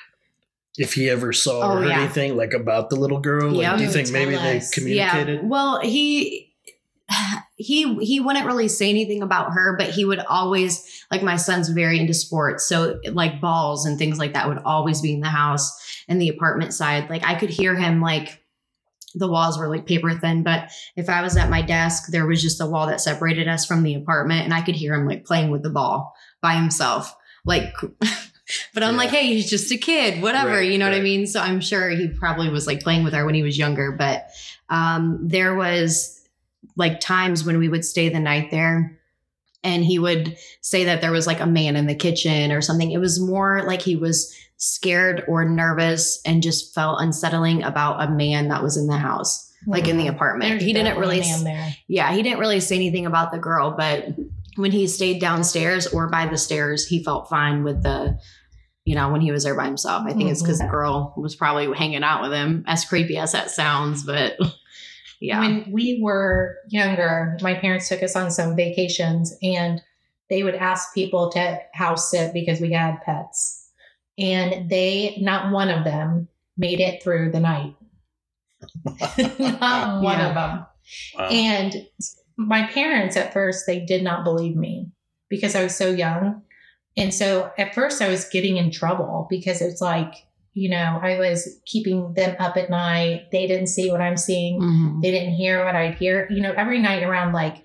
if 0.77 0.93
he 0.93 1.09
ever 1.09 1.33
saw 1.33 1.61
Oh, 1.73 1.77
or 1.77 1.85
yeah. 1.85 1.99
anything 2.01 2.37
like 2.37 2.53
about 2.53 2.89
the 2.89 2.95
little 2.95 3.19
girl? 3.19 3.51
Like, 3.51 3.61
Yeah. 3.61 3.75
do 3.77 3.83
you 3.83 3.89
oh, 3.89 3.91
think 3.91 4.11
maybe 4.11 4.35
tell 4.35 4.43
they 4.43 4.61
communicated? 4.73 5.41
Yeah. 5.41 5.47
Well, 5.47 5.81
he 5.81 6.53
he 7.55 7.95
he 8.05 8.19
wouldn't 8.19 8.45
really 8.45 8.67
say 8.67 8.89
anything 8.89 9.21
about 9.21 9.51
her, 9.53 9.75
but 9.77 9.89
he 9.89 10.05
would 10.05 10.19
always 10.19 11.03
like 11.11 11.23
my 11.23 11.35
son's 11.35 11.69
very 11.69 11.99
into 11.99 12.13
sports, 12.13 12.67
so 12.67 12.99
like 13.11 13.41
balls 13.41 13.85
and 13.85 13.97
things 13.97 14.19
like 14.19 14.33
that 14.33 14.47
would 14.47 14.59
always 14.59 15.01
be 15.01 15.13
in 15.13 15.19
the 15.21 15.27
house 15.29 16.03
and 16.07 16.21
the 16.21 16.29
apartment 16.29 16.73
side. 16.73 17.09
Like 17.09 17.25
I 17.25 17.35
could 17.35 17.49
hear 17.49 17.75
him 17.75 17.99
like 18.01 18.41
the 19.15 19.27
walls 19.27 19.57
were 19.57 19.67
like 19.67 19.87
paper 19.87 20.13
thin, 20.13 20.43
but 20.43 20.69
if 20.95 21.09
I 21.09 21.23
was 21.23 21.35
at 21.35 21.49
my 21.49 21.63
desk, 21.63 22.11
there 22.11 22.27
was 22.27 22.41
just 22.43 22.61
a 22.61 22.67
wall 22.67 22.85
that 22.87 23.01
separated 23.01 23.47
us 23.47 23.65
from 23.65 23.81
the 23.83 23.95
apartment, 23.95 24.43
and 24.45 24.53
I 24.53 24.61
could 24.61 24.75
hear 24.75 24.93
him 24.93 25.07
like 25.07 25.25
playing 25.25 25.49
with 25.49 25.63
the 25.63 25.71
ball 25.71 26.13
by 26.41 26.53
himself, 26.55 27.13
like. 27.43 27.73
But 28.73 28.83
I'm 28.83 28.91
Yeah. 28.93 28.97
like, 28.97 29.09
hey, 29.09 29.27
he's 29.27 29.49
just 29.49 29.71
a 29.71 29.77
kid, 29.77 30.21
whatever, 30.21 30.51
Right, 30.51 30.71
you 30.71 30.77
know 30.77 30.85
what 30.89 30.97
I 30.97 31.01
mean? 31.01 31.27
So 31.27 31.39
I'm 31.39 31.59
sure 31.61 31.89
he 31.89 32.07
probably 32.07 32.49
was 32.49 32.67
like 32.67 32.81
playing 32.81 33.03
with 33.03 33.13
her 33.13 33.25
when 33.25 33.35
he 33.35 33.43
was 33.43 33.57
younger. 33.57 33.91
But 33.91 34.27
um, 34.69 35.19
there 35.27 35.55
was 35.55 36.19
like 36.75 36.99
times 36.99 37.43
when 37.43 37.57
we 37.59 37.69
would 37.69 37.85
stay 37.85 38.09
the 38.09 38.19
night 38.19 38.51
there 38.51 38.97
and 39.63 39.83
he 39.83 39.99
would 39.99 40.37
say 40.61 40.85
that 40.85 41.01
there 41.01 41.11
was 41.11 41.27
like 41.27 41.39
a 41.41 41.45
man 41.45 41.75
in 41.75 41.87
the 41.87 41.95
kitchen 41.95 42.51
or 42.51 42.61
something. 42.61 42.91
It 42.91 42.99
was 42.99 43.19
more 43.19 43.63
like 43.63 43.81
he 43.81 43.95
was 43.95 44.33
scared 44.57 45.23
or 45.27 45.45
nervous 45.45 46.21
and 46.25 46.43
just 46.43 46.73
felt 46.73 47.01
unsettling 47.01 47.63
about 47.63 48.01
a 48.01 48.11
man 48.11 48.49
that 48.49 48.63
was 48.63 48.77
in 48.77 48.87
the 48.87 48.97
house, 48.97 49.51
like 49.67 49.87
in 49.87 49.97
the 49.97 50.07
apartment. 50.07 50.61
He 50.61 50.73
didn't 50.73 50.97
really 50.99 51.21
yeah, 51.87 52.13
he 52.13 52.23
didn't 52.23 52.39
really 52.39 52.59
say 52.59 52.75
anything 52.75 53.05
about 53.05 53.31
the 53.31 53.37
girl, 53.37 53.71
but 53.71 54.07
when 54.55 54.71
he 54.71 54.87
stayed 54.87 55.21
downstairs 55.21 55.87
or 55.87 56.09
by 56.09 56.25
the 56.25 56.37
stairs, 56.37 56.85
he 56.87 57.03
felt 57.03 57.29
fine 57.29 57.63
with 57.63 57.83
the, 57.83 58.19
you 58.89 58.95
know, 58.95 59.11
when 59.11 59.21
he 59.21 59.31
was 59.31 59.43
there 59.43 59.53
by 59.53 59.65
himself. 59.65 60.03
I 60.07 60.13
think 60.13 60.31
it's 60.31 60.41
because 60.41 60.57
the 60.57 60.63
mm-hmm. 60.63 60.73
girl 60.73 61.13
was 61.15 61.35
probably 61.35 61.71
hanging 61.77 62.01
out 62.01 62.23
with 62.23 62.31
him, 62.31 62.63
as 62.65 62.85
creepy 62.85 63.19
as 63.19 63.33
that 63.33 63.51
sounds, 63.51 64.01
but 64.01 64.35
yeah. 65.21 65.41
When 65.41 65.71
we 65.71 65.99
were 66.01 66.57
younger, 66.69 67.37
my 67.43 67.53
parents 67.53 67.87
took 67.87 68.01
us 68.01 68.15
on 68.15 68.31
some 68.31 68.55
vacations 68.55 69.37
and 69.43 69.79
they 70.31 70.41
would 70.41 70.55
ask 70.55 70.91
people 70.95 71.29
to 71.33 71.59
house 71.71 72.09
sit 72.09 72.33
because 72.33 72.59
we 72.59 72.71
had 72.71 72.99
pets. 73.03 73.69
And 74.17 74.71
they, 74.71 75.19
not 75.21 75.53
one 75.53 75.69
of 75.69 75.83
them, 75.83 76.27
made 76.57 76.79
it 76.79 77.03
through 77.03 77.31
the 77.31 77.41
night. 77.41 77.75
not 79.37 80.01
one 80.01 80.17
Yeah. 80.17 80.29
of 80.29 80.33
them. 80.33 80.65
Wow. 81.15 81.29
And 81.29 81.87
my 82.37 82.65
parents 82.65 83.15
at 83.15 83.33
first 83.33 83.67
they 83.67 83.81
did 83.81 84.01
not 84.03 84.23
believe 84.23 84.55
me 84.55 84.87
because 85.29 85.55
I 85.55 85.61
was 85.61 85.75
so 85.75 85.91
young. 85.91 86.41
And 86.99 87.13
so 87.13 87.51
at 87.57 87.73
first 87.73 88.01
I 88.01 88.09
was 88.09 88.27
getting 88.29 88.57
in 88.57 88.71
trouble 88.71 89.27
because 89.29 89.61
it's 89.61 89.81
like, 89.81 90.13
you 90.53 90.69
know, 90.69 90.99
I 91.01 91.17
was 91.17 91.59
keeping 91.65 92.13
them 92.13 92.35
up 92.39 92.57
at 92.57 92.69
night. 92.69 93.27
They 93.31 93.47
didn't 93.47 93.67
see 93.67 93.91
what 93.91 94.01
I'm 94.01 94.17
seeing. 94.17 94.59
Mhm. 94.59 95.01
They 95.01 95.11
didn't 95.11 95.35
hear 95.35 95.63
what 95.63 95.75
I'd 95.75 95.95
hear. 95.95 96.27
You 96.29 96.41
know, 96.41 96.53
every 96.57 96.79
night 96.79 97.03
around 97.03 97.33
like 97.33 97.63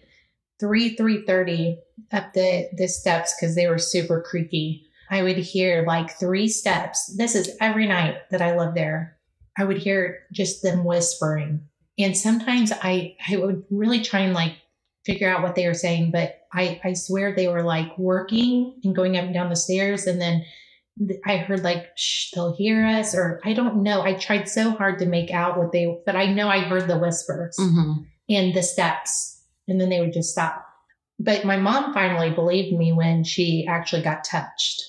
three 0.60 0.94
three 0.96 1.24
thirty 1.26 1.78
up 2.12 2.32
the 2.34 2.68
the 2.76 2.86
steps 2.88 3.34
because 3.34 3.54
they 3.54 3.66
were 3.66 3.78
super 3.78 4.20
creaky. 4.22 4.86
I 5.10 5.22
would 5.22 5.36
hear 5.36 5.84
like 5.86 6.10
three 6.18 6.48
steps. 6.48 7.14
This 7.16 7.34
is 7.34 7.50
every 7.60 7.86
night 7.86 8.16
that 8.30 8.42
I 8.42 8.56
lived 8.56 8.76
there. 8.76 9.16
I 9.56 9.64
would 9.64 9.78
hear 9.78 10.20
just 10.32 10.62
them 10.62 10.84
whispering, 10.84 11.60
and 11.98 12.16
sometimes 12.16 12.72
I 12.82 13.16
I 13.28 13.36
would 13.36 13.64
really 13.70 14.00
try 14.00 14.20
and 14.20 14.34
like 14.34 14.54
figure 15.04 15.28
out 15.28 15.42
what 15.42 15.54
they 15.54 15.66
were 15.66 15.74
saying, 15.74 16.10
but 16.10 16.40
I 16.52 16.80
I 16.84 16.92
swear 16.94 17.34
they 17.34 17.48
were 17.48 17.62
like 17.62 17.96
working 17.98 18.80
and 18.84 18.94
going 18.94 19.16
up 19.16 19.24
and 19.24 19.34
down 19.34 19.50
the 19.50 19.56
stairs, 19.56 20.06
and 20.06 20.20
then 20.20 20.44
I 21.26 21.38
heard 21.38 21.62
like 21.64 21.86
shh, 21.96 22.30
they'll 22.34 22.54
hear 22.54 22.84
us, 22.86 23.14
or 23.14 23.40
I 23.44 23.52
don't 23.52 23.82
know. 23.82 24.02
I 24.02 24.14
tried 24.14 24.48
so 24.48 24.70
hard 24.70 24.98
to 25.00 25.06
make 25.06 25.30
out 25.30 25.58
what 25.58 25.72
they, 25.72 26.00
but 26.06 26.16
I 26.16 26.32
know 26.32 26.48
I 26.48 26.60
heard 26.60 26.88
the 26.88 26.98
whispers 26.98 27.56
Mm-hmm. 27.58 28.02
and 28.30 28.54
the 28.54 28.62
steps, 28.62 29.42
and 29.68 29.80
then 29.80 29.88
they 29.90 30.00
would 30.00 30.12
just 30.12 30.30
stop. 30.32 30.64
But 31.18 31.44
my 31.44 31.56
mom 31.56 31.92
finally 31.94 32.30
believed 32.30 32.76
me 32.76 32.92
when 32.92 33.24
she 33.24 33.66
actually 33.68 34.02
got 34.02 34.24
touched. 34.24 34.82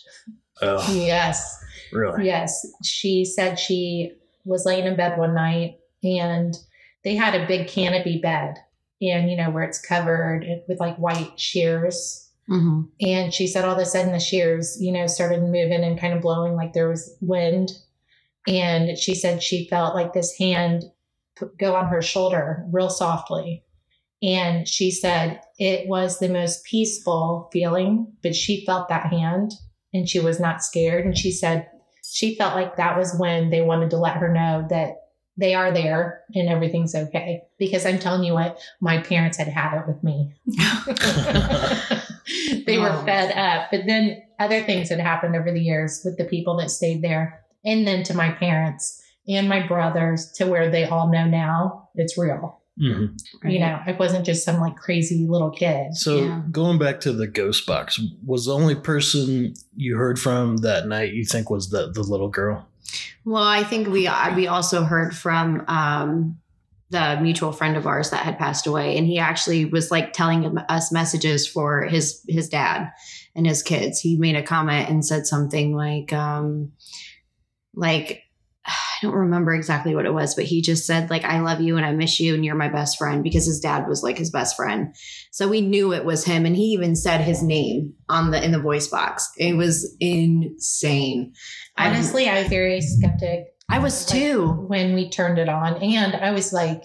Oh, 0.62 0.84
Yes. 0.94 1.58
really? 1.92 2.26
Yes. 2.26 2.66
She 2.84 3.26
said 3.26 3.60
she 3.60 4.14
was 4.44 4.66
laying 4.66 4.86
in 4.86 4.96
bed 4.96 5.18
one 5.20 5.34
night 5.36 5.78
and 6.04 6.56
they 7.04 7.16
had 7.16 7.36
a 7.36 7.48
big 7.48 7.68
canopy 7.68 8.20
bed 8.20 8.56
and, 9.02 9.30
you 9.30 9.38
know, 9.38 9.50
where 9.50 9.64
it's 9.64 9.82
covered 9.82 10.46
with 10.68 10.80
like 10.80 10.98
white 10.98 11.40
shears. 11.40 12.30
Mm-hmm. 12.50 12.82
And 13.02 13.34
she 13.34 13.48
said 13.48 13.66
all 13.66 13.74
of 13.74 13.80
a 13.80 13.86
sudden 13.86 14.12
the 14.12 14.20
shears, 14.20 14.78
you 14.80 14.92
know, 14.92 15.08
started 15.08 15.42
moving 15.42 15.84
and 15.84 16.00
kind 16.00 16.14
of 16.14 16.22
blowing 16.22 16.56
like 16.56 16.74
there 16.74 16.90
was 16.90 17.16
wind. 17.22 17.72
And 18.48 18.98
she 18.98 19.16
said 19.16 19.42
she 19.42 19.68
felt 19.68 19.96
like 19.96 20.14
this 20.14 20.38
hand 20.38 20.84
go 21.58 21.76
on 21.76 21.88
her 21.88 22.02
shoulder 22.02 22.66
real 22.72 22.90
softly. 22.90 23.64
And 24.22 24.68
she 24.68 24.92
said 24.92 25.42
it 25.60 25.88
was 25.88 26.20
the 26.20 26.30
most 26.30 26.64
peaceful 26.64 27.50
feeling, 27.52 28.14
but 28.24 28.36
she 28.36 28.66
felt 28.66 28.90
that 28.90 29.08
hand 29.08 29.52
and 29.94 30.08
she 30.08 30.20
was 30.20 30.40
not 30.40 30.64
scared. 30.64 31.06
And 31.06 31.18
she 31.18 31.32
said 31.32 31.68
she 32.10 32.36
felt 32.36 32.56
like 32.56 32.78
that 32.78 32.98
was 32.98 33.16
when 33.18 33.50
they 33.50 33.62
wanted 33.62 33.90
to 33.90 33.98
let 33.98 34.18
her 34.18 34.32
know 34.32 34.66
that 34.70 34.96
they 35.38 35.54
are 35.54 35.72
there 35.72 36.22
and 36.34 36.50
everything's 36.50 36.96
okay. 36.96 37.44
Because 37.60 37.86
I'm 37.86 38.00
telling 38.00 38.24
you 38.24 38.34
what, 38.34 38.60
my 38.80 39.00
parents 39.02 39.38
had 39.38 39.48
had 39.48 39.80
it 39.82 39.88
with 39.88 40.04
me. 40.04 40.34
they 42.66 42.78
were 42.78 43.04
fed 43.06 43.36
up. 43.38 43.70
But 43.72 43.82
then 43.86 44.22
other 44.40 44.64
things 44.64 44.90
had 44.90 45.00
happened 45.00 45.36
over 45.36 45.52
the 45.52 45.62
years 45.62 46.02
with 46.04 46.18
the 46.18 46.26
people 46.26 46.58
that 46.58 46.72
stayed 46.72 47.02
there. 47.02 47.44
And 47.64 47.88
then 47.88 48.04
to 48.04 48.14
my 48.14 48.32
parents 48.32 49.02
and 49.28 49.50
my 49.50 49.66
brothers 49.66 50.32
to 50.34 50.46
where 50.46 50.70
they 50.70 50.86
all 50.86 51.12
know 51.12 51.26
now 51.26 51.90
it's 51.96 52.18
real. 52.18 52.60
Mhm. 52.80 53.18
You 53.46 53.60
know, 53.60 53.80
I 53.86 53.94
wasn't 53.94 54.26
just 54.26 54.44
some 54.44 54.60
like 54.60 54.76
crazy 54.76 55.26
little 55.28 55.50
kid. 55.50 55.96
So 55.96 56.18
Yeah. 56.18 56.42
going 56.52 56.78
back 56.78 57.00
to 57.02 57.14
the 57.14 57.28
ghost 57.28 57.66
box, 57.66 58.00
was 58.26 58.46
the 58.46 58.54
only 58.54 58.76
person 58.76 59.54
you 59.76 59.96
heard 59.96 60.20
from 60.20 60.58
that 60.58 60.88
night 60.88 61.14
you 61.14 61.26
think 61.26 61.50
was 61.50 61.70
the 61.70 61.90
the 61.92 62.04
little 62.04 62.28
girl? 62.28 62.68
Well, 63.26 63.44
I 63.44 63.64
think 63.64 63.88
we 63.88 64.08
we 64.36 64.48
also 64.48 64.84
heard 64.84 65.16
from 65.16 65.66
um, 65.68 66.38
the 66.92 67.18
mutual 67.20 67.52
friend 67.52 67.76
of 67.76 67.88
ours 67.88 68.12
that 68.12 68.24
had 68.24 68.38
passed 68.38 68.68
away, 68.68 68.98
and 68.98 69.08
he 69.08 69.18
actually 69.18 69.66
was 69.66 69.90
like 69.90 70.14
telling 70.14 70.58
us 70.70 70.92
messages 70.92 71.48
for 71.48 71.84
his 71.86 72.22
his 72.28 72.50
dad 72.50 72.92
and 73.36 73.48
his 73.48 73.64
kids. 73.64 74.00
He 74.00 74.16
made 74.16 74.36
a 74.36 74.44
comment 74.44 74.90
and 74.90 75.04
said 75.04 75.26
something 75.26 75.76
like, 75.76 76.14
um, 76.14 76.74
like 77.74 78.22
Don't 79.06 79.16
remember 79.16 79.54
exactly 79.54 79.96
what 79.96 80.06
it 80.06 80.14
was, 80.14 80.36
but 80.36 80.46
he 80.46 80.62
just 80.62 80.86
said 80.86 81.10
like, 81.10 81.24
"I 81.24 81.40
love 81.40 81.62
you 81.62 81.78
and 81.78 81.86
I 81.86 81.92
miss 81.92 82.20
you 82.20 82.34
and 82.34 82.44
you're 82.44 82.56
my 82.56 82.70
best 82.70 82.98
friend," 82.98 83.24
because 83.24 83.46
his 83.46 83.60
dad 83.60 83.88
was 83.88 84.04
like 84.04 84.18
his 84.18 84.32
best 84.32 84.56
friend. 84.56 84.96
So 85.32 85.48
we 85.48 85.62
knew 85.62 85.94
it 85.94 86.06
was 86.06 86.26
him, 86.26 86.46
and 86.46 86.56
he 86.56 86.66
even 86.74 86.96
said 86.96 87.22
his 87.22 87.44
name 87.44 87.94
on 88.10 88.32
the 88.32 88.44
in 88.44 88.52
the 88.52 88.60
voice 88.60 88.88
box. 88.88 89.32
It 89.38 89.56
was 89.56 89.96
insane. 90.00 91.34
I- 91.78 91.90
Honestly, 91.90 92.30
I 92.30 92.42
was 92.42 92.50
very 92.50 92.82
skeptic 92.82 93.56
I 93.70 93.80
was 93.80 94.06
too. 94.06 94.48
when 94.68 94.94
we 94.94 95.10
turned 95.10 95.40
it 95.40 95.50
on. 95.50 95.76
And 95.82 96.16
I 96.16 96.32
was 96.32 96.54
like, 96.54 96.84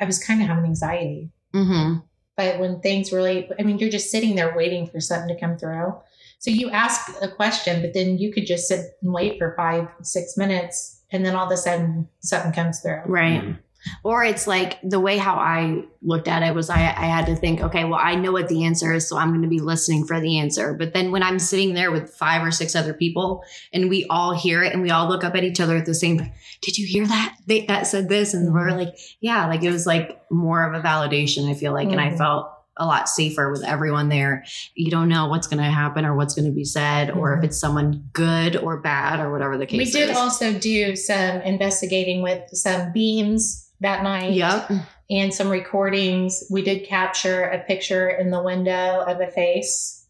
I 0.00 0.04
was 0.04 0.22
kind 0.22 0.40
of 0.42 0.48
having 0.48 0.64
anxiety. 0.64 1.30
Mm-hmm. 1.54 2.00
But 2.36 2.60
when 2.60 2.80
things 2.80 3.12
really, 3.12 3.50
I 3.58 3.62
mean, 3.62 3.78
you're 3.78 3.90
just 3.90 4.10
sitting 4.10 4.36
there 4.36 4.54
waiting 4.56 4.86
for 4.86 5.00
something 5.00 5.34
to 5.34 5.40
come 5.40 5.56
through. 5.58 5.94
So 6.38 6.50
you 6.50 6.70
ask 6.70 7.10
a 7.20 7.28
question, 7.28 7.82
but 7.82 7.94
then 7.94 8.18
you 8.18 8.32
could 8.32 8.46
just 8.46 8.68
sit 8.68 8.80
and 9.02 9.12
wait 9.12 9.38
for 9.38 9.54
five, 9.56 9.88
six 10.02 10.36
minutes. 10.36 10.97
And 11.10 11.24
then 11.24 11.34
all 11.34 11.46
of 11.46 11.52
a 11.52 11.56
sudden 11.56 12.08
something 12.20 12.52
comes 12.52 12.80
through. 12.80 13.00
Right. 13.06 13.42
Mhm. 13.42 13.58
Or 14.02 14.24
it's 14.24 14.46
like 14.48 14.78
the 14.82 14.98
way 14.98 15.18
how 15.18 15.36
I 15.36 15.84
looked 16.02 16.26
at 16.26 16.42
it 16.42 16.52
was 16.54 16.68
I, 16.68 16.80
I 16.80 17.06
had 17.06 17.26
to 17.26 17.36
think, 17.36 17.60
okay, 17.60 17.84
well, 17.84 18.00
I 18.02 18.16
know 18.16 18.32
what 18.32 18.48
the 18.48 18.64
answer 18.64 18.92
is, 18.92 19.08
so 19.08 19.16
I'm 19.16 19.28
going 19.30 19.42
to 19.42 19.48
be 19.48 19.60
listening 19.60 20.04
for 20.04 20.20
the 20.20 20.38
answer. 20.40 20.74
But 20.74 20.94
then 20.94 21.12
when 21.12 21.22
I'm 21.22 21.38
sitting 21.38 21.74
there 21.74 21.92
with 21.92 22.10
five 22.10 22.44
or 22.44 22.50
six 22.50 22.74
other 22.74 22.92
people 22.92 23.44
and 23.72 23.88
we 23.88 24.04
all 24.10 24.34
hear 24.34 24.64
it 24.64 24.72
and 24.72 24.82
we 24.82 24.90
all 24.90 25.08
look 25.08 25.22
up 25.22 25.36
at 25.36 25.44
each 25.44 25.60
other 25.60 25.76
at 25.76 25.86
the 25.86 25.94
same 25.94 26.18
did 26.60 26.76
you 26.76 26.86
hear 26.88 27.06
that? 27.06 27.36
They, 27.46 27.66
that 27.66 27.86
said 27.86 28.08
this. 28.08 28.34
And 28.34 28.52
we're 28.52 28.72
like, 28.72 28.96
yeah, 29.20 29.46
like 29.46 29.62
it 29.62 29.70
was 29.70 29.86
like 29.86 30.20
more 30.28 30.64
of 30.64 30.74
a 30.74 30.84
validation, 30.84 31.48
I 31.48 31.54
feel 31.54 31.72
like. 31.72 31.88
And 31.88 32.00
I 32.00 32.10
Mhm. 32.10 32.18
felt 32.18 32.50
a 32.78 32.86
lot 32.86 33.08
safer 33.08 33.50
with 33.50 33.64
everyone 33.64 34.08
there. 34.08 34.44
You 34.74 34.90
don't 34.90 35.08
know 35.08 35.26
what's 35.26 35.46
going 35.46 35.62
to 35.62 35.70
happen 35.70 36.04
or 36.04 36.14
what's 36.16 36.34
going 36.34 36.46
to 36.46 36.52
be 36.54 36.64
said 36.64 37.10
or 37.10 37.34
if 37.34 37.40
Mhm. 37.40 37.44
it's 37.44 37.58
someone 37.58 38.08
good 38.12 38.56
or 38.56 38.76
bad 38.78 39.20
or 39.20 39.32
whatever 39.32 39.58
the 39.58 39.66
case 39.66 39.78
We 39.78 40.00
did 40.00 40.10
is. 40.10 40.16
also 40.16 40.52
do 40.58 40.94
some 40.96 41.40
investigating 41.42 42.22
with 42.22 42.42
some 42.52 42.92
beams 42.92 43.68
that 43.80 44.02
night. 44.02 44.32
Yep. 44.32 44.70
and 45.10 45.32
some 45.32 45.48
recordings. 45.48 46.44
We 46.50 46.60
did 46.62 46.86
capture 46.86 47.44
a 47.44 47.60
picture 47.60 48.10
in 48.10 48.30
the 48.30 48.42
window 48.42 49.02
of 49.06 49.20
a 49.22 49.30
face, 49.30 50.04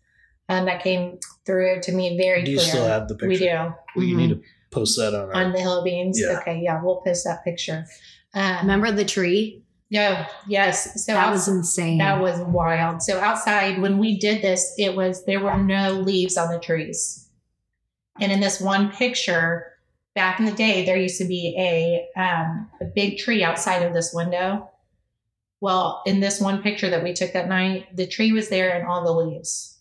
and 0.48 0.66
that 0.66 0.83
came 0.83 1.18
through 1.46 1.83
to 1.83 1.92
me 1.92 2.16
very 2.20 2.42
Do 2.42 2.50
you 2.50 2.57
clear. 2.59 2.68
still 2.68 2.85
have 2.87 3.07
the 3.07 3.14
picture? 3.14 3.28
We 3.28 3.38
do 3.38 3.74
Well, 3.94 4.04
you 4.04 4.16
need 4.16 4.31
to 4.31 4.40
post 4.72 4.98
that 4.98 5.14
on 5.14 5.28
our. 5.31 5.35
on 5.37 5.52
the 5.52 5.61
hill 5.61 5.85
beans. 5.85 6.20
Yeah. 6.20 6.38
Okay, 6.40 6.61
yeah, 6.64 6.81
we'll 6.83 6.96
post 6.96 7.24
that 7.26 7.44
picture. 7.44 7.87
Um, 8.35 8.57
Remember 8.62 8.90
the 8.90 9.04
tree? 9.04 9.62
Yeah, 9.90 10.29
yes. 10.46 11.05
So 11.07 11.12
that 11.12 11.31
was 11.31 11.48
insane. 11.48 11.98
that 11.98 12.20
was 12.20 12.38
wild. 12.40 13.03
So 13.03 13.18
outside, 13.20 13.81
when 13.81 13.98
we 13.98 14.18
did 14.18 14.42
this, 14.42 14.74
it 14.77 14.94
was 14.94 15.24
there 15.24 15.40
were 15.40 15.57
no 15.57 15.92
leaves 15.92 16.37
on 16.37 16.53
the 16.53 16.59
trees, 16.59 17.31
and 18.20 18.31
in 18.31 18.40
this 18.40 18.61
one 18.61 18.90
picture, 18.90 19.72
back 20.14 20.40
in 20.40 20.44
the 20.46 20.53
day, 20.53 20.85
there 20.85 20.98
used 20.98 21.18
to 21.18 21.24
be 21.24 21.55
a 21.59 22.20
um, 22.20 22.68
a 22.81 22.85
big 22.85 23.16
tree 23.18 23.42
outside 23.42 23.83
of 23.83 23.94
this 23.94 24.12
window. 24.12 24.70
Well, 25.61 26.03
in 26.07 26.20
this 26.20 26.40
one 26.40 26.62
picture 26.62 26.90
that 26.90 27.03
we 27.03 27.14
took 27.14 27.33
that 27.33 27.48
night, 27.48 27.96
the 27.96 28.07
tree 28.07 28.33
was 28.33 28.48
there 28.48 28.79
and 28.79 28.87
all 28.87 29.03
the 29.03 29.12
leaves. 29.12 29.77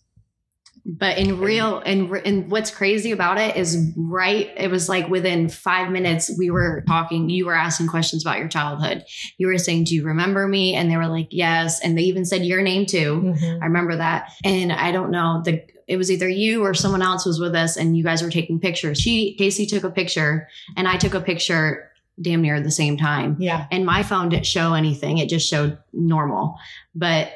But 0.90 1.18
in 1.18 1.38
real 1.38 1.80
and 1.80 2.10
and 2.24 2.50
what's 2.50 2.70
crazy 2.70 3.12
about 3.12 3.36
it 3.36 3.56
is 3.56 3.92
right 3.94 4.50
it 4.56 4.70
was 4.70 4.88
like 4.88 5.08
within 5.08 5.50
5 5.50 5.90
minutes 5.90 6.30
we 6.38 6.50
were 6.50 6.82
talking 6.88 7.28
you 7.28 7.44
were 7.44 7.54
asking 7.54 7.88
questions 7.88 8.24
about 8.24 8.38
your 8.38 8.48
childhood. 8.48 9.04
You 9.36 9.48
were 9.48 9.58
saying 9.58 9.84
do 9.84 9.94
you 9.94 10.02
remember 10.02 10.48
me 10.48 10.74
and 10.74 10.90
they 10.90 10.96
were 10.96 11.06
like 11.06 11.28
yes 11.30 11.80
and 11.80 11.96
they 11.96 12.02
even 12.02 12.24
said 12.24 12.44
your 12.44 12.62
name 12.62 12.86
too. 12.86 13.20
Mm-hmm. 13.22 13.62
I 13.62 13.66
remember 13.66 13.96
that. 13.96 14.32
And 14.44 14.72
I 14.72 14.90
don't 14.90 15.10
know 15.10 15.42
the 15.44 15.62
it 15.86 15.98
was 15.98 16.10
either 16.10 16.28
you 16.28 16.64
or 16.64 16.72
someone 16.72 17.02
else 17.02 17.26
was 17.26 17.38
with 17.38 17.54
us 17.54 17.76
and 17.76 17.96
you 17.96 18.02
guys 18.02 18.22
were 18.22 18.30
taking 18.30 18.58
pictures. 18.58 18.98
She 18.98 19.34
Casey 19.36 19.66
took 19.66 19.84
a 19.84 19.90
picture 19.90 20.48
and 20.74 20.88
I 20.88 20.96
took 20.96 21.12
a 21.12 21.20
picture 21.20 21.90
damn 22.20 22.40
near 22.40 22.56
at 22.56 22.64
the 22.64 22.70
same 22.70 22.96
time. 22.96 23.36
Yeah. 23.38 23.66
and 23.70 23.84
my 23.84 24.02
phone 24.02 24.30
didn't 24.30 24.46
show 24.46 24.72
anything 24.72 25.18
it 25.18 25.28
just 25.28 25.48
showed 25.48 25.78
normal 25.92 26.56
but 26.94 27.30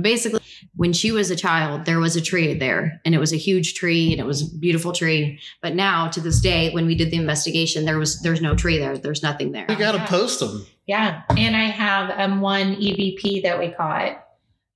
basically 0.00 0.40
when 0.80 0.94
she 0.94 1.12
was 1.12 1.30
a 1.30 1.36
child 1.36 1.84
there 1.84 2.00
was 2.00 2.16
a 2.16 2.20
tree 2.22 2.54
there 2.54 3.02
and 3.04 3.14
it 3.14 3.18
was 3.18 3.34
a 3.34 3.36
huge 3.36 3.74
tree 3.74 4.12
and 4.12 4.18
it 4.20 4.24
was 4.24 4.40
a 4.42 4.58
beautiful 4.58 4.92
tree 4.92 5.38
but 5.60 5.74
now 5.74 6.08
to 6.08 6.20
this 6.22 6.40
day 6.40 6.70
when 6.72 6.86
we 6.86 6.94
did 6.94 7.10
the 7.10 7.18
investigation 7.18 7.84
there 7.84 7.98
was 7.98 8.20
there's 8.22 8.40
no 8.40 8.54
tree 8.56 8.78
there 8.78 8.96
there's 8.96 9.22
nothing 9.22 9.52
there 9.52 9.66
you 9.68 9.76
got 9.76 9.92
to 9.92 9.98
Yeah. 9.98 10.06
post 10.06 10.40
them. 10.40 10.64
Yeah. 10.86 11.22
And 11.36 11.54
I 11.54 11.64
have 11.66 12.18
um, 12.18 12.40
one 12.40 12.74
EVP 12.76 13.42
that 13.44 13.58
we 13.60 13.68
caught, 13.70 14.24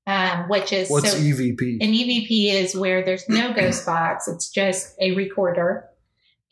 um, 0.06 0.48
which 0.48 0.72
is 0.72 0.88
What's 0.90 1.10
so- 1.12 1.18
EVP? 1.18 1.78
An 1.80 1.92
EVP 1.92 2.52
is 2.52 2.76
where 2.76 3.02
there's 3.04 3.26
no 3.28 3.52
ghost 3.54 3.84
box. 3.92 4.28
It's 4.28 4.48
just 4.50 4.94
a 5.00 5.12
recorder 5.16 5.88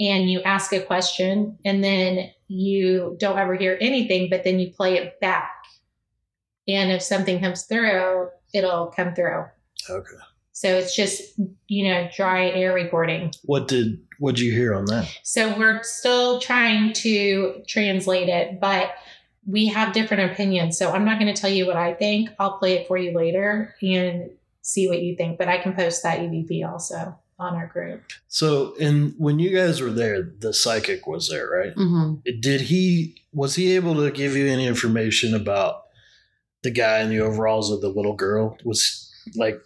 and 0.01 0.31
you 0.31 0.41
ask 0.43 0.73
a 0.73 0.81
question 0.81 1.59
and 1.65 1.85
then 1.85 2.31
you 2.49 3.17
don't 3.21 3.38
ever 3.38 3.55
hear 3.55 3.77
anything, 3.81 4.29
but 4.31 4.43
then 4.45 4.59
you 4.59 4.73
play 4.73 4.97
it 4.97 5.21
back. 5.21 5.53
And 6.67 6.91
if 6.91 7.03
something 7.03 7.38
comes 7.41 7.62
through, 7.65 8.29
it'll 8.53 8.87
come 8.88 9.15
through. 9.15 9.45
okay. 9.88 10.17
So 10.55 10.69
it's 10.69 10.95
just, 10.95 11.41
you 11.67 11.88
know, 11.88 12.09
dry 12.15 12.51
air 12.51 12.75
recording. 12.75 13.33
What 13.45 13.69
did 13.69 14.01
what 14.19 14.37
did 14.37 14.45
you 14.45 14.53
hear 14.53 14.75
on 14.75 14.85
that? 14.87 15.09
So 15.23 15.57
we're 15.59 15.83
still 15.83 16.41
trying 16.41 16.93
to 16.95 17.62
translate 17.67 18.29
it, 18.29 18.61
but 18.61 18.91
we 19.47 19.67
have 19.69 19.93
different 19.95 20.31
opinions. 20.31 20.77
So 20.79 20.93
I'm 20.93 21.05
not 21.05 21.19
going 21.19 21.35
to 21.35 21.41
tell 21.41 21.51
you 21.51 21.67
what 21.67 21.77
I 21.77 21.95
think. 21.95 22.31
I'll 22.38 22.59
play 22.59 22.75
it 22.75 22.87
for 22.87 22.97
you 22.99 23.17
later 23.17 23.75
and 23.83 24.31
see 24.61 24.88
what 24.88 25.03
you 25.03 25.17
think. 25.17 25.38
But 25.38 25.49
I 25.49 25.59
can 25.59 25.73
post 25.73 26.03
that 26.05 26.21
EVP 26.21 26.71
also 26.71 27.19
on 27.38 27.55
our 27.55 27.67
group. 27.67 28.03
So, 28.29 28.77
and 28.79 29.15
when 29.19 29.38
you 29.41 29.57
guys 29.57 29.81
were 29.81 29.91
there, 29.91 30.23
the 30.38 30.53
psychic 30.53 31.07
was 31.07 31.29
there, 31.29 31.49
right? 31.49 31.73
hmm 31.73 32.17
Did 32.41 32.61
he 32.61 33.17
was 33.33 33.55
he 33.57 33.75
able 33.75 33.95
to 33.97 34.11
give 34.11 34.37
you 34.37 34.47
any 34.47 34.67
information 34.67 35.35
about 35.35 35.82
the 36.62 36.70
guy 36.70 37.01
in 37.01 37.11
the 37.11 37.20
overalls 37.20 37.70
of 37.70 37.81
the 37.81 37.88
little 37.88 38.14
girl 38.14 38.57
was 38.64 39.11
like 39.37 39.61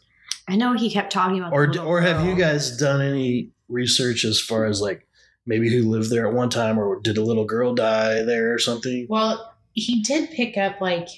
I 0.48 0.56
know 0.56 0.74
he 0.74 0.90
kept 0.90 1.12
talking 1.12 1.38
about. 1.38 1.50
the 1.50 1.56
or 1.56 1.66
little 1.68 1.86
or 1.86 2.00
have 2.00 2.24
you 2.26 2.34
guys 2.34 2.76
done 2.76 3.00
any 3.00 3.50
research 3.68 4.24
as 4.24 4.40
far 4.40 4.66
as 4.66 4.80
like 4.80 5.06
maybe 5.44 5.70
who 5.70 5.88
lived 5.88 6.10
there 6.10 6.26
at 6.26 6.34
one 6.34 6.50
time 6.50 6.78
or 6.78 7.00
did 7.00 7.18
a 7.18 7.24
little 7.24 7.44
girl 7.44 7.74
die 7.74 8.22
there 8.22 8.52
or 8.52 8.58
something? 8.58 9.06
Well, 9.08 9.54
he 9.72 10.02
did 10.02 10.30
pick 10.30 10.56
up 10.56 10.80
like 10.80 11.08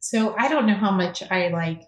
so 0.00 0.34
I 0.38 0.48
don't 0.48 0.66
know 0.66 0.74
how 0.74 0.90
much 0.90 1.22
I 1.30 1.48
like 1.48 1.82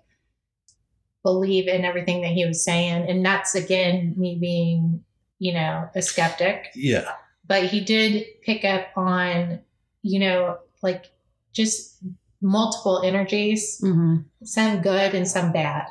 believe 1.22 1.68
in 1.68 1.84
everything 1.84 2.22
that 2.22 2.30
he 2.30 2.46
was 2.46 2.64
saying 2.64 3.08
and 3.08 3.24
that's 3.24 3.54
again 3.54 4.14
me 4.16 4.38
being, 4.40 5.04
you 5.38 5.52
know, 5.52 5.88
a 5.94 6.02
skeptic, 6.02 6.70
yeah. 6.74 7.12
But 7.48 7.64
he 7.64 7.80
did 7.80 8.24
pick 8.42 8.64
up 8.64 8.88
on, 8.96 9.60
you 10.02 10.18
know, 10.18 10.58
like 10.82 11.12
just 11.52 12.02
multiple 12.42 13.02
energies, 13.04 13.80
Mhm. 13.82 14.24
some 14.44 14.80
good 14.82 15.14
and 15.14 15.26
some 15.26 15.52
bad. 15.52 15.86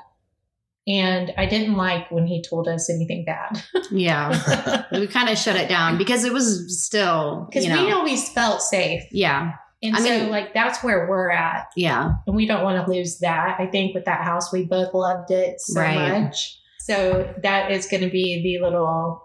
And 0.87 1.33
I 1.37 1.47
didn't 1.47 1.75
like 1.77 2.11
when 2.11 2.27
he 2.27 2.43
told 2.43 2.67
us 2.67 2.89
anything 2.89 3.25
bad. 3.25 3.61
Yeah, 3.91 4.83
we 4.91 5.07
kind 5.07 5.29
of 5.29 5.37
shut 5.37 5.55
it 5.55 5.67
down 5.69 5.97
because 5.97 6.23
it 6.23 6.33
was 6.33 6.83
still, 6.83 7.47
Because 7.49 7.65
you 7.65 7.73
know, 7.73 7.85
we 7.85 7.91
always 7.91 8.29
felt 8.29 8.61
safe. 8.61 9.03
yeah, 9.11 9.53
And 9.83 9.95
I 9.95 9.99
so 9.99 10.05
mean- 10.09 10.29
like 10.29 10.53
that's 10.53 10.83
where 10.83 11.07
we're 11.09 11.29
at. 11.31 11.67
yeah, 11.75 12.13
and 12.27 12.35
we 12.35 12.45
don't 12.45 12.63
want 12.63 12.83
to 12.85 12.91
lose 12.91 13.19
that. 13.19 13.59
I 13.59 13.65
think 13.67 13.93
with 13.95 14.05
that 14.05 14.21
house, 14.23 14.51
we 14.53 14.63
both 14.65 14.93
loved 14.93 15.31
it 15.31 15.59
so 15.61 15.79
Right. 15.81 16.21
much. 16.23 16.59
So 16.79 17.33
that 17.41 17.71
is 17.71 17.87
going 17.87 18.03
to 18.03 18.09
be 18.11 18.43
the 18.43 18.63
little, 18.63 19.23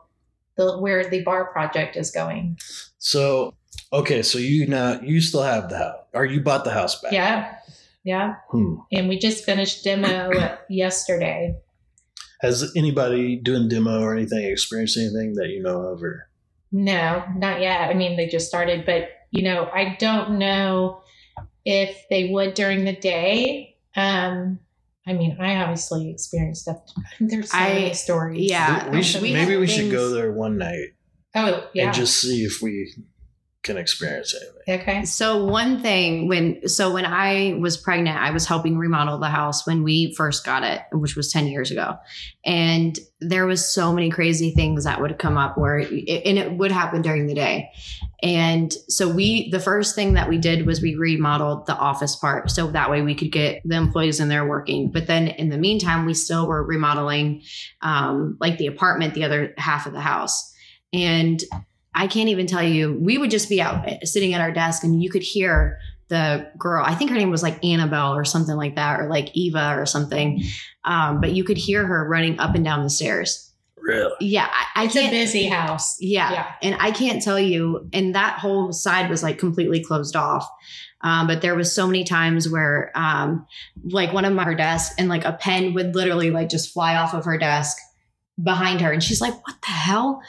the 0.57 0.79
where 0.79 1.09
the 1.11 1.23
bar 1.23 1.53
project 1.53 1.97
is 1.97 2.11
going. 2.11 2.59
so 2.99 3.55
okay 3.93 4.23
so 4.23 4.39
you 4.39 4.67
now 4.67 5.01
you 5.01 5.21
still 5.23 5.43
have 5.43 5.69
the 5.71 5.79
house 5.79 6.00
or 6.13 6.25
you 6.25 6.41
bought 6.41 6.65
the 6.65 6.71
house 6.73 7.01
back 7.01 7.13
Yeah, 7.13 7.55
yeah. 8.05 8.37
hmm. 8.51 8.77
And 8.93 9.09
we 9.09 9.19
just 9.19 9.45
finished 9.45 9.85
demo 9.85 10.31
yesterday. 10.69 11.57
has 12.41 12.73
anybody 12.77 13.37
doing 13.37 13.69
demo 13.69 14.01
or 14.01 14.15
anything 14.17 14.45
experienced 14.45 14.97
anything 14.97 15.35
that 15.35 15.49
you 15.49 15.63
know 15.63 15.81
of 15.83 16.03
or 16.03 16.29
No, 16.73 17.25
not 17.37 17.61
yet. 17.61 17.91
I 17.91 17.95
mean, 17.95 18.17
they 18.17 18.27
just 18.29 18.49
started, 18.49 18.85
but 18.87 19.09
you 19.31 19.43
know, 19.43 19.69
I 19.73 19.97
don't 19.99 20.39
know 20.39 21.03
if 21.65 22.05
they 22.09 22.31
would 22.31 22.55
during 22.55 22.85
the 22.85 22.97
day. 22.97 23.77
Um, 23.97 24.59
I 25.07 25.13
mean, 25.13 25.37
I 25.41 25.57
obviously 25.57 26.11
experienced 26.11 26.63
stuff. 26.63 26.79
There's 27.21 27.51
so 27.51 27.59
I- 27.59 27.73
many 27.75 27.95
stories. 27.95 28.51
yeah. 28.51 28.89
we, 28.91 28.97
we 28.99 29.03
should 29.03 29.23
we 29.23 29.33
maybe 29.33 29.53
had 29.53 29.61
we 29.61 29.67
should 29.67 29.91
go 29.91 30.11
there 30.11 30.33
one 30.33 30.57
night 30.59 30.91
Oh, 31.35 31.69
yeah. 31.75 31.87
and 31.87 31.95
just 31.95 32.21
see 32.21 32.43
if 32.45 32.61
we 32.63 32.93
can 33.63 33.77
experience 33.77 34.35
anything 34.35 34.61
okay. 34.81 35.05
So 35.05 35.45
one 35.45 35.81
thing 35.81 36.29
when 36.29 36.69
so 36.69 36.93
when 36.93 37.05
I 37.05 37.59
was 37.61 37.77
pregnant, 37.77 38.17
I 38.17 38.31
was 38.31 38.47
helping 38.47 38.79
remodel 38.79 39.19
the 39.19 39.29
house 39.29 39.67
when 39.67 39.83
we 39.83 40.15
first 40.15 40.45
got 40.45 40.63
it, 40.63 40.83
which 40.93 41.17
was 41.17 41.33
10 41.33 41.49
years 41.49 41.71
ago. 41.71 41.97
And 42.45 42.99
there 43.21 43.47
was 43.47 43.67
so 43.67 43.93
many 43.93 44.11
crazy 44.11 44.53
things 44.53 44.85
that 44.85 45.01
would 45.01 45.19
come 45.19 45.37
up 45.37 45.59
where 45.59 45.79
it, 45.79 46.23
and 46.25 46.39
it 46.39 46.53
would 46.53 46.73
happen 46.73 47.03
during 47.03 47.27
the 47.27 47.35
day. 47.35 47.71
And 48.23 48.73
so 48.89 49.09
we 49.09 49.51
the 49.51 49.61
first 49.61 49.95
thing 49.95 50.15
that 50.15 50.29
we 50.29 50.39
did 50.39 50.67
was 50.67 50.81
we 50.81 50.95
remodeled 50.95 51.67
the 51.67 51.77
office 51.77 52.17
part 52.17 52.51
so 52.51 52.71
that 52.71 52.91
way 52.91 53.03
we 53.03 53.15
could 53.15 53.33
get 53.33 53.63
the 53.65 53.77
employees 53.77 54.21
in 54.21 54.29
there 54.29 54.47
working. 54.47 54.91
But 54.91 55.07
then 55.07 55.29
in 55.29 55.49
the 55.49 55.59
meantime, 55.59 56.07
we 56.07 56.15
still 56.15 56.47
were 56.47 56.65
remodeling 56.65 57.43
um 57.83 58.37
like 58.41 58.59
the 58.59 58.67
apartment, 58.67 59.15
the 59.15 59.25
other 59.25 59.55
half 59.57 59.87
of 59.87 59.93
the 59.93 60.01
house. 60.01 60.55
And 60.93 61.41
I 61.95 62.07
can't 62.07 62.29
even 62.29 62.47
tell 62.47 62.63
you. 62.63 62.97
We 63.01 63.19
would 63.19 63.31
just 63.31 63.49
be 63.49 63.61
out 63.61 63.89
uh, 63.89 64.05
sitting 64.05 64.35
at 64.35 64.41
our 64.41 64.53
desk, 64.53 64.85
and 64.85 65.03
you 65.03 65.11
could 65.11 65.23
hear 65.23 65.79
the 66.09 66.51
girl. 66.59 66.85
I 66.85 66.95
think 66.95 67.11
her 67.11 67.17
name 67.17 67.31
was 67.31 67.43
like 67.43 67.65
Annabelle 67.65 68.15
or 68.15 68.25
something 68.25 68.57
like 68.57 68.77
that, 68.77 69.01
or 69.01 69.09
like 69.09 69.31
Eva 69.35 69.77
or 69.79 69.87
something. 69.87 70.43
Um, 70.85 71.21
but 71.21 71.33
you 71.33 71.45
could 71.45 71.57
hear 71.59 71.87
her 71.87 72.09
running 72.09 72.39
up 72.39 72.55
and 72.55 72.65
down 72.65 72.83
the 72.83 72.91
stairs. 72.91 73.53
really 73.77 74.13
Yeah, 74.21 74.49
I, 74.51 74.83
I 74.83 74.85
It's 74.85 74.97
a 74.97 75.01
can't. 75.01 75.13
busy 75.13 75.47
house. 75.47 75.97
Yeah. 76.01 76.33
Yeah. 76.33 76.53
And 76.63 76.77
I 76.81 76.91
can't 76.91 77.23
tell 77.23 77.39
you, 77.39 77.89
and 77.93 78.15
that 78.15 78.39
whole 78.39 78.73
side 78.73 79.11
was 79.11 79.23
like 79.23 79.39
completely 79.39 79.83
closed 79.85 80.17
off. 80.17 80.49
Um, 81.03 81.27
but 81.27 81.41
there 81.41 81.55
was 81.55 81.73
so 81.75 81.87
many 81.87 82.05
times 82.05 82.49
where 82.49 82.93
um, 82.95 83.47
like 83.85 84.13
one 84.13 84.25
of 84.27 84.35
my 84.35 84.45
her 84.45 84.55
desk 84.55 84.93
and 84.99 85.09
like 85.09 85.25
a 85.25 85.33
pen 85.33 85.73
would 85.75 85.95
literally 85.95 86.31
like 86.31 86.49
just 86.51 86.73
fly 86.73 86.97
off 86.97 87.15
of 87.15 87.25
her 87.25 87.39
desk 87.39 87.77
behind 88.43 88.81
her. 88.81 88.93
And 88.93 89.03
she's 89.03 89.21
like 89.21 89.35
what 89.47 89.61
the 89.63 89.69
hell? 89.69 90.23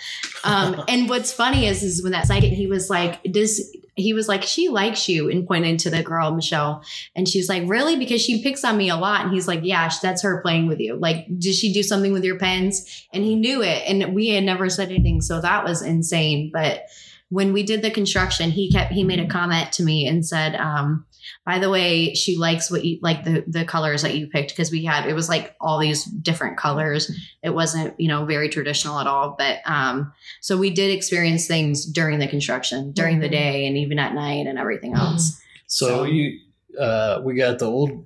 Um, 0.43 0.83
and 0.87 1.09
what's 1.09 1.31
funny 1.31 1.67
is 1.67 1.83
is 1.83 2.03
when 2.03 2.11
that 2.11 2.27
second 2.27 2.51
he 2.51 2.67
was 2.67 2.89
like 2.89 3.21
does 3.23 3.75
he 3.95 4.13
was 4.13 4.27
like 4.27 4.43
she 4.43 4.69
likes 4.69 5.09
you 5.09 5.29
and 5.29 5.45
pointed 5.45 5.79
to 5.79 5.89
the 5.89 6.03
girl 6.03 6.31
michelle. 6.31 6.83
And 7.15 7.27
she's 7.27 7.49
like 7.49 7.63
really? 7.67 7.97
Because 7.97 8.21
she 8.21 8.41
picks 8.41 8.63
on 8.63 8.77
me 8.77 8.89
a 8.89 8.95
lot. 8.95 9.21
And 9.25 9.33
he's 9.33 9.47
like 9.47 9.61
yeah 9.63 9.89
that's 10.01 10.21
her 10.21 10.41
playing 10.41 10.67
with 10.67 10.79
you. 10.79 10.95
Like 10.95 11.27
did 11.37 11.55
she 11.55 11.73
do 11.73 11.83
something 11.83 12.13
with 12.13 12.23
your 12.23 12.37
pens? 12.37 13.05
And 13.13 13.23
he 13.23 13.35
knew 13.35 13.61
it. 13.61 13.83
And 13.87 14.15
we 14.15 14.29
had 14.29 14.43
never 14.43 14.69
said 14.69 14.89
anything. 14.89 15.21
So 15.21 15.41
that 15.41 15.63
was 15.63 15.81
insane. 15.81 16.51
But 16.51 16.87
when 17.31 17.53
we 17.53 17.63
did 17.63 17.81
the 17.81 17.89
construction 17.89 18.51
he 18.51 18.69
kept 18.71 18.91
he 18.93 19.03
made 19.03 19.19
a 19.19 19.27
comment 19.27 19.71
to 19.71 19.83
me 19.83 20.05
and 20.05 20.25
said 20.25 20.53
um 20.55 21.05
by 21.45 21.57
the 21.59 21.69
way 21.69 22.13
she 22.13 22.37
likes 22.37 22.69
what 22.69 22.83
you 22.83 22.99
like 23.01 23.23
the 23.23 23.43
the 23.47 23.63
colors 23.65 24.01
that 24.01 24.15
you 24.15 24.27
picked 24.27 24.51
because 24.51 24.69
we 24.69 24.83
had 24.85 25.07
it 25.07 25.13
was 25.13 25.29
like 25.29 25.55
all 25.61 25.79
these 25.79 26.03
different 26.03 26.57
colors. 26.57 27.09
It 27.41 27.51
wasn't 27.51 27.97
you 27.99 28.07
know 28.09 28.25
very 28.25 28.49
traditional 28.49 28.99
at 28.99 29.07
all 29.07 29.35
but 29.37 29.59
um 29.65 30.11
so 30.41 30.57
we 30.57 30.69
did 30.71 30.91
experience 30.91 31.47
things 31.47 31.85
during 31.85 32.19
the 32.19 32.27
construction 32.27 32.91
during 32.91 33.19
the 33.19 33.27
Mhm. 33.29 33.31
day 33.31 33.65
and 33.67 33.77
even 33.77 33.97
at 33.97 34.13
night 34.13 34.45
and 34.47 34.59
everything 34.59 34.93
else. 34.93 35.39
So 35.67 35.87
So- 35.87 36.03
you 36.03 36.39
uh 36.79 37.21
we 37.23 37.35
got 37.35 37.59
the 37.59 37.65
old 37.65 38.05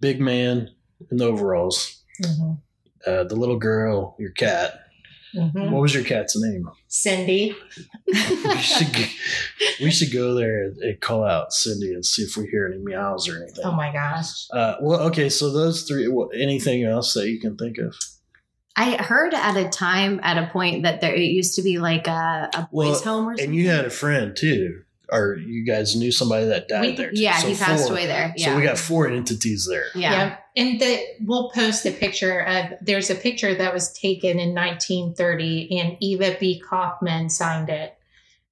big 0.00 0.20
man 0.20 0.68
in 1.10 1.16
the 1.16 1.24
overalls. 1.26 2.02
Mhm. 2.22 2.58
uh 3.06 3.24
the 3.24 3.36
little 3.36 3.58
girl 3.58 4.16
your 4.18 4.30
cat 4.32 4.85
Mhm. 5.36 5.70
what 5.70 5.82
was 5.82 5.94
your 5.94 6.02
cat's 6.04 6.34
name 6.40 6.68
Cindy. 6.88 7.54
we 8.06 8.14
should 8.58 8.92
g- 8.94 9.10
we 9.82 9.90
should 9.90 10.12
go 10.12 10.34
there 10.34 10.64
and, 10.64 10.76
and 10.78 11.00
call 11.00 11.24
out 11.24 11.52
Cindy 11.52 11.92
and 11.92 12.04
see 12.04 12.22
if 12.22 12.36
we 12.36 12.46
hear 12.46 12.66
any 12.66 12.82
meows 12.82 13.28
or 13.28 13.36
anything. 13.42 13.64
Oh 13.64 13.72
my 13.72 13.92
gosh. 13.92 14.48
Uh, 14.50 14.76
well, 14.80 15.00
okay, 15.08 15.28
so 15.28 15.52
those 15.52 15.82
three. 15.82 16.08
wha- 16.08 16.28
Anything 16.28 16.84
else 16.84 17.14
that 17.14 17.28
you 17.28 17.38
can 17.40 17.56
think 17.56 17.78
of? 17.78 17.94
i 18.78 18.94
heard 19.02 19.32
at 19.32 19.56
a 19.56 19.66
time 19.70 20.20
at 20.22 20.36
a 20.36 20.48
point 20.52 20.82
that 20.82 21.00
there 21.00 21.14
it 21.14 21.20
used 21.22 21.54
to 21.56 21.62
be 21.62 21.78
like 21.78 22.06
a, 22.06 22.50
a 22.54 22.68
boys 22.70 23.02
Well, 23.04 23.14
home 23.16 23.28
or 23.28 23.32
something 23.32 23.46
And 23.46 23.54
you 23.54 23.68
had 23.70 23.86
a 23.86 23.90
friend 23.90 24.36
too, 24.36 24.82
or 25.10 25.36
you 25.36 25.64
guys 25.64 25.96
knew 25.96 26.12
somebody 26.12 26.44
that 26.46 26.68
died 26.68 26.80
We- 26.82 26.96
there. 26.96 27.10
Too. 27.10 27.22
yeah 27.22 27.38
So 27.38 27.48
he 27.48 27.54
passed 27.54 27.84
four. 27.84 27.92
away 27.92 28.06
there 28.06 28.34
yeah 28.36 28.46
So 28.52 28.56
we 28.56 28.62
got 28.62 28.76
four 28.78 29.08
entities 29.08 29.66
there. 29.70 29.86
yeah, 29.94 30.12
Yep. 30.28 30.40
And 30.56 30.80
the 30.80 31.04
we'll 31.20 31.50
post 31.50 31.84
a 31.84 31.90
picture 31.90 32.40
of 32.40 32.72
there's 32.80 33.10
a 33.10 33.14
picture 33.14 33.54
that 33.54 33.74
was 33.74 33.92
taken 33.92 34.38
in 34.38 34.54
1930 34.54 35.78
and 35.78 35.96
Eva 36.00 36.36
B. 36.40 36.58
Kaufman 36.60 37.28
signed 37.28 37.68
it. 37.68 37.96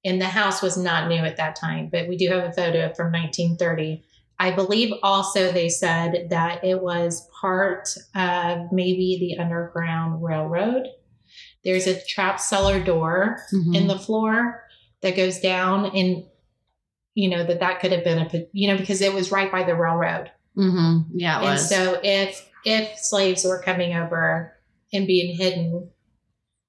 And 0.03 0.21
the 0.21 0.27
house 0.27 0.61
was 0.61 0.77
not 0.77 1.09
new 1.09 1.23
at 1.23 1.37
that 1.37 1.55
time, 1.55 1.89
but 1.91 2.07
we 2.07 2.15
do 2.15 2.29
have 2.29 2.43
a 2.43 2.53
photo 2.53 2.93
from 2.93 3.11
1930. 3.11 4.03
I 4.37 4.51
believe 4.51 4.93
also 5.01 5.51
they 5.51 5.69
said 5.69 6.27
that 6.29 6.63
it 6.63 6.81
was 6.81 7.27
part 7.41 7.89
of 8.13 8.71
maybe 8.71 9.17
the 9.19 9.41
Underground 9.41 10.21
Railroad. 10.21 10.87
There's 11.63 11.87
a 11.87 12.05
trap 12.05 12.39
cellar 12.39 12.83
door 12.83 13.41
Mhm. 13.51 13.75
in 13.75 13.87
the 13.87 13.97
floor 13.97 14.63
that 15.01 15.15
goes 15.15 15.39
down 15.39 15.85
and 15.95 16.25
you 17.15 17.29
know 17.29 17.43
that 17.45 17.61
that 17.61 17.79
could 17.79 17.91
have 17.93 18.03
been 18.03 18.19
a 18.19 18.45
you 18.51 18.67
know 18.67 18.77
because 18.77 19.01
it 19.01 19.13
was 19.13 19.31
right 19.31 19.51
by 19.51 19.63
the 19.63 19.73
railroad 19.75 20.29
Mhm. 20.57 21.05
yeah 21.13 21.35
it 21.39 21.43
and 21.43 21.51
was 21.53 21.69
so 21.69 21.99
if 22.03 22.49
if 22.65 22.97
slaves 22.99 23.43
were 23.43 23.61
coming 23.61 23.93
over 23.95 24.53
and 24.93 25.05
being 25.05 25.35
hidden, 25.35 25.89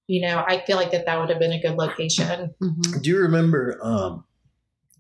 you 0.09 0.21
know, 0.21 0.45
I 0.47 0.63
feel 0.67 0.77
like 0.77 0.91
that 0.91 1.07
that 1.07 1.19
would 1.19 1.31
have 1.31 1.39
been 1.39 1.53
a 1.53 1.61
good 1.61 1.77
location. 1.77 2.55
Mhm. 2.63 3.03
Do 3.03 3.09
you 3.11 3.19
remember? 3.19 3.79
Um, 3.83 4.25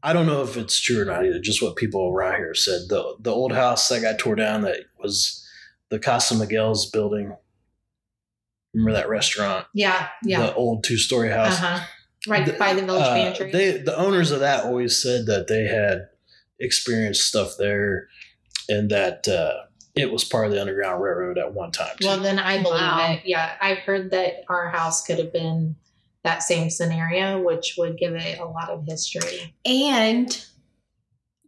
I 0.03 0.13
don't 0.13 0.27
know 0.27 0.43
if 0.43 0.57
it's 0.57 0.79
true 0.81 1.03
or 1.03 1.05
not 1.05 1.25
either. 1.27 1.39
Just 1.41 1.61
what 1.63 1.77
people 1.77 2.09
around 2.09 2.37
here 2.37 2.55
said. 2.55 2.83
The 2.89 3.17
the 3.21 3.31
old 3.33 3.53
house 3.53 3.89
that 3.89 4.01
got 4.03 4.19
tore 4.19 4.37
down 4.37 4.63
that 4.63 4.81
was 4.99 5.45
the 5.91 5.99
Casa 5.99 6.35
Miguel's 6.35 6.89
building. 6.91 7.37
Remember 8.75 8.93
that 8.99 9.09
restaurant? 9.09 9.67
Yeah, 9.75 10.09
yeah. 10.23 10.41
The 10.47 10.55
old 10.55 10.85
two 10.85 10.97
story 10.99 11.31
house. 11.31 11.59
huh. 11.59 11.81
Right 12.29 12.45
The- 12.47 12.53
by 12.55 12.75
the 12.75 12.83
village 12.83 13.03
Uh, 13.03 13.15
pantry. 13.15 13.51
They 13.53 13.79
the 13.79 13.97
owners 13.97 14.31
of 14.31 14.41
that 14.41 14.65
always 14.65 15.01
said 15.01 15.27
that 15.27 15.47
they 15.49 15.65
had 15.65 16.09
experienced 16.59 17.23
stuff 17.29 17.57
there, 17.59 18.09
and 18.69 18.91
that 18.91 19.27
uh, 19.29 19.65
it 19.95 20.11
was 20.13 20.25
part 20.25 20.47
of 20.47 20.53
the 20.53 20.61
Underground 20.61 21.03
Railroad 21.03 21.39
at 21.39 21.55
one 21.55 21.73
time. 21.73 21.97
Too. 22.01 22.07
well, 22.07 22.21
then 22.21 22.39
I 22.39 22.63
believe 22.63 22.81
Wow. 22.81 23.13
it. 23.13 23.23
Yeah, 23.25 23.57
I've 23.61 23.79
heard 23.79 24.11
that 24.11 24.45
our 24.49 24.69
house 24.69 25.05
could 25.05 25.19
have 25.19 25.33
been 25.33 25.77
that 26.25 26.43
same 26.43 26.71
scenario, 26.71 27.41
which 27.43 27.77
would 27.79 27.97
give 27.99 28.15
it 28.15 28.39
a 28.39 28.45
lot 28.45 28.69
of 28.69 28.85
history. 28.85 29.55
And 29.65 30.45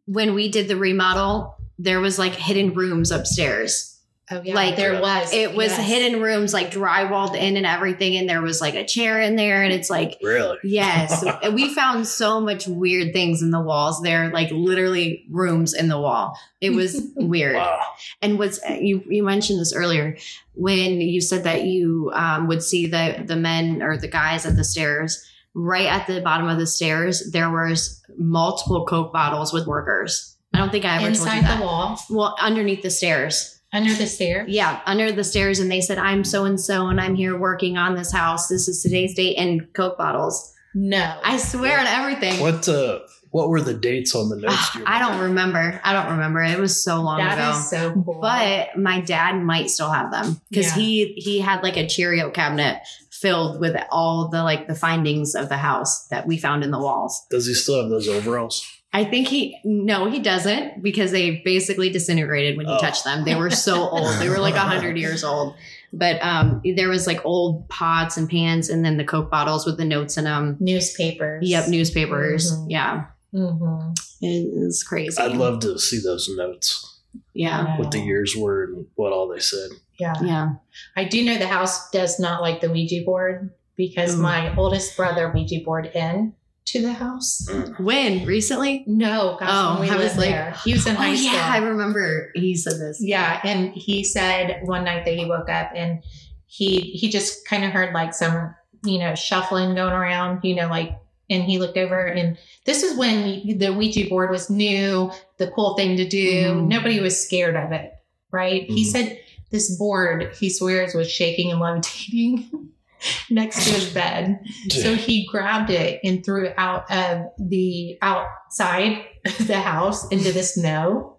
when 0.07 0.35
we 0.35 0.49
did 0.49 0.69
the 0.69 0.77
remodel, 0.77 1.57
there 1.79 2.01
was 2.01 2.19
like 2.19 2.33
hidden 2.35 2.73
rooms 2.75 3.11
upstairs. 3.11 3.98
Oh 4.31 4.43
yeah, 4.45 4.55
Like, 4.55 4.77
there 4.77 5.01
was. 5.01 5.33
It 5.33 5.55
was 5.55 5.71
yes. 5.71 5.87
hidden 5.89 6.21
rooms, 6.21 6.53
like 6.53 6.71
drywalled 6.71 7.35
in 7.37 7.57
and 7.57 7.65
everything, 7.65 8.17
and 8.17 8.29
there 8.29 8.43
was 8.43 8.61
like 8.61 8.75
a 8.75 8.85
chair 8.85 9.21
in 9.21 9.37
there, 9.37 9.63
and 9.63 9.73
it's 9.73 9.89
like 9.89 10.19
Really? 10.23 10.59
Yes. 10.63 11.25
And 11.43 11.55
we 11.55 11.73
found 11.73 12.07
so 12.07 12.41
much 12.41 12.67
weird 12.67 13.13
things 13.13 13.43
in 13.43 13.51
the 13.51 13.61
walls. 13.61 14.03
There, 14.03 14.31
like 14.31 14.51
literally 14.51 15.25
rooms 15.31 15.73
in 15.73 15.89
the 15.89 15.99
wall. 16.01 16.39
It 16.61 16.71
was 16.71 17.01
weird. 17.17 17.57
Wow. 17.57 17.81
And 18.21 18.39
what's 18.39 18.61
you 18.69 19.03
you 19.09 19.23
mentioned 19.23 19.61
this 19.61 19.75
earlier 19.75 20.17
when 20.55 21.01
you 21.01 21.21
said 21.21 21.45
that 21.45 21.65
you 21.65 22.11
um, 22.15 22.49
would 22.49 22.63
see 22.63 22.87
the 22.87 23.23
the 23.25 23.37
men 23.37 23.83
or 23.83 23.97
the 23.97 24.09
guys 24.09 24.45
at 24.45 24.57
the 24.57 24.65
stairs. 24.65 25.25
Right 25.55 25.87
at 25.87 26.07
the 26.07 26.21
bottom 26.21 26.47
of 26.47 26.59
the 26.59 26.67
stairs, 26.67 27.31
there 27.33 27.51
was 27.51 28.01
multiple 28.17 28.85
Coke 28.85 29.13
bottles 29.13 29.53
with 29.53 29.67
workers. 29.67 30.37
I 30.55 30.59
don't 30.59 30.71
think 30.71 30.85
I 30.85 30.97
ever 31.03 31.15
told 31.15 31.35
you 31.35 31.43
that. 31.43 31.59
the 31.59 31.65
wall, 31.65 31.99
Well, 32.11 32.37
underneath 32.41 32.83
the 32.83 32.91
stairs. 32.91 33.58
Under 33.73 33.93
the 33.95 34.07
stairs? 34.07 34.49
Yeah, 34.51 34.81
under 34.87 35.13
the 35.13 35.25
stairs, 35.25 35.59
and 35.61 35.71
they 35.71 35.81
said, 35.81 35.99
"I'm 35.99 36.25
so 36.25 36.45
and 36.45 36.61
so, 36.61 36.89
and 36.89 37.01
I'm 37.01 37.15
here 37.15 37.37
working 37.39 37.77
on 37.77 37.95
this 37.95 38.13
house. 38.13 38.49
This 38.49 38.69
is 38.69 38.83
today's 38.83 39.15
date." 39.15 39.37
And 39.37 39.73
Coke 39.75 39.99
bottles. 39.99 40.53
No, 40.75 41.19
I 41.25 41.39
swear 41.39 41.79
on 41.81 41.87
everything. 41.87 42.41
What 42.41 42.69
uh 42.69 43.01
what 43.31 43.49
were 43.51 43.61
the 43.61 43.75
dates 43.75 44.15
on 44.15 44.29
the 44.31 44.37
notes? 44.37 44.73
Do 44.73 44.83
I 44.87 44.99
don't 44.99 45.21
remember. 45.21 45.81
I 45.85 45.93
don't 45.93 46.13
remember. 46.13 46.43
It 46.43 46.59
was 46.59 46.83
so 46.83 47.01
long 47.03 47.19
that 47.19 47.39
ago. 47.39 47.59
is 47.59 47.69
so 47.71 47.93
cool. 47.93 48.19
but 48.23 48.77
my 48.77 49.01
dad 49.01 49.37
might 49.43 49.71
still 49.71 49.91
have 49.91 50.11
them 50.11 50.41
because 50.51 50.67
Yeah. 50.67 50.83
he 50.83 51.13
he 51.17 51.41
had 51.41 51.63
like 51.63 51.77
a 51.77 51.87
Cheerio 51.87 52.31
cabinet 52.31 52.81
filled 53.11 53.61
with 53.61 53.77
all 53.91 54.29
the 54.29 54.43
like 54.45 54.67
the 54.69 54.75
findings 54.75 55.35
of 55.35 55.49
the 55.49 55.57
house 55.57 56.07
that 56.09 56.27
we 56.27 56.39
found 56.39 56.63
in 56.65 56.71
the 56.71 56.79
walls. 56.79 57.27
Does 57.31 57.47
he 57.47 57.55
still 57.55 57.81
have 57.83 57.91
those 57.91 58.09
overalls? 58.09 58.65
I 58.93 59.05
think 59.05 59.29
he 59.29 59.59
no, 59.65 60.11
he 60.11 60.19
doesn't 60.19 60.83
because 60.83 61.11
they 61.13 61.43
basically 61.45 61.91
disintegrated 61.91 62.57
when 62.57 62.67
you 62.67 62.73
Oh. 62.75 62.79
touched 62.81 63.05
them. 63.05 63.25
They 63.25 63.35
were 63.35 63.51
so 63.51 63.89
old. 63.91 64.19
They 64.19 64.29
were 64.29 64.39
like 64.39 64.55
a 64.55 64.61
hundred 64.61 64.97
years 64.97 65.25
old. 65.25 65.55
But 65.93 66.23
um, 66.23 66.61
there 66.77 66.89
was 66.89 67.07
like 67.07 67.25
old 67.25 67.69
pots 67.71 68.17
and 68.19 68.29
pans, 68.29 68.69
and 68.69 68.85
then 68.85 68.97
the 68.99 69.05
Coke 69.05 69.31
bottles 69.31 69.65
with 69.67 69.79
the 69.79 69.85
notes 69.87 70.17
in 70.19 70.25
them. 70.25 70.57
newspapers. 70.61 71.49
Yep, 71.49 71.69
newspapers. 71.69 72.53
Mhm. 72.53 72.67
Yeah, 72.69 73.05
hmm 73.33 73.91
it 74.21 74.53
was 74.55 74.83
crazy. 74.83 75.17
I'd 75.21 75.37
love 75.37 75.61
to 75.61 75.79
see 75.79 76.01
those 76.01 76.29
notes. 76.37 76.99
Yeah, 77.35 77.79
What 77.79 77.91
the 77.93 78.01
years 78.01 78.35
were 78.37 78.65
and 78.65 78.87
what 78.97 79.13
all 79.13 79.29
they 79.29 79.39
said. 79.39 79.71
Yeah. 79.99 80.15
yeah. 80.23 80.49
I 80.97 81.05
do 81.05 81.25
know 81.25 81.39
the 81.39 81.47
house 81.47 81.91
does 81.91 82.19
not 82.21 82.43
like 82.43 82.61
the 82.61 82.71
Ouija 82.71 83.05
board 83.05 83.51
because 83.77 84.15
Ooh. 84.17 84.23
my 84.23 84.55
oldest 84.57 84.97
brother 84.97 85.31
Ouija 85.33 85.61
board 85.65 85.87
in 85.95 86.35
to 86.73 86.83
the 86.83 86.93
house. 86.93 87.49
When 87.79 88.25
recently? 88.27 88.85
No, 88.87 89.37
gosh, 89.41 89.49
Oh, 89.51 89.81
when 89.81 89.89
we 89.89 89.95
I 89.95 89.97
was 89.97 90.17
like, 90.17 90.31
there. 90.31 90.55
He 90.65 90.73
was 90.73 90.87
in 90.87 90.95
Oh 90.97 90.99
high 90.99 91.15
school. 91.17 91.33
yeah, 91.33 91.49
I 91.53 91.59
remember 91.59 92.31
he 92.35 92.55
said 92.57 92.75
this. 92.81 92.99
Yeah, 93.01 93.41
and 93.45 93.73
he 93.73 94.05
said 94.05 94.61
one 94.65 94.85
night 94.85 95.05
that 95.05 95.15
he 95.15 95.25
woke 95.27 95.49
up 95.49 95.71
and 95.75 96.03
he 96.47 96.81
he 96.81 97.09
just 97.11 97.47
kind 97.47 97.65
of 97.65 97.73
heard 97.73 97.93
like 97.95 98.15
some 98.15 98.55
you 98.85 98.99
know 98.99 99.15
shuffling 99.15 99.75
going 99.75 99.93
around, 99.93 100.45
you 100.45 100.55
know, 100.55 100.69
like 100.69 100.97
and 101.31 101.43
he 101.45 101.59
looked 101.59 101.77
over 101.77 102.07
and 102.07 102.39
this 102.65 102.83
is 102.83 102.97
when 102.97 103.59
the 103.59 103.71
Ouija 103.73 104.09
board 104.09 104.31
was 104.31 104.49
new, 104.49 105.11
the 105.37 105.51
cool 105.51 105.77
thing 105.77 105.97
to 105.99 106.09
do. 106.09 106.53
Mhm. 106.55 106.69
Nobody 106.69 107.01
was 107.01 107.23
scared 107.23 107.55
of 107.57 107.73
it, 107.73 107.93
right? 108.31 108.63
He 108.65 108.85
Mhm. 108.85 108.87
said 108.87 109.19
this 109.51 109.77
board 109.77 110.35
he 110.39 110.49
swears 110.51 110.95
was 110.95 111.11
shaking 111.11 111.51
and 111.51 111.61
levitating 111.61 112.49
next 113.31 113.65
to 113.65 113.73
his 113.73 113.93
bed. 113.93 114.41
So 114.71 114.95
he 114.95 115.27
grabbed 115.27 115.71
it 115.71 116.01
and 116.05 116.25
threw 116.25 116.47
it 116.47 116.55
out 116.57 116.91
of 116.91 117.27
the 117.39 117.99
outside 118.03 119.05
of 119.25 119.47
the 119.47 119.61
house 119.61 120.09
into 120.09 120.33
the 120.33 120.43
snow. 120.43 121.17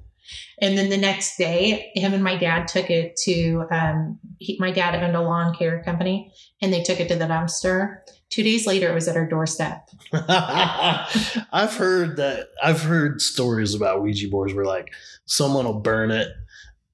And 0.61 0.77
then 0.77 0.89
the 0.89 0.97
next 0.97 1.37
day, 1.37 1.91
him 1.95 2.13
and 2.13 2.23
my 2.23 2.37
dad 2.37 2.67
took 2.67 2.89
it 2.89 3.15
to, 3.23 3.65
um, 3.71 4.19
he, 4.37 4.57
my 4.59 4.71
dad 4.71 5.01
owned 5.01 5.15
a 5.15 5.21
lawn 5.21 5.55
care 5.55 5.81
company 5.83 6.31
and 6.61 6.71
they 6.71 6.83
took 6.83 6.99
it 6.99 7.07
to 7.07 7.15
the 7.15 7.25
dumpster. 7.25 7.99
Two 8.29 8.43
days 8.43 8.67
later, 8.67 8.89
it 8.91 8.93
was 8.93 9.07
at 9.07 9.15
our 9.15 9.27
doorstep. 9.27 9.89
I've 10.13 11.75
heard 11.75 12.17
that 12.17 12.49
I've 12.61 12.81
heard 12.81 13.21
stories 13.21 13.73
about 13.73 14.03
Ouija 14.03 14.27
boards 14.27 14.53
where 14.53 14.65
like 14.65 14.93
someone 15.25 15.65
will 15.65 15.79
burn 15.79 16.11
it 16.11 16.27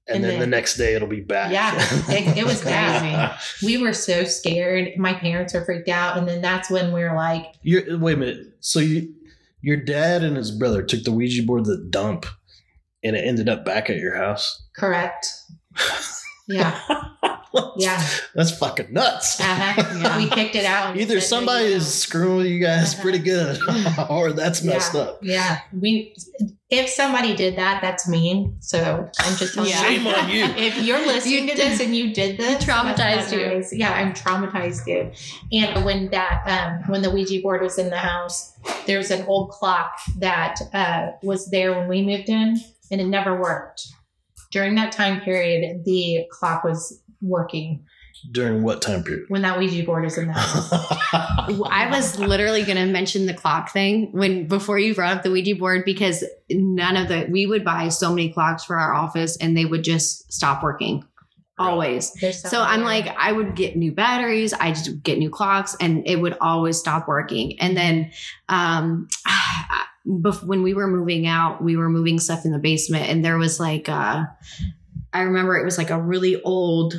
and, 0.08 0.18
And 0.18 0.24
then, 0.24 0.32
then- 0.32 0.40
the 0.42 0.48
next 0.48 0.78
day 0.78 0.94
it'll 0.94 1.08
be 1.08 1.22
back. 1.22 1.52
Yeah, 1.52 1.74
it- 2.10 2.38
it 2.38 2.46
was 2.46 2.62
bad. 2.64 3.40
We 3.64 3.78
were 3.78 3.94
so 3.94 4.24
scared. 4.24 4.90
My 4.98 5.14
parents 5.14 5.54
were 5.54 5.66
freaked 5.66 5.90
out. 5.90 6.18
And 6.18 6.28
then 6.28 6.42
that's 6.42 6.70
when 6.70 6.94
we 6.94 7.04
were 7.04 7.16
like, 7.16 7.46
You're, 7.64 7.98
wait 7.98 8.14
a 8.14 8.18
minute. 8.18 8.38
So 8.60 8.80
you, 8.80 9.14
your 9.62 9.78
dad 9.78 10.24
and 10.24 10.38
his 10.38 10.52
brother 10.52 10.84
took 10.84 11.04
the 11.04 11.12
Ouija 11.12 11.42
board 11.44 11.64
to 11.66 11.76
the 11.76 11.88
dump, 11.90 12.26
and 13.04 13.16
it 13.16 13.26
ended 13.26 13.50
up 13.50 13.66
back 13.66 13.90
at 13.90 13.98
your 13.98 14.16
house. 14.16 14.64
correct. 14.76 15.28
Yeah. 16.48 16.80
Yeah. 17.78 18.06
That's 18.34 18.52
fucking 18.58 18.92
nuts. 18.92 19.40
Uh-huh. 19.40 19.84
Yeah. 20.00 20.18
We 20.26 20.30
kicked 20.30 20.56
it 20.56 20.66
out. 20.66 20.98
Either 20.98 21.20
said, 21.20 21.28
somebody 21.28 21.64
"There 21.64 21.70
you 21.72 21.76
is 21.78 21.94
screwing 21.94 22.38
with 22.38 22.46
you 22.48 22.60
guys 22.60 22.94
Uh-huh. 22.94 23.02
pretty 23.04 23.20
good, 23.20 23.60
or 24.10 24.34
that's 24.34 24.64
messed 24.64 24.94
yeah, 24.94 25.00
up. 25.02 25.20
Yeah, 25.22 25.60
we. 25.78 26.16
If 26.70 26.90
somebody 26.90 27.36
did 27.36 27.58
that, 27.58 27.82
that's 27.82 28.08
mean. 28.10 28.58
So 28.60 29.08
I'm 29.20 29.36
just 29.38 29.54
telling 29.54 29.70
Yeah. 29.70 29.84
Shame 29.84 30.08
on 30.08 30.30
you. 30.30 30.46
If 30.58 30.82
you're 30.84 31.06
listening 31.06 31.48
to 31.48 31.56
this 31.56 31.80
and 31.80 31.96
you 31.96 32.14
did 32.14 32.38
this, 32.38 32.64
traumatized 32.66 32.96
that's 32.98 33.32
not 33.32 33.40
you. 33.42 33.48
nice. 33.48 33.74
Yeah, 33.74 33.92
I'm 33.94 34.14
traumatized, 34.14 34.84
dude. 34.86 35.14
And 35.52 35.86
when 35.86 36.10
that, 36.10 36.44
um, 36.48 36.90
when 36.92 37.02
the 37.04 37.12
Ouija 37.12 37.40
board 37.42 37.62
was 37.62 37.78
in 37.78 37.90
the 37.90 37.98
house, 37.98 38.52
there's 38.88 39.12
an 39.12 39.26
old 39.28 39.52
clock 39.52 39.92
that 40.18 40.56
uh, 40.74 41.12
was 41.22 41.50
there 41.52 41.72
when 41.72 41.88
we 41.88 42.02
moved 42.04 42.30
in, 42.30 42.60
and 42.92 43.00
it 43.00 43.06
never 43.08 43.40
worked. 43.40 43.86
During 44.52 44.76
that 44.76 44.92
time 44.92 45.22
period, 45.22 45.84
the 45.86 46.26
clock 46.32 46.64
was 46.64 47.02
working 47.26 47.86
During 48.32 48.64
what 48.64 48.82
time 48.82 49.04
period? 49.04 49.26
when 49.28 49.42
that 49.42 49.58
Ouija 49.60 49.84
board 49.84 50.04
was 50.04 50.18
in 50.18 50.28
the 50.28 50.34
house. 50.34 50.70
I 51.70 51.90
was 51.92 52.18
literally 52.20 52.64
going 52.64 52.78
to 52.78 52.86
mention 52.86 53.26
the 53.26 53.34
clock 53.34 53.72
thing 53.72 54.12
when 54.12 54.48
before 54.48 54.80
you 54.80 54.96
brought 54.96 55.18
up 55.18 55.24
the 55.24 55.32
Ouija 55.32 55.56
board 55.56 55.84
because 55.86 56.24
none 56.50 56.96
of 56.96 57.08
the 57.08 57.28
we 57.30 57.46
would 57.46 57.64
buy 57.64 57.90
so 57.90 58.10
many 58.10 58.32
clocks 58.32 58.64
for 58.64 58.78
our 58.78 58.94
office 58.94 59.38
and 59.38 59.58
they 59.58 59.66
would 59.66 59.84
just 59.84 60.32
stop 60.32 60.64
working 60.64 61.04
always. 61.58 62.12
There's 62.14 62.42
So 62.42 62.62
I'm 62.62 62.84
like, 62.84 63.08
I 63.18 63.32
would 63.32 63.56
get 63.56 63.76
new 63.76 63.92
batteries, 63.92 64.54
I 64.54 64.70
just 64.72 65.04
get 65.04 65.18
new 65.18 65.30
clocks, 65.30 65.76
and 65.80 66.08
it 66.08 66.18
would 66.18 66.38
always 66.42 66.78
stop 66.78 67.08
working. 67.08 67.60
And 67.60 67.78
then, 67.78 68.12
um, 68.50 69.08
bef- 70.08 70.44
when 70.44 70.64
we 70.64 70.74
were 70.74 70.88
moving 70.88 71.28
out, 71.28 71.64
we 71.64 71.78
were 71.78 71.90
moving 71.90 72.20
stuff 72.20 72.46
in 72.46 72.52
the 72.52 72.60
basement, 72.60 73.10
and 73.10 73.24
there 73.24 73.38
was 73.38 73.60
like, 73.60 73.90
uh, 73.90 74.26
I 75.14 75.22
remember 75.22 75.58
it 75.58 75.64
was 75.64 75.78
like 75.78 75.92
a 75.92 76.02
really 76.02 76.42
old 76.42 76.94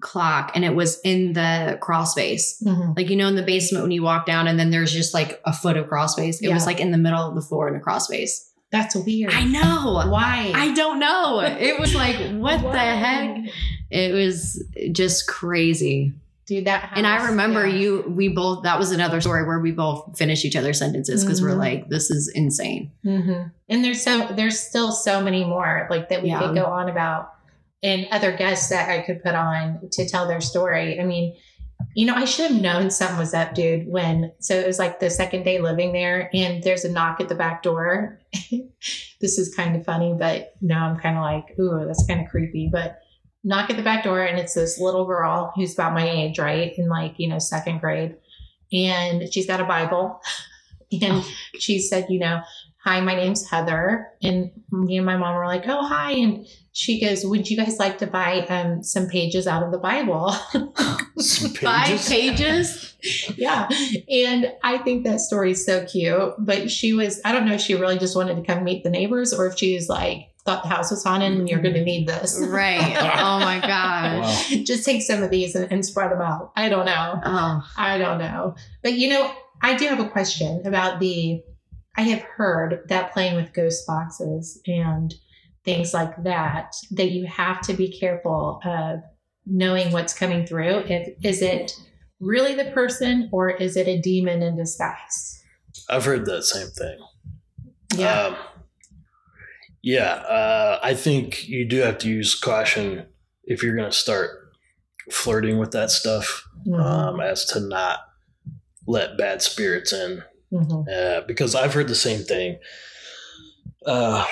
clock, 0.00 0.52
and 0.54 0.64
it 0.64 0.74
was 0.74 1.00
in 1.04 1.32
the 1.32 1.78
crawl 1.80 2.04
space. 2.06 2.62
Mhm. 2.64 2.96
Like 2.96 3.08
you 3.10 3.16
know, 3.16 3.28
in 3.28 3.34
the 3.36 3.42
basement 3.42 3.82
when 3.82 3.90
you 3.92 4.02
walk 4.02 4.26
down, 4.26 4.46
and 4.46 4.58
then 4.58 4.70
there's 4.70 4.92
just 4.92 5.14
like 5.14 5.40
a 5.44 5.52
foot 5.52 5.76
of 5.76 5.88
crawl 5.88 6.08
space. 6.08 6.40
It 6.40 6.52
was 6.52 6.66
like 6.66 6.80
in 6.80 6.90
the 6.90 6.98
middle 6.98 7.20
of 7.28 7.34
the 7.34 7.40
floor 7.40 7.68
in 7.68 7.74
a 7.76 7.80
crawl 7.80 8.00
space. 8.00 8.50
that's 8.72 8.96
weird. 8.96 9.32
I 9.32 9.44
know. 9.44 10.02
Why? 10.10 10.52
I 10.54 10.74
don't 10.74 10.98
know. 10.98 11.38
It 11.40 11.78
was 11.80 11.94
like, 11.94 12.16
what 12.32 12.60
the 12.60 12.78
heck? 12.78 13.46
It 13.90 14.12
was 14.12 14.62
just 14.92 15.28
crazy. 15.28 16.12
dude? 16.46 16.64
That 16.66 16.92
And 16.94 17.06
I 17.06 17.26
remember 17.28 17.66
yeah. 17.66 17.76
you, 17.76 18.04
we 18.08 18.28
both, 18.28 18.64
that 18.64 18.78
was 18.78 18.90
another 18.90 19.20
story 19.20 19.44
where 19.46 19.60
we 19.60 19.70
both 19.72 20.18
finished 20.18 20.44
each 20.44 20.56
other's 20.56 20.78
sentences 20.78 21.24
because 21.24 21.40
we're 21.40 21.50
Mhm. 21.54 21.58
like, 21.58 21.88
this 21.88 22.10
is 22.10 22.28
insane. 22.34 22.90
Mm-hmm. 23.04 23.48
And 23.68 23.84
there's 23.84 24.02
so 24.02 24.28
there's 24.34 24.58
still 24.60 24.90
so 24.92 25.22
many 25.22 25.44
more 25.44 25.86
like 25.88 26.08
that 26.10 26.22
we 26.22 26.28
Yeah. 26.28 26.40
could 26.40 26.54
go 26.54 26.66
on 26.66 26.88
about, 26.88 27.32
and 27.82 28.06
other 28.10 28.36
guests 28.36 28.68
that 28.70 28.88
I 28.88 29.02
could 29.02 29.22
put 29.22 29.34
on 29.34 29.88
to 29.92 30.08
tell 30.08 30.26
their 30.26 30.40
story. 30.40 31.00
I 31.00 31.04
mean, 31.04 31.36
you 31.94 32.06
know, 32.06 32.14
I 32.14 32.24
should 32.24 32.50
have 32.50 32.60
known 32.60 32.90
something 32.90 33.18
was 33.18 33.34
up, 33.34 33.54
dude. 33.54 33.88
When 33.88 34.32
so 34.38 34.54
it 34.54 34.66
was 34.66 34.78
like 34.78 35.00
the 35.00 35.10
second 35.10 35.44
day 35.44 35.60
living 35.60 35.92
there, 35.92 36.30
and 36.34 36.62
there's 36.62 36.84
a 36.84 36.92
knock 36.92 37.20
at 37.20 37.28
the 37.28 37.34
back 37.34 37.62
door. 37.62 38.20
this 39.20 39.38
is 39.38 39.54
kind 39.54 39.76
of 39.76 39.84
funny, 39.84 40.14
but 40.18 40.54
now 40.60 40.88
I'm 40.88 40.98
kind 40.98 41.16
of 41.16 41.22
like, 41.22 41.58
ooh, 41.58 41.84
that's 41.86 42.06
kind 42.06 42.20
of 42.20 42.28
creepy. 42.28 42.68
But 42.70 43.00
knock 43.44 43.70
at 43.70 43.76
the 43.76 43.82
back 43.82 44.04
door, 44.04 44.22
and 44.22 44.38
it's 44.38 44.54
this 44.54 44.78
little 44.78 45.06
girl 45.06 45.52
who's 45.54 45.74
about 45.74 45.94
my 45.94 46.08
age, 46.08 46.38
right, 46.38 46.72
in 46.76 46.88
like 46.88 47.14
you 47.18 47.28
know 47.28 47.38
second 47.38 47.80
grade, 47.80 48.16
and 48.72 49.32
she's 49.32 49.46
got 49.46 49.60
a 49.60 49.64
Bible, 49.64 50.20
and 50.92 51.22
oh. 51.22 51.30
she 51.58 51.78
said, 51.78 52.06
you 52.08 52.18
know, 52.18 52.40
hi, 52.86 53.00
my 53.00 53.16
name's 53.16 53.50
Heather. 53.50 54.12
And 54.22 54.52
me 54.70 54.96
and 54.96 55.04
my 55.04 55.16
mom 55.16 55.34
were 55.34 55.46
like, 55.46 55.66
oh, 55.66 55.84
hi. 55.84 56.12
And 56.12 56.46
she 56.70 57.00
goes, 57.00 57.26
would 57.26 57.50
you 57.50 57.56
guys 57.56 57.80
like 57.80 57.98
to 57.98 58.06
buy 58.06 58.42
um, 58.42 58.80
some 58.84 59.08
pages 59.08 59.48
out 59.48 59.64
of 59.64 59.72
the 59.72 59.78
Bible? 59.78 60.30
Some 61.18 61.50
Five 61.54 61.98
pages? 62.06 62.94
pages? 63.02 63.38
yeah. 63.38 63.68
And 64.08 64.52
I 64.62 64.78
think 64.78 65.02
that 65.04 65.20
story 65.20 65.52
is 65.52 65.66
so 65.66 65.84
cute. 65.84 66.34
But 66.38 66.70
she 66.70 66.92
was, 66.92 67.20
I 67.24 67.32
don't 67.32 67.44
know 67.46 67.54
if 67.54 67.60
she 67.60 67.74
really 67.74 67.98
just 67.98 68.14
wanted 68.14 68.36
to 68.36 68.42
come 68.42 68.62
meet 68.62 68.84
the 68.84 68.90
neighbors 68.90 69.32
or 69.32 69.46
if 69.46 69.58
she 69.58 69.74
was 69.74 69.88
like, 69.88 70.28
thought 70.44 70.62
the 70.62 70.68
house 70.68 70.92
was 70.92 71.02
haunted 71.02 71.32
and 71.32 71.48
you're 71.48 71.62
going 71.62 71.74
to 71.74 71.82
need 71.82 72.06
this. 72.06 72.38
right. 72.40 72.96
Oh 73.18 73.40
my 73.40 73.58
gosh. 73.58 74.52
Wow. 74.52 74.62
just 74.62 74.84
take 74.84 75.02
some 75.02 75.24
of 75.24 75.30
these 75.30 75.56
and, 75.56 75.72
and 75.72 75.84
spread 75.84 76.12
them 76.12 76.20
out. 76.20 76.52
I 76.54 76.68
don't 76.68 76.86
know. 76.86 77.20
Oh, 77.24 77.68
I 77.76 77.98
don't 77.98 78.18
know. 78.18 78.54
But 78.82 78.92
you 78.92 79.08
know, 79.08 79.32
I 79.60 79.74
do 79.74 79.88
have 79.88 79.98
a 79.98 80.08
question 80.08 80.62
about 80.64 81.00
the 81.00 81.42
I 81.96 82.02
have 82.02 82.22
heard 82.22 82.82
that 82.88 83.12
playing 83.12 83.36
with 83.36 83.52
ghost 83.52 83.86
boxes 83.86 84.60
and 84.66 85.14
things 85.64 85.94
like 85.94 86.22
that, 86.24 86.74
that 86.92 87.10
you 87.10 87.26
have 87.26 87.60
to 87.62 87.72
be 87.74 87.90
careful 87.98 88.60
of 88.64 89.00
knowing 89.46 89.92
what's 89.92 90.14
coming 90.14 90.46
through. 90.46 90.78
If 90.86 91.14
is 91.24 91.42
it 91.42 91.72
really 92.20 92.54
the 92.54 92.70
person 92.72 93.28
or 93.32 93.50
is 93.50 93.76
it 93.76 93.88
a 93.88 94.00
demon 94.00 94.42
in 94.42 94.56
disguise? 94.56 95.42
I've 95.88 96.04
heard 96.04 96.26
that 96.26 96.42
same 96.44 96.68
thing. 96.68 96.98
Yeah. 97.96 98.22
Um, 98.26 98.36
yeah, 99.82 100.14
uh, 100.14 100.80
I 100.82 100.94
think 100.94 101.48
you 101.48 101.64
do 101.64 101.78
have 101.78 101.98
to 101.98 102.08
use 102.08 102.34
caution 102.34 103.06
if 103.44 103.62
you're 103.62 103.76
going 103.76 103.90
to 103.90 103.96
start 103.96 104.30
flirting 105.12 105.58
with 105.58 105.70
that 105.72 105.90
stuff, 105.90 106.44
Mhm. 106.66 106.80
um, 106.80 107.20
as 107.20 107.44
to 107.46 107.60
not 107.60 108.00
let 108.86 109.16
bad 109.16 109.42
spirits 109.42 109.92
in. 109.92 110.22
Mhm. 110.52 110.86
Uh, 110.88 111.20
because 111.26 111.54
I've 111.54 111.74
heard 111.74 111.88
the 111.88 111.94
same 111.94 112.22
thing. 112.22 112.58
Uh, 113.84 114.24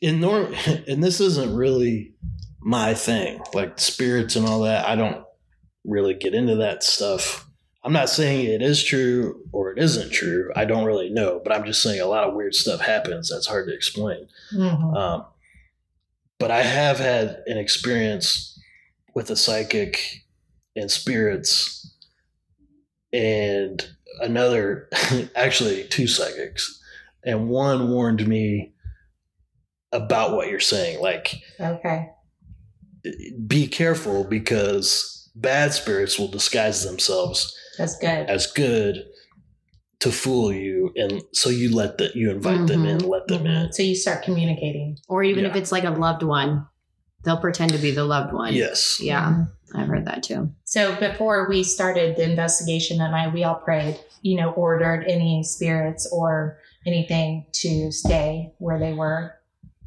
in 0.00 0.20
norm, 0.20 0.54
and 0.88 1.02
this 1.02 1.20
isn't 1.20 1.54
really 1.54 2.12
my 2.60 2.94
thing, 2.94 3.40
like 3.52 3.78
spirits 3.78 4.36
and 4.36 4.46
all 4.46 4.60
that. 4.62 4.86
I 4.86 4.96
don't 4.96 5.24
really 5.84 6.14
get 6.14 6.34
into 6.34 6.56
that 6.56 6.82
stuff. 6.82 7.48
I'm 7.82 7.92
not 7.92 8.08
saying 8.08 8.46
it 8.46 8.62
is 8.62 8.82
true 8.82 9.42
or 9.52 9.70
it 9.72 9.78
isn't 9.78 10.10
true. 10.12 10.50
I 10.56 10.64
don't 10.64 10.86
really 10.86 11.10
know, 11.10 11.40
but 11.44 11.54
I'm 11.54 11.66
just 11.66 11.82
saying 11.82 12.00
a 12.00 12.06
lot 12.06 12.24
of 12.24 12.34
weird 12.34 12.54
stuff 12.54 12.80
happens 12.80 13.28
that's 13.28 13.46
hard 13.46 13.68
to 13.68 13.74
explain. 13.74 14.26
Mhm. 14.54 14.96
Um, 14.96 15.26
but 16.38 16.50
I 16.50 16.62
have 16.62 16.98
had 16.98 17.42
an 17.46 17.58
experience 17.58 18.58
with 19.14 19.28
a 19.30 19.36
psychic 19.36 20.24
and 20.74 20.90
spirits, 20.90 21.92
and 23.12 23.86
another, 24.20 24.88
actually, 25.36 25.84
two 25.88 26.06
psychics. 26.06 26.80
And 27.24 27.48
one 27.48 27.90
warned 27.90 28.26
me 28.26 28.74
about 29.92 30.32
what 30.36 30.48
you're 30.48 30.60
saying. 30.60 31.00
Like, 31.00 31.36
Okay. 31.60 32.10
be 33.46 33.66
careful 33.66 34.24
because 34.24 35.30
bad 35.36 35.72
spirits 35.72 36.18
will 36.18 36.28
disguise 36.28 36.84
themselves 36.84 37.54
That's 37.78 37.96
good. 37.98 38.28
as 38.28 38.46
good 38.46 39.04
to 40.00 40.10
fool 40.12 40.52
you. 40.52 40.92
And 40.96 41.22
so 41.32 41.48
you 41.50 41.74
let 41.74 41.98
that, 41.98 42.14
you 42.14 42.30
invite 42.30 42.66
them 42.66 42.84
in, 42.84 42.98
let 42.98 43.26
them 43.28 43.46
in. 43.46 43.68
Mhm. 43.68 43.74
So 43.74 43.82
you 43.82 43.94
start 43.96 44.22
communicating. 44.22 44.98
Or 45.08 45.22
even 45.22 45.44
if 45.46 45.56
it's 45.56 45.72
like 45.72 45.84
a 45.84 45.90
loved 45.90 46.22
one, 46.22 46.66
they'll 47.24 47.40
pretend 47.40 47.72
to 47.72 47.78
be 47.78 47.90
the 47.90 48.04
loved 48.04 48.32
one. 48.32 48.54
Yes. 48.54 48.98
Yeah, 49.00 49.44
I've 49.74 49.88
heard 49.88 50.06
that 50.06 50.22
too. 50.22 50.52
So 50.64 50.94
before 50.96 51.48
we 51.48 51.62
started 51.64 52.16
the 52.16 52.24
investigation 52.24 53.00
and 53.00 53.14
I 53.14 53.28
we 53.28 53.44
all 53.44 53.56
prayed, 53.56 53.98
you 54.22 54.36
know, 54.36 54.50
ordered 54.52 55.04
any 55.08 55.42
spirits 55.42 56.08
or 56.12 56.58
anything 56.86 57.46
to 57.52 57.90
stay 57.90 58.52
where 58.58 58.78
they 58.78 58.92
were 58.92 59.34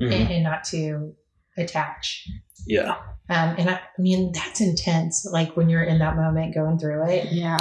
Mhm. 0.02 0.12
and, 0.14 0.32
and 0.32 0.44
not 0.44 0.64
to 0.66 1.16
attach. 1.58 2.28
Yeah. 2.66 2.96
Um, 3.30 3.56
and 3.58 3.70
I, 3.70 3.74
I 3.76 4.02
mean 4.02 4.32
that's 4.32 4.62
intense. 4.62 5.26
Like 5.32 5.56
when 5.58 5.70
you're 5.70 5.84
in 5.84 6.00
that 6.00 6.16
moment 6.16 6.54
going 6.54 6.78
through 6.80 7.10
it. 7.10 7.32
Yeah. 7.32 7.58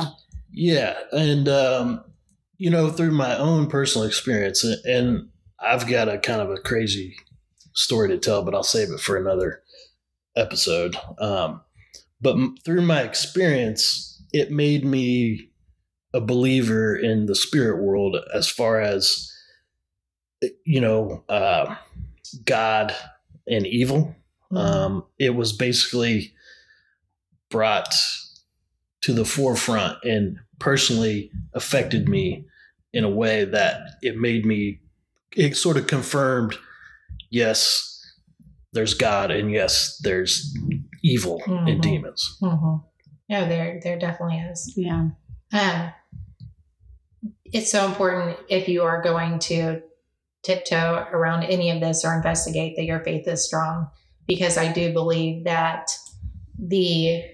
Yeah, 0.53 0.95
and 1.13 1.49
um, 1.49 2.05
you 2.57 2.71
know, 2.71 2.89
through 2.91 3.11
my 3.11 3.37
own 3.37 3.69
personal 3.69 4.07
experience, 4.07 4.65
and 4.85 5.29
I've 5.61 5.87
got 5.87 6.09
a 6.09 6.17
kind 6.19 6.41
of 6.41 6.51
a 6.51 6.57
crazy 6.57 7.15
story 7.75 8.09
to 8.09 8.17
tell, 8.19 8.43
but 8.43 8.55
I'll 8.55 8.63
save 8.63 8.89
it 8.91 9.01
for 9.01 9.17
another 9.19 9.61
episode. 10.37 10.97
Um, 11.19 11.61
but 12.21 12.37
through 12.65 12.83
my 12.83 13.03
experience, 13.03 14.23
it 14.33 14.51
made 14.51 14.85
me 14.85 15.51
a 16.15 16.21
believer 16.21 16.97
in 16.97 17.27
the 17.27 17.35
spirit 17.35 17.83
world 17.83 18.17
as 18.35 18.49
far 18.49 18.81
as 18.81 19.33
you 20.65 20.81
know, 20.81 21.25
uh, 21.29 21.75
God 22.45 22.95
and 23.47 23.67
evil. 23.67 24.15
Um, 24.51 25.05
it 25.19 25.35
was 25.35 25.53
basically 25.53 26.33
brought 27.51 27.95
to 29.03 29.13
the 29.13 29.25
forefront 29.25 30.03
and 30.05 30.39
personally 30.59 31.31
affected 31.53 32.09
me 32.09 32.45
in 32.93 33.05
a 33.05 33.11
way 33.11 33.45
that 33.45 33.81
it 34.03 34.17
made 34.17 34.45
me, 34.45 34.81
it 35.37 35.57
sort 35.57 35.77
of 35.77 35.87
confirmed, 35.87 36.57
yes, 37.31 37.96
there's 38.77 38.95
God 38.95 39.31
and 39.33 39.51
yes, 39.51 39.99
there's 40.05 40.57
evil 41.03 41.41
Mhm. 41.47 41.73
and 41.73 41.83
demons. 41.83 42.37
Mhm. 42.41 42.85
No, 43.29 43.49
there 43.49 43.81
there 43.83 43.99
definitely 43.99 44.39
is. 44.39 44.73
Yeah. 44.77 45.09
Um, 45.53 45.93
it's 47.45 47.71
so 47.73 47.87
important 47.87 48.37
if 48.49 48.69
you 48.69 48.83
are 48.83 49.03
going 49.03 49.39
to 49.41 49.83
tiptoe 50.43 51.07
around 51.13 51.43
any 51.45 51.71
of 51.71 51.81
this 51.81 52.05
or 52.05 52.15
investigate 52.15 52.77
that 52.77 52.85
your 52.85 53.01
faith 53.01 53.27
is 53.27 53.45
strong, 53.45 53.89
because 54.27 54.57
I 54.59 54.71
do 54.73 54.93
believe 54.93 55.45
that 55.45 55.91
the 56.59 57.25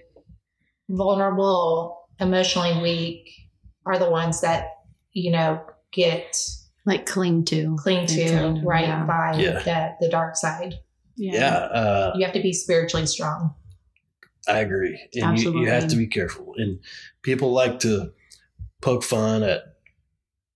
vulnerable, 0.88 2.09
emotionally 2.20 2.80
weak 2.82 3.28
are 3.86 3.99
the 3.99 4.11
ones 4.11 4.40
that 4.43 4.68
you 5.12 5.30
know 5.30 5.61
get 5.93 6.38
Like 6.86 7.07
cling 7.07 7.45
to. 7.47 7.76
cling 7.78 8.07
to 8.07 8.14
Cling 8.28 8.55
to, 8.61 8.66
right 8.66 8.86
yeah. 8.88 9.05
by 9.05 9.34
Yeah. 9.38 9.59
the 9.62 10.07
the 10.07 10.09
dark 10.11 10.36
side. 10.36 10.78
Yeah, 11.16 11.54
uh, 11.54 12.12
You 12.16 12.24
have 12.24 12.34
to 12.34 12.42
be 12.42 12.52
spiritually 12.52 13.06
strong. 13.06 13.54
I 14.48 14.58
agree. 14.58 14.98
And 15.14 15.38
you, 15.38 15.60
you 15.60 15.68
have 15.68 15.86
to 15.88 15.96
be 15.96 16.06
careful. 16.06 16.54
And 16.56 16.80
people 17.22 17.52
like 17.52 17.78
to 17.80 18.12
poke 18.80 19.04
fun 19.04 19.42
at 19.44 19.62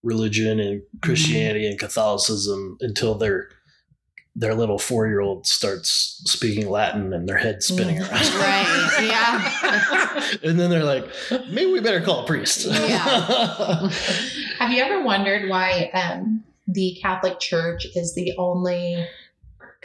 religion 0.02 0.58
and 0.60 0.82
Christianity 1.02 1.66
and 1.66 1.78
Catholicism 1.78 2.78
until 2.80 3.14
their 3.16 3.48
their 4.38 4.54
little 4.54 4.78
four 4.78 5.06
year 5.06 5.20
old 5.20 5.46
starts 5.46 6.20
speaking 6.26 6.68
Latin 6.68 7.12
and 7.14 7.26
their 7.28 7.38
head 7.38 7.62
spinning 7.62 7.96
Mm. 7.96 8.10
around. 8.10 8.34
Right, 8.34 9.06
yeah. 9.08 10.36
and 10.50 10.60
then 10.60 10.68
they're 10.68 10.84
like, 10.84 11.06
maybe 11.50 11.72
we 11.72 11.80
better 11.80 12.02
call 12.02 12.24
a 12.24 12.26
priest. 12.26 12.66
Yeah. 12.66 13.88
Have 14.58 14.70
you 14.72 14.82
ever 14.82 15.02
wondered 15.02 15.48
why 15.48 15.90
um, 15.94 16.44
the 16.68 16.98
Catholic 17.00 17.40
Church 17.40 17.86
is 17.94 18.14
the 18.14 18.34
only 18.36 19.06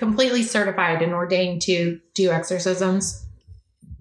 completely 0.01 0.41
certified 0.43 1.01
and 1.01 1.13
ordained 1.13 1.61
to 1.61 2.01
do 2.15 2.31
exorcisms? 2.31 3.25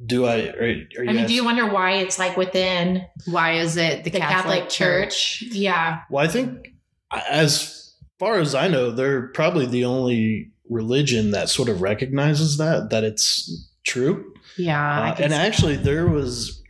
do 0.06 0.24
I? 0.24 0.48
Are, 0.48 0.62
are 0.62 0.66
you 0.66 0.86
I 1.08 1.12
mean, 1.12 1.26
do 1.26 1.34
you 1.34 1.44
wonder 1.44 1.66
why 1.66 1.92
it's 1.98 2.18
like 2.18 2.36
within 2.36 3.06
Why 3.26 3.52
is 3.58 3.76
it 3.76 4.04
the, 4.04 4.10
the, 4.10 4.18
Catholic, 4.18 4.68
Church? 4.68 5.42
Yeah. 5.42 6.00
Well, 6.08 6.24
I 6.24 6.28
think 6.28 6.72
as 7.10 7.94
far 8.18 8.38
as 8.38 8.54
I 8.54 8.68
know, 8.68 8.90
they're 8.90 9.28
probably 9.28 9.66
the 9.66 9.84
only 9.84 10.50
religion 10.68 11.32
that 11.32 11.48
sort 11.48 11.68
of 11.68 11.82
recognizes 11.82 12.56
that 12.58 12.90
that 12.90 13.04
it's 13.04 13.68
true. 13.84 14.32
Yeah. 14.56 15.12
Uh, 15.12 15.16
and 15.18 15.32
see 15.32 15.38
actually, 15.38 15.76
there 15.76 16.08
was 16.08 16.62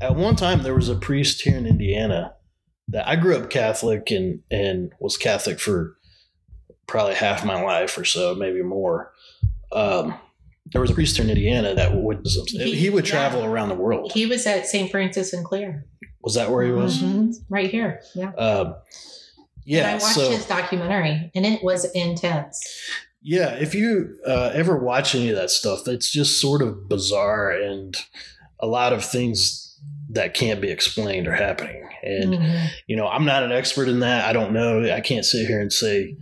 at 0.00 0.16
one 0.16 0.36
time 0.36 0.62
there 0.62 0.74
was 0.74 0.88
a 0.88 0.96
priest 0.96 1.42
here 1.42 1.56
in 1.56 1.66
Indiana 1.66 2.34
that 2.88 3.06
I 3.06 3.16
grew 3.16 3.36
up 3.36 3.48
Catholic 3.48 4.10
and 4.10 4.42
and 4.50 4.92
was 4.98 5.16
Catholic 5.16 5.60
for 5.60 5.96
probably 6.86 7.14
half 7.14 7.44
my 7.44 7.60
life 7.62 7.96
or 7.98 8.04
so, 8.04 8.34
maybe 8.34 8.62
more. 8.62 9.12
Um, 9.70 10.14
there 10.72 10.80
was 10.80 10.90
a 10.90 10.94
priest 10.94 11.18
in 11.18 11.28
Indiana 11.28 11.74
that 11.74 11.94
would 11.94 12.26
he, 12.48 12.74
He- 12.74 12.90
would 12.90 13.06
yeah. 13.06 13.12
travel 13.14 13.44
around 13.44 13.68
the 13.68 13.74
world. 13.74 14.12
He 14.12 14.26
was 14.26 14.46
at 14.46 14.66
St. 14.66 14.90
Francis 14.90 15.32
and 15.32 15.44
Clare. 15.44 15.84
Was 16.22 16.34
that 16.34 16.50
where 16.50 16.64
he 16.64 16.70
was? 16.72 16.98
Mhm. 16.98 17.34
Right 17.48 17.70
here. 17.70 18.00
Yeah. 18.14 18.30
Um, 18.34 18.76
yeah. 19.64 19.78
And 19.80 19.86
I 19.88 19.92
watched 19.94 20.14
so 20.14 20.30
his 20.30 20.46
documentary 20.46 21.30
and 21.34 21.44
it 21.44 21.62
was 21.64 21.84
intense. 21.94 22.60
Yeah, 23.22 23.54
if 23.54 23.74
you 23.74 24.16
uh, 24.26 24.50
ever 24.54 24.76
watch 24.78 25.14
any 25.14 25.30
of 25.30 25.36
that 25.36 25.50
stuff, 25.50 25.86
it's 25.88 26.10
just 26.10 26.40
sort 26.40 26.62
of 26.62 26.88
bizarre 26.88 27.50
and 27.50 27.96
a 28.60 28.66
lot 28.66 28.92
of 28.92 29.04
things 29.04 29.78
that 30.10 30.34
can't 30.34 30.60
be 30.60 30.70
explained 30.70 31.26
are 31.28 31.34
happening. 31.34 31.88
And 32.02 32.34
Mhm. 32.34 32.68
you 32.86 32.96
know, 32.96 33.06
I'm 33.08 33.24
not 33.24 33.42
an 33.44 33.52
expert 33.52 33.88
in 33.88 34.00
that. 34.00 34.24
I 34.24 34.32
don't 34.32 34.52
know. 34.52 34.82
I 34.92 35.00
can't 35.00 35.24
sit 35.24 35.46
here 35.46 35.60
and 35.60 35.72
say, 35.72 36.16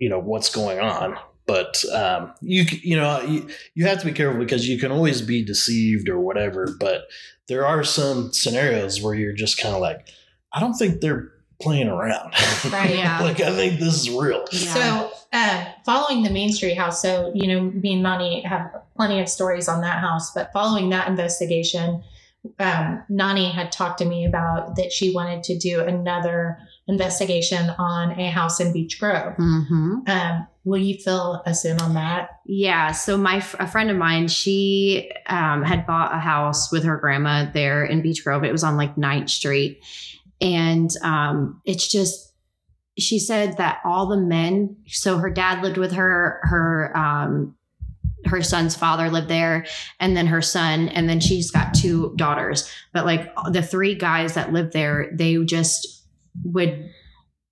you 0.00 0.08
know, 0.08 0.18
what's 0.18 0.52
going 0.52 0.80
on. 0.80 1.16
But 1.46 1.84
um, 1.92 2.32
you 2.40 2.64
you 2.82 2.96
know 2.96 3.22
you, 3.22 3.48
you 3.74 3.86
have 3.86 4.00
to 4.00 4.06
be 4.06 4.12
careful 4.12 4.38
because 4.38 4.68
you 4.68 4.78
can 4.78 4.90
always 4.90 5.20
be 5.22 5.44
deceived 5.44 6.08
or 6.08 6.18
whatever. 6.18 6.76
But 6.78 7.08
there 7.48 7.66
are 7.66 7.82
some 7.82 8.32
scenarios 8.32 9.02
where 9.02 9.14
you're 9.14 9.32
just 9.32 9.60
kind 9.60 9.74
of 9.74 9.80
like, 9.80 10.08
I 10.52 10.60
don't 10.60 10.74
think 10.74 11.00
they're 11.00 11.32
playing 11.60 11.88
around. 11.88 12.34
Right. 12.70 12.94
Yeah. 12.96 13.20
like 13.20 13.40
I 13.40 13.50
think 13.52 13.80
this 13.80 13.94
is 13.94 14.10
real. 14.10 14.44
Yeah. 14.52 14.74
So, 14.74 15.12
uh, 15.32 15.64
following 15.84 16.22
the 16.22 16.30
Main 16.30 16.52
Street 16.52 16.76
house, 16.76 17.00
so, 17.00 17.32
you 17.34 17.48
know, 17.48 17.62
me 17.62 17.94
and 17.94 18.02
Nonie 18.02 18.42
have 18.42 18.82
plenty 18.96 19.20
of 19.20 19.28
stories 19.28 19.66
on 19.66 19.80
that 19.80 19.98
house, 19.98 20.32
but 20.32 20.52
following 20.52 20.90
that 20.90 21.08
investigation, 21.08 22.02
um, 22.58 23.02
Nonie 23.08 23.50
had 23.50 23.72
talked 23.72 23.98
to 23.98 24.04
me 24.04 24.24
about 24.24 24.76
that 24.76 24.92
she 24.92 25.12
wanted 25.12 25.42
to 25.44 25.58
do 25.58 25.80
another 25.80 26.58
investigation 26.88 27.70
on 27.78 28.18
a 28.18 28.30
house 28.30 28.60
in 28.60 28.72
Beech 28.72 28.98
Grove. 28.98 29.34
Mhm. 29.36 30.08
Um, 30.08 30.46
will 30.64 30.78
you 30.78 30.96
fill 30.98 31.42
us 31.46 31.64
in 31.64 31.80
on 31.80 31.94
that? 31.94 32.30
Yeah. 32.46 32.92
So 32.92 33.16
my 33.16 33.36
a 33.58 33.66
friend 33.66 33.90
of 33.90 33.96
mine, 33.96 34.28
she 34.28 35.10
um, 35.26 35.62
had 35.62 35.86
bought 35.86 36.14
a 36.14 36.18
house 36.18 36.72
with 36.72 36.84
her 36.84 36.96
grandma 36.96 37.46
there 37.52 37.84
in 37.84 38.02
Beech 38.02 38.24
Grove. 38.24 38.44
It 38.44 38.52
was 38.52 38.64
on 38.64 38.76
like 38.76 38.96
9th 38.96 39.30
Street, 39.30 39.80
and 40.40 40.90
um, 41.02 41.60
it's 41.64 41.86
just 41.88 42.32
she 42.98 43.18
said 43.18 43.56
that 43.56 43.78
all 43.84 44.06
the 44.08 44.16
men, 44.16 44.76
so 44.86 45.18
her 45.18 45.30
dad 45.30 45.62
lived 45.62 45.78
with 45.78 45.92
her, 45.92 46.40
her, 46.42 46.94
um, 46.96 47.54
her 48.26 48.42
son's 48.42 48.76
father 48.76 49.08
lived 49.08 49.28
there 49.28 49.64
and 49.98 50.14
then 50.14 50.26
her 50.26 50.42
son 50.42 50.88
and 50.90 51.08
then 51.08 51.20
she's 51.20 51.50
got 51.50 51.72
two 51.72 52.12
daughters 52.16 52.70
but 52.92 53.06
like 53.06 53.32
the 53.50 53.62
three 53.62 53.94
guys 53.94 54.34
that 54.34 54.52
lived 54.52 54.74
there 54.74 55.10
they 55.14 55.42
just 55.44 55.99
would 56.44 56.90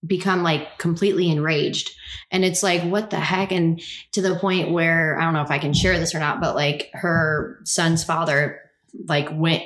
become 0.06 0.42
like 0.42 0.78
completely 0.78 1.30
enraged. 1.30 1.90
And 2.30 2.44
it's 2.44 2.62
like 2.62 2.82
what 2.82 3.10
the 3.10 3.20
heck? 3.20 3.52
And 3.52 3.80
to 4.12 4.22
the 4.22 4.36
point 4.36 4.70
where 4.70 5.18
i 5.18 5.24
don't 5.24 5.34
know 5.34 5.42
if 5.42 5.50
i 5.50 5.58
can 5.58 5.74
share 5.74 5.98
this 5.98 6.14
or 6.14 6.18
not 6.20 6.40
but 6.40 6.54
like 6.54 6.90
her 6.92 7.60
son's 7.64 8.04
father 8.04 8.60
like 9.06 9.28
went 9.32 9.62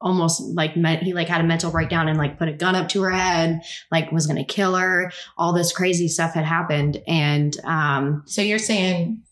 almost 0.00 0.40
like 0.54 0.76
met, 0.76 1.02
he 1.02 1.12
like 1.12 1.28
had 1.28 1.40
a 1.40 1.44
mental 1.46 1.70
breakdown 1.72 2.08
and 2.08 2.18
like 2.18 2.38
put 2.38 2.48
a 2.48 2.52
gun 2.52 2.76
up 2.76 2.88
to 2.88 3.02
her 3.02 3.10
head 3.10 3.60
like 3.90 4.12
was 4.12 4.26
gonna 4.26 4.44
kill 4.44 4.76
her. 4.76 5.12
All 5.36 5.52
this 5.52 5.72
crazy 5.72 6.08
stuff 6.08 6.34
had 6.34 6.44
happened. 6.44 7.02
And 7.06 7.56
um 7.64 8.22
So 8.26 8.42
you're 8.42 8.58
saying 8.58 9.22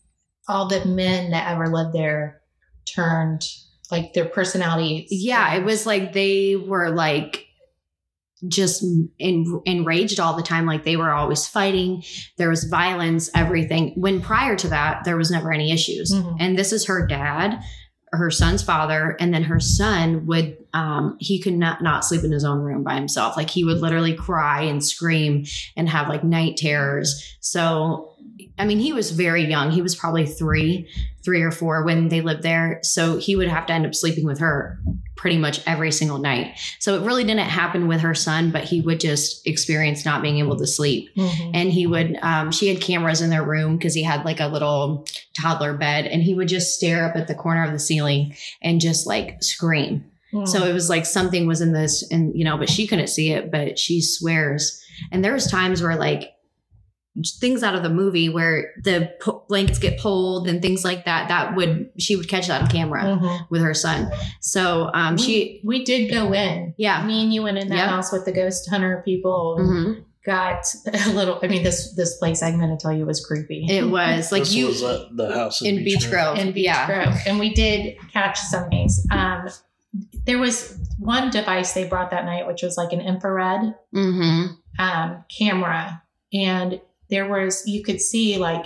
all 0.47 0.67
the 0.67 0.85
men 0.85 1.31
that 1.31 1.51
ever 1.51 1.67
lived 1.67 1.93
there 1.93 2.41
turned 2.85 3.45
like 3.91 4.13
their 4.13 4.25
personality. 4.25 5.07
yeah 5.09 5.53
it 5.55 5.63
was 5.63 5.85
like 5.85 6.13
they 6.13 6.55
were 6.55 6.89
like 6.89 7.46
just 8.47 8.83
en- 9.19 9.61
enraged 9.65 10.19
all 10.19 10.35
the 10.35 10.43
time 10.43 10.65
like 10.65 10.83
they 10.83 10.97
were 10.97 11.11
always 11.11 11.47
fighting. 11.47 12.03
There 12.37 12.49
was 12.49 12.65
violence 12.65 13.29
everything. 13.33 13.93
When 13.95 14.21
prior 14.21 14.55
to 14.57 14.67
that 14.69 15.03
there 15.05 15.17
was 15.17 15.31
never 15.31 15.51
any 15.51 15.71
issues. 15.71 16.13
Mhm. 16.13 16.37
and 16.39 16.57
this 16.57 16.71
is 16.71 16.85
her 16.85 17.05
dad 17.07 17.59
her 18.13 18.31
son's 18.31 18.63
father 18.63 19.17
and 19.19 19.33
then 19.33 19.43
her 19.43 19.59
son 19.59 20.25
would 20.25 20.55
um 20.73 21.17
he 21.19 21.41
could 21.41 21.53
not 21.53 21.81
not 21.83 22.05
sleep 22.05 22.23
in 22.23 22.31
his 22.31 22.45
own 22.45 22.59
room 22.59 22.81
by 22.81 22.95
himself. 22.95 23.35
Like 23.35 23.49
he 23.49 23.65
would 23.65 23.81
literally 23.81 24.13
cry 24.13 24.61
and 24.61 24.83
scream 24.83 25.43
and 25.75 25.89
have 25.89 26.07
like 26.07 26.23
night 26.23 26.55
terrors. 26.55 27.35
So 27.41 28.13
i 28.59 28.65
mean 28.65 28.79
he 28.79 28.93
was 28.93 29.11
very 29.11 29.45
young. 29.45 29.71
He 29.71 29.81
was 29.81 29.95
probably 29.95 30.25
three 30.25 30.87
three 31.23 31.41
or 31.41 31.51
four 31.51 31.83
when 31.83 32.07
they 32.07 32.21
lived 32.21 32.41
there. 32.41 32.79
So 32.83 33.17
he 33.17 33.35
would 33.35 33.49
have 33.49 33.65
to 33.65 33.73
end 33.73 33.85
up 33.85 33.93
sleeping 33.93 34.25
with 34.25 34.39
her 34.39 34.79
pretty 35.17 35.37
much 35.37 35.59
every 35.67 35.91
single 35.91 36.19
night. 36.19 36.57
So 36.79 36.95
it 36.95 37.05
really 37.05 37.23
didn't 37.25 37.49
happen 37.49 37.87
with 37.87 37.99
her 38.01 38.13
son 38.15 38.51
but 38.51 38.63
he 38.63 38.81
would 38.81 38.99
just 38.99 39.45
experience 39.45 40.05
not 40.05 40.21
being 40.21 40.37
able 40.39 40.55
to 40.57 40.67
sleep. 40.67 41.09
Mhm. 41.17 41.51
and 41.53 41.71
he 41.71 41.85
would 41.87 42.17
um, 42.21 42.51
she 42.51 42.67
had 42.69 42.79
cameras 42.81 43.21
in 43.21 43.29
their 43.29 43.43
room 43.43 43.77
because 43.77 43.93
he 43.93 44.03
had 44.03 44.23
like 44.25 44.39
a 44.39 44.47
little 44.47 45.05
toddler 45.39 45.73
bed 45.73 46.05
and 46.05 46.23
he 46.23 46.33
would 46.33 46.47
just 46.47 46.75
stare 46.75 47.05
up 47.09 47.15
at 47.15 47.27
the 47.27 47.35
corner 47.35 47.63
of 47.65 47.71
the 47.73 47.79
ceiling 47.79 48.35
and 48.61 48.79
just 48.81 49.05
like 49.07 49.41
scream. 49.43 50.05
Mhm. 50.33 50.47
so 50.47 50.65
it 50.65 50.73
was 50.73 50.89
like 50.89 51.05
something 51.05 51.47
was 51.47 51.61
in 51.61 51.71
this 51.73 52.03
and 52.11 52.35
you 52.37 52.43
know 52.43 52.57
but 52.57 52.69
she 52.69 52.85
couldn't 52.85 53.07
see 53.07 53.31
it 53.31 53.49
but 53.51 53.79
she 53.79 54.01
swears. 54.01 54.81
And 55.11 55.23
there 55.23 55.33
was 55.33 55.47
times 55.47 55.81
where 55.81 55.95
like 55.95 56.31
things 57.39 57.63
out 57.63 57.73
of 57.75 57.83
the 57.83 57.89
movie 57.89 58.29
where 58.29 58.73
the 58.83 59.11
pu- 59.19 59.41
blankets 59.47 59.79
get 59.79 59.99
pulled 59.99 60.47
and 60.47 60.61
things 60.61 60.83
like 60.85 61.05
that 61.05 61.27
that 61.29 61.55
would 61.55 61.89
she 61.97 62.15
would 62.15 62.27
catch 62.27 62.47
that 62.47 62.61
on 62.61 62.67
camera 62.67 63.03
Mhm. 63.03 63.49
with 63.49 63.61
her 63.61 63.73
son 63.73 64.11
so 64.39 64.89
um 64.93 65.15
we, 65.15 65.21
she 65.21 65.61
we 65.63 65.83
did 65.83 66.11
go 66.11 66.33
in. 66.33 66.73
yeah 66.77 67.03
Me 67.05 67.23
and 67.23 67.33
you 67.33 67.41
went 67.43 67.57
in 67.57 67.69
that 67.69 67.75
Yep. 67.77 67.89
house 67.89 68.11
with 68.11 68.25
the 68.25 68.31
ghost 68.31 68.69
hunter 68.69 69.01
people. 69.05 69.57
and 69.57 69.69
Mhm. 69.69 70.03
Got 70.25 70.65
a 71.07 71.13
little. 71.13 71.39
I 71.41 71.47
mean, 71.47 71.63
this 71.63 71.93
this 71.95 72.17
place 72.17 72.43
I'm 72.43 72.57
going 72.59 72.69
to 72.69 72.75
tell 72.75 72.91
you 72.91 73.05
was 73.05 73.25
creepy. 73.25 73.65
it 73.69 73.89
was 73.89 74.29
like 74.29 74.41
this 74.43 74.53
you 74.53 74.67
was 74.67 74.83
at 74.83 75.15
the 75.15 75.33
house 75.33 75.61
in 75.61 75.85
Beech 75.85 76.09
Grove. 76.09 76.37
in 76.37 76.51
Beach 76.51 76.65
yeah 76.65 76.85
Grove, 76.85 77.15
and 77.25 77.39
we 77.39 77.53
did 77.53 77.95
catch 78.11 78.37
some 78.37 78.67
things. 78.67 79.01
Um, 79.09 79.47
there 80.25 80.37
was 80.37 80.77
one 80.99 81.29
device 81.29 81.71
they 81.71 81.85
brought 81.85 82.11
that 82.11 82.25
night, 82.25 82.45
which 82.45 82.61
was 82.61 82.75
like 82.75 82.91
an 82.91 82.99
infrared 82.99 83.73
hmm 83.93 84.47
um, 84.79 85.23
camera, 85.29 86.03
and 86.33 86.81
there 87.09 87.27
was 87.29 87.67
you 87.67 87.83
could 87.83 88.01
see 88.01 88.37
like 88.37 88.65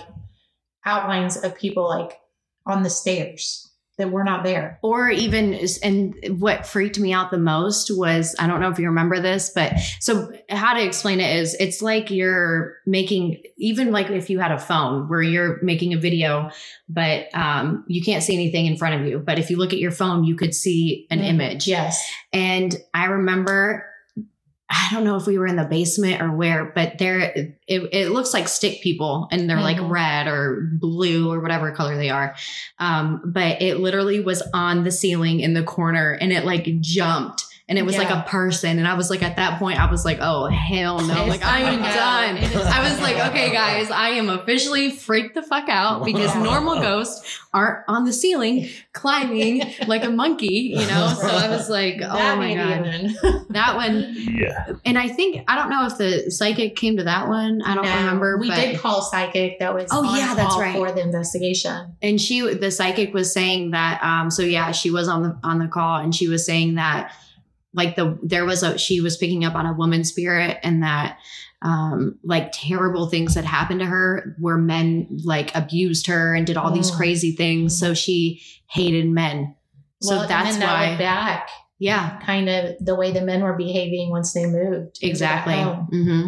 outlines 0.86 1.38
of 1.38 1.56
people 1.56 1.88
like 1.88 2.20
on 2.66 2.84
the 2.84 2.90
stairs 2.90 3.68
that 3.98 4.10
were 4.10 4.24
not 4.24 4.44
there. 4.44 4.80
or 4.82 5.10
even 5.12 5.54
and 5.84 6.16
what 6.40 6.66
freaked 6.66 6.98
me 6.98 7.14
out 7.14 7.30
the 7.30 7.38
most 7.38 7.92
was 7.96 8.36
i 8.40 8.48
don't 8.48 8.60
know 8.60 8.70
if 8.70 8.80
you 8.80 8.88
remember 8.88 9.20
this 9.20 9.52
but 9.54 9.74
so 10.00 10.32
how 10.50 10.74
to 10.74 10.84
explain 10.84 11.20
it 11.20 11.36
is 11.36 11.54
it's 11.60 11.84
like 11.84 12.10
you're 12.10 12.78
making 12.88 13.38
even 13.58 13.92
like 13.92 14.10
if 14.10 14.28
you 14.30 14.40
had 14.40 14.52
a 14.52 14.58
phone 14.58 15.08
where 15.08 15.22
you're 15.22 15.62
making 15.62 15.94
a 15.94 15.98
video 16.00 16.50
but 16.90 17.28
um, 17.36 17.84
you 17.88 18.02
can't 18.02 18.24
see 18.24 18.34
anything 18.34 18.66
in 18.66 18.76
front 18.76 19.00
of 19.00 19.08
you 19.08 19.20
but 19.20 19.38
if 19.38 19.52
you 19.52 19.58
look 19.58 19.74
at 19.74 19.80
your 19.80 19.92
phone 19.92 20.24
you 20.24 20.36
could 20.36 20.56
see 20.56 21.06
an 21.12 21.20
Mhm. 21.20 21.26
image 21.30 21.68
Yes. 21.68 22.04
and 22.34 22.76
I 22.96 23.06
remember, 23.06 23.86
I 24.74 24.88
don't 24.94 25.04
know 25.04 25.18
if 25.18 25.28
we 25.28 25.38
were 25.38 25.48
in 25.48 25.58
the 25.58 25.66
basement 25.66 26.22
or 26.22 26.32
where, 26.32 26.72
but 26.74 26.98
there, 26.98 27.20
it, 27.20 27.60
it 27.68 28.12
looks 28.12 28.34
like 28.34 28.48
stick 28.48 28.82
people 28.82 29.28
and 29.30 29.50
they're 29.50 29.60
like 29.60 29.78
Mhm. 29.78 29.90
red 29.90 30.28
or 30.28 30.70
blue 30.80 31.30
or 31.30 31.42
whatever 31.42 31.72
color 31.72 31.98
they 31.98 32.10
are. 32.10 32.36
Um, 32.80 33.22
but 33.26 33.62
it 33.62 33.80
literally 33.82 34.22
was 34.22 34.42
on 34.54 34.84
the 34.86 34.92
ceiling 34.92 35.42
in 35.42 35.54
the 35.54 35.64
corner 35.64 36.14
and 36.14 36.32
it 36.32 36.46
like 36.46 36.80
jumped. 36.80 37.44
And 37.72 37.80
it 37.80 37.86
was 37.86 37.98
like 37.98 38.10
a 38.10 38.24
person. 38.28 38.80
And 38.80 38.86
I 38.88 38.96
was 38.96 39.10
like, 39.10 39.24
at 39.24 39.38
that 39.38 39.58
point, 39.58 39.80
I 39.80 39.90
was 39.90 40.04
like, 40.04 40.18
oh, 40.20 40.48
hell 40.48 41.00
no. 41.00 41.22
It's 41.22 41.30
Like, 41.30 41.42
I 41.46 41.62
am 41.62 41.80
time 41.80 42.36
done. 42.52 42.68
I 42.68 42.90
was 42.90 43.00
like, 43.00 43.16
okay, 43.30 43.50
guys, 43.50 43.90
I 43.90 44.10
am 44.10 44.28
officially 44.28 44.92
freaked 44.92 45.36
the 45.36 45.42
fuck 45.42 45.70
out 45.70 46.04
because 46.04 46.36
normal 46.36 46.82
ghosts 46.82 47.40
aren't 47.54 47.86
on 47.88 48.04
the 48.04 48.12
ceiling 48.12 48.68
climbing 48.92 49.62
like 49.88 50.04
a 50.04 50.10
monkey, 50.10 50.74
you 50.76 50.86
know? 50.86 51.16
So 51.18 51.28
I 51.28 51.48
was 51.48 51.70
like, 51.70 51.96
oh 52.02 52.14
That 52.14 52.38
my 52.38 52.54
God. 52.56 53.44
That 53.52 53.76
one. 53.78 54.16
Yeah. 54.18 54.74
And 54.84 54.98
I 54.98 55.08
think, 55.08 55.46
I 55.48 55.56
don't 55.56 55.70
know 55.70 55.86
if 55.86 55.98
the 55.98 56.30
psychic 56.30 56.76
came 56.76 56.98
to 56.98 57.06
that 57.06 57.30
one. 57.30 57.62
I 57.62 57.74
don't 57.74 57.86
No, 57.86 57.96
remember. 57.96 58.38
We 58.38 58.50
but, 58.50 58.56
did 58.58 58.80
call 58.82 59.02
psychic. 59.02 59.60
That 59.60 59.74
was 59.74 59.88
Oh, 59.92 60.06
on 60.06 60.18
yeah, 60.18 60.34
that's 60.36 60.58
right. 60.58 60.76
for 60.76 60.92
the 60.92 61.00
investigation. 61.02 61.96
and 62.02 62.20
she, 62.20 62.42
the 62.54 62.70
psychic 62.70 63.14
was 63.14 63.32
saying 63.32 63.72
that, 63.72 64.04
um, 64.04 64.30
so 64.30 64.42
yeah, 64.44 64.74
she 64.74 64.92
was 64.92 65.08
on 65.08 65.24
the, 65.24 65.38
on 65.42 65.60
the 65.60 65.68
call 65.70 66.00
and 66.02 66.14
she 66.14 66.28
was 66.28 66.46
saying 66.46 66.76
that 66.76 67.14
like 67.74 67.96
the, 67.96 68.18
there 68.24 68.46
was 68.46 68.64
a, 68.64 68.78
she 68.78 69.02
was 69.02 69.18
picking 69.18 69.46
up 69.46 69.56
on 69.56 69.66
a 69.66 69.74
woman 69.74 70.04
spirit 70.04 70.58
and 70.64 70.84
that, 70.84 71.18
um, 71.62 72.18
like 72.24 72.52
terrible 72.54 73.08
things 73.08 73.36
that 73.36 73.46
happened 73.46 73.80
to 73.82 73.86
her 73.86 74.36
where 74.40 74.58
men 74.58 75.08
like 75.24 75.56
abused 75.56 76.08
her 76.08 76.34
and 76.34 76.48
did 76.48 76.58
all 76.58 76.72
these 76.72 76.92
Mm. 76.92 76.98
crazy 76.98 77.32
things. 77.36 77.78
So 77.80 77.94
she 77.94 78.42
hated 78.68 79.08
men. 79.08 79.56
So 80.02 80.18
well, 80.18 80.28
that's 80.28 80.54
and 80.54 80.62
then 80.62 80.68
that 80.68 80.74
why, 80.74 80.88
went 80.88 81.00
back 81.00 81.50
yeah, 81.78 82.20
kind 82.20 82.48
of 82.48 82.76
the 82.80 82.94
way 82.96 83.12
the 83.12 83.22
men 83.22 83.42
were 83.42 83.54
behaving 83.58 84.12
once 84.12 84.34
they 84.34 84.46
moved. 84.46 85.00
exactly. 85.02 85.56
home. 85.56 85.86
hmm 85.92 86.28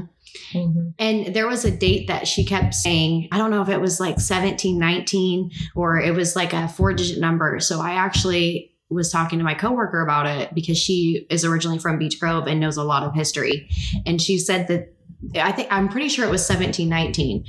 Mhm. 0.52 0.94
And 0.98 1.36
there 1.36 1.46
was 1.48 1.64
a 1.64 1.70
date 1.70 2.08
that 2.08 2.28
she 2.28 2.44
kept 2.44 2.74
saying, 2.74 3.28
I 3.32 3.38
don't 3.38 3.52
know 3.52 3.62
if 3.62 3.70
it 3.70 3.80
was 3.80 4.00
like 4.00 4.20
17, 4.20 4.80
19, 4.80 5.52
or 5.76 6.00
it 6.00 6.16
was 6.16 6.36
like 6.36 6.54
a 6.54 6.68
four 6.68 6.92
digit 6.94 7.20
number. 7.20 7.60
So 7.60 7.80
I 7.80 7.92
actually 7.94 8.73
was 8.94 9.12
talking 9.12 9.40
to 9.40 9.46
my 9.46 9.54
coworker 9.54 10.02
about 10.02 10.26
it 10.26 10.54
because 10.54 10.78
she 10.78 11.26
is 11.30 11.44
originally 11.44 11.80
from 11.80 11.98
Beech 11.98 12.20
Grove 12.20 12.48
and 12.48 12.60
knows 12.60 12.78
a 12.78 12.84
lot 12.84 13.04
of 13.04 13.14
history. 13.14 13.70
And 14.06 14.22
she 14.22 14.38
said 14.38 14.68
that 14.68 14.94
I 15.42 15.52
think 15.52 15.70
I'm 15.72 15.90
pretty 15.90 16.10
sure 16.10 16.26
it 16.26 16.32
was 16.32 16.46
17, 16.46 16.88
19. 16.90 17.46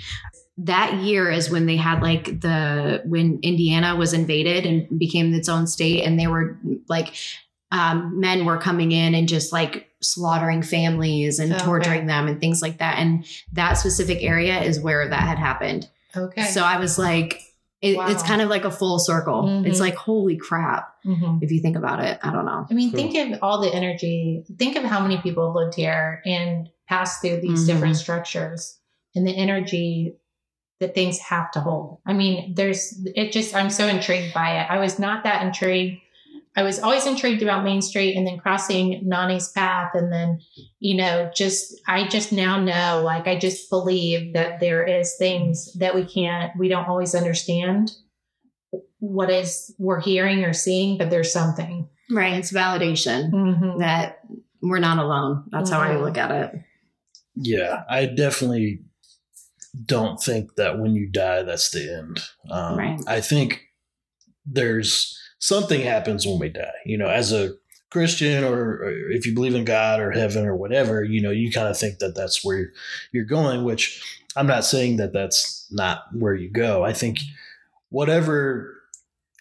That 0.58 0.94
year 1.02 1.30
is 1.30 1.50
when 1.50 1.66
they 1.66 1.76
had 1.76 2.00
like 2.02 2.40
the 2.40 3.02
when 3.04 3.40
Indiana 3.42 3.96
was 3.96 4.12
invaded 4.12 4.64
and 4.66 4.98
became 4.98 5.34
its 5.34 5.48
own 5.48 5.66
state, 5.66 6.04
and 6.04 6.18
they 6.18 6.28
were 6.28 6.58
like 6.88 7.14
um, 7.72 8.20
men 8.20 8.44
were 8.44 8.58
coming 8.58 8.92
in 8.92 9.16
and 9.16 9.28
just 9.28 9.52
like 9.52 9.88
slaughtering 10.00 10.62
families 10.62 11.40
and 11.40 11.52
Okay. 11.52 11.64
torturing 11.64 12.06
them 12.06 12.28
and 12.28 12.40
things 12.40 12.62
like 12.62 12.78
that. 12.78 12.98
And 12.98 13.26
that 13.52 13.74
specific 13.74 14.22
area 14.22 14.60
is 14.62 14.78
where 14.78 15.08
that 15.08 15.22
had 15.22 15.38
happened. 15.38 15.88
Okay. 16.16 16.44
So 16.44 16.62
I 16.62 16.78
was 16.78 16.98
like, 17.00 17.40
it, 17.84 17.96
it's 18.10 18.22
kind 18.22 18.40
of 18.40 18.48
like 18.48 18.64
a 18.64 18.70
full 18.70 18.98
circle. 18.98 19.42
Mhm. 19.44 19.66
It's 19.66 19.80
like, 19.80 19.94
holy 19.94 20.36
crap, 20.36 20.88
Mhm. 21.06 21.42
if 21.42 21.52
you 21.52 21.60
think 21.60 21.76
about 21.76 22.02
it. 22.02 22.18
I 22.22 22.32
don't 22.32 22.46
know. 22.46 22.66
I 22.70 22.74
mean, 22.74 22.90
Cool. 22.90 22.96
think 23.12 23.32
of 23.34 23.38
all 23.42 23.60
the 23.60 23.72
energy. 23.74 24.44
Think 24.58 24.76
of 24.76 24.84
how 24.84 25.00
many 25.00 25.18
people 25.18 25.52
lived 25.54 25.74
here 25.74 26.22
and 26.24 26.68
passed 26.88 27.20
through 27.20 27.40
these 27.40 27.64
Mhm. 27.64 27.66
different 27.66 27.96
structures 27.96 28.78
and 29.14 29.26
the 29.26 29.36
energy 29.36 30.14
that 30.80 30.94
things 30.94 31.18
have 31.20 31.50
to 31.52 31.60
hold. 31.60 31.98
I 32.06 32.12
mean, 32.14 32.54
there's 32.56 32.98
it 33.14 33.32
just, 33.32 33.54
I'm 33.54 33.70
so 33.70 33.86
intrigued 33.86 34.34
by 34.34 34.60
it. 34.60 34.66
I 34.70 34.78
was 34.78 34.98
not 34.98 35.24
that 35.24 35.42
intrigued. 35.42 36.00
I 36.56 36.62
was 36.62 36.78
always 36.78 37.04
intrigued 37.06 37.42
about 37.42 37.64
Main 37.64 37.82
Street 37.82 38.16
and 38.16 38.26
then 38.26 38.38
crossing 38.38 39.02
Nonie's 39.04 39.48
path. 39.50 39.90
And 39.94 40.12
then, 40.12 40.38
you 40.78 40.96
know, 40.96 41.30
just, 41.34 41.74
I 41.88 42.06
just 42.06 42.30
now 42.32 42.60
know, 42.60 43.02
like, 43.04 43.26
I 43.26 43.36
just 43.38 43.68
believe 43.68 44.34
that 44.34 44.60
there 44.60 44.84
is 44.84 45.16
things 45.18 45.72
that 45.80 45.94
we 45.96 46.04
can't, 46.04 46.52
we 46.56 46.68
don't 46.68 46.88
always 46.88 47.14
understand 47.14 47.90
what 49.00 49.30
is 49.30 49.74
we're 49.78 50.00
hearing 50.00 50.44
or 50.44 50.52
seeing, 50.52 50.96
but 50.96 51.10
there's 51.10 51.32
something. 51.32 51.88
Right. 52.10 52.34
It's 52.34 52.52
validation 52.52 53.32
Mm-hmm. 53.32 53.80
that 53.80 54.20
we're 54.62 54.78
not 54.78 54.98
alone. 54.98 55.44
That's 55.50 55.70
how 55.70 55.80
I 55.80 55.88
Mhm. 55.90 56.02
look 56.02 56.16
at 56.18 56.30
it. 56.30 56.60
Yeah. 57.34 57.82
I 57.90 58.06
definitely 58.06 58.80
don't 59.84 60.22
think 60.22 60.54
that 60.54 60.78
when 60.78 60.94
you 60.94 61.10
die, 61.10 61.42
that's 61.42 61.70
the 61.70 61.92
end. 61.98 62.20
Um, 62.48 62.78
Right. 62.78 63.00
I 63.08 63.20
think 63.20 63.60
there's 64.46 65.18
something 65.44 65.82
happens 65.82 66.26
when 66.26 66.38
we 66.38 66.48
die. 66.48 66.72
You 66.86 66.96
know, 66.96 67.08
as 67.08 67.30
a 67.30 67.54
Christian 67.90 68.44
or, 68.44 68.76
or 68.76 69.10
if 69.10 69.26
you 69.26 69.34
believe 69.34 69.54
in 69.54 69.66
God 69.66 70.00
or 70.00 70.10
heaven 70.10 70.46
or 70.46 70.56
whatever, 70.56 71.04
you 71.04 71.20
know, 71.20 71.30
you 71.30 71.52
kind 71.52 71.68
of 71.68 71.78
think 71.78 71.98
that 71.98 72.14
that's 72.14 72.42
where 72.42 72.72
you're 73.12 73.26
going, 73.26 73.62
which 73.62 74.02
I'm 74.36 74.46
not 74.46 74.64
saying 74.64 74.96
that 74.96 75.12
that's 75.12 75.68
not 75.70 76.04
where 76.14 76.34
you 76.34 76.50
go. 76.50 76.82
I 76.82 76.94
think 76.94 77.18
whatever, 77.90 78.74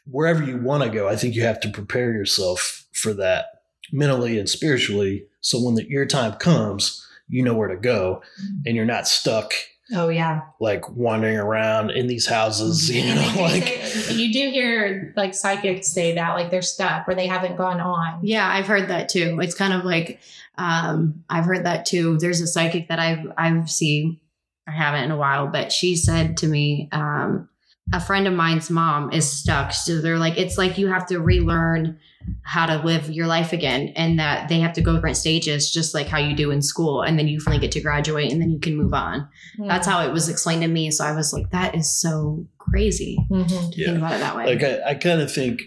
wherever 0.06 0.43
you 0.43 0.58
want 0.58 0.84
to 0.84 0.89
go, 0.89 1.08
I 1.08 1.16
think 1.16 1.36
you 1.36 1.43
have 1.43 1.62
to 1.62 1.70
prepare 1.70 2.12
yourself 2.12 2.86
for 2.91 3.14
that 3.14 3.45
mentally 3.93 4.38
and 4.38 4.49
spiritually. 4.49 5.26
So 5.39 5.58
when 5.64 5.76
the 5.76 5.89
your 5.89 6.06
time 6.06 6.34
comes, 6.34 7.08
you 7.30 7.43
know 7.43 7.56
where 7.56 7.70
to 7.70 7.78
go 7.78 8.22
mm-hmm. 8.41 8.56
and 8.66 8.76
you're 8.76 8.84
not 8.84 9.08
stuck 9.08 9.54
Oh 9.91 10.07
yeah. 10.09 10.41
like 10.61 10.89
wandering 10.89 11.38
around 11.38 11.91
in 11.91 12.07
these 12.07 12.25
houses, 12.25 12.89
you 12.95 13.13
know, 13.13 13.34
like 13.38 13.65
say- 13.65 14.13
you 14.13 14.31
do 14.31 14.49
hear 14.49 15.13
like 15.17 15.34
psychics 15.34 15.88
say 15.91 16.15
that, 16.15 16.36
like 16.36 16.51
they're 16.51 16.61
stuck 16.61 17.07
or 17.07 17.15
they 17.15 17.27
haven't 17.27 17.57
gone 17.57 17.81
on. 17.81 18.19
Yeah, 18.23 18.47
I've 18.47 18.67
heard 18.67 18.88
that 18.89 19.09
too. 19.09 19.39
It's 19.41 19.55
kind 19.55 19.73
of 19.73 19.84
like 19.84 20.19
um, 20.57 21.23
I've 21.29 21.45
heard 21.45 21.65
that 21.65 21.86
too. 21.86 22.17
There's 22.17 22.39
a 22.41 22.47
psychic 22.47 22.88
that 22.88 22.99
I've 22.99 23.31
I've 23.38 23.69
seen. 23.69 24.19
I 24.67 24.71
haven't 24.71 25.03
in 25.03 25.11
a 25.11 25.17
while, 25.17 25.47
but 25.47 25.73
she 25.73 25.97
said 25.97 26.38
to 26.38 26.47
me, 26.47 26.88
um, 26.93 27.49
a 27.91 27.99
friend 27.99 28.27
of 28.27 28.34
mine's 28.34 28.69
mom 28.69 29.11
is 29.11 29.29
stuck. 29.29 29.73
So 29.73 29.99
they're 30.01 30.17
like, 30.19 30.38
it's 30.38 30.57
like 30.57 30.77
you 30.77 30.88
have 30.88 31.05
to 31.07 31.19
relearn 31.19 31.99
how 32.43 32.65
to 32.65 32.77
live 32.86 33.09
your 33.09 33.27
life 33.27 33.51
again, 33.51 33.91
and 33.97 34.17
that 34.17 34.47
they 34.47 34.59
have 34.61 34.71
to 34.73 34.81
go 34.81 34.93
different 34.95 35.17
stages, 35.17 35.69
just 35.71 35.93
like 35.93 36.07
how 36.07 36.17
you 36.19 36.34
do 36.34 36.51
in 36.51 36.61
school, 36.61 37.01
and 37.01 37.19
then 37.19 37.27
you 37.27 37.39
finally 37.41 37.59
get 37.59 37.73
to 37.73 37.81
graduate, 37.81 38.31
and 38.31 38.41
then 38.41 38.49
you 38.49 38.59
can 38.59 38.77
move 38.77 38.93
on. 38.93 39.27
That's 39.59 39.86
how 39.86 40.07
it 40.07 40.13
was 40.13 40.29
explained 40.29 40.61
to 40.61 40.69
me. 40.69 40.89
So 40.89 41.03
I 41.03 41.13
was 41.13 41.34
like, 41.34 41.49
that 41.51 41.75
is 41.75 41.91
so 41.99 42.47
crazy. 42.59 43.17
Mhm. 43.29 43.73
to 43.73 43.79
Yeah. 43.81 43.88
Think 43.88 43.97
about 43.97 44.13
it 44.13 44.19
that 44.19 44.38
way. 44.38 44.45
like 44.55 44.63
I, 44.63 44.91
I 44.91 44.95
kind 44.95 45.19
of 45.19 45.29
think 45.34 45.61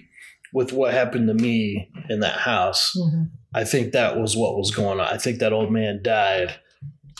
with 0.54 0.72
what 0.72 0.94
happened 0.94 1.28
to 1.28 1.34
me 1.34 1.90
in 2.08 2.20
that 2.20 2.38
house, 2.38 2.96
Mhm. 2.98 3.28
I 3.54 3.64
think 3.64 3.92
that 3.92 4.18
was 4.18 4.34
what 4.34 4.56
was 4.56 4.70
going 4.70 4.98
on. 4.98 5.06
I 5.06 5.18
think 5.18 5.40
that 5.40 5.52
old 5.52 5.70
man 5.70 6.00
died 6.02 6.54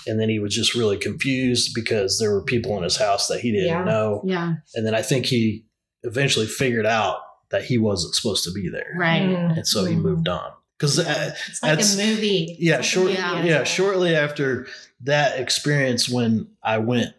and 0.07 0.21
then 0.21 0.29
he 0.29 0.39
was 0.39 0.55
just 0.55 0.75
really 0.75 0.97
confused 0.97 1.73
because 1.75 2.19
there 2.19 2.33
were 2.33 2.43
people 2.43 2.77
in 2.77 2.83
his 2.83 2.97
house 2.97 3.29
that 3.29 3.41
he 3.41 3.51
didn't 3.53 3.67
Yeah. 3.69 3.85
know. 3.85 4.23
yeah, 4.25 4.55
And 4.75 4.87
then 4.87 4.95
I 4.95 5.03
think 5.03 5.27
he 5.27 5.65
eventually 6.03 6.47
figured 6.47 6.87
out 6.87 7.19
that 7.51 7.65
he 7.65 7.79
wasn't 7.79 8.15
supposed 8.15 8.45
to 8.45 8.53
be 8.53 8.69
there. 8.69 8.93
right. 8.97 9.23
Mhm. 9.23 9.57
And 9.59 9.67
so 9.67 9.85
he 9.85 9.95
Mhm. 9.95 10.03
moved 10.03 10.29
on. 10.29 10.51
Because 10.79 10.99
uh, 10.99 11.35
It's 11.49 11.63
like 11.63 11.79
a 11.81 12.07
movie. 12.11 12.57
yeah, 12.61 12.77
like 12.77 12.85
short, 12.85 13.07
movie. 13.07 13.19
Yeah. 13.19 13.45
yeah, 13.45 13.65
shortly 13.65 14.15
after 14.15 14.67
that 15.05 15.39
experience 15.41 16.09
when 16.09 16.49
I 16.63 16.79
went 16.79 17.15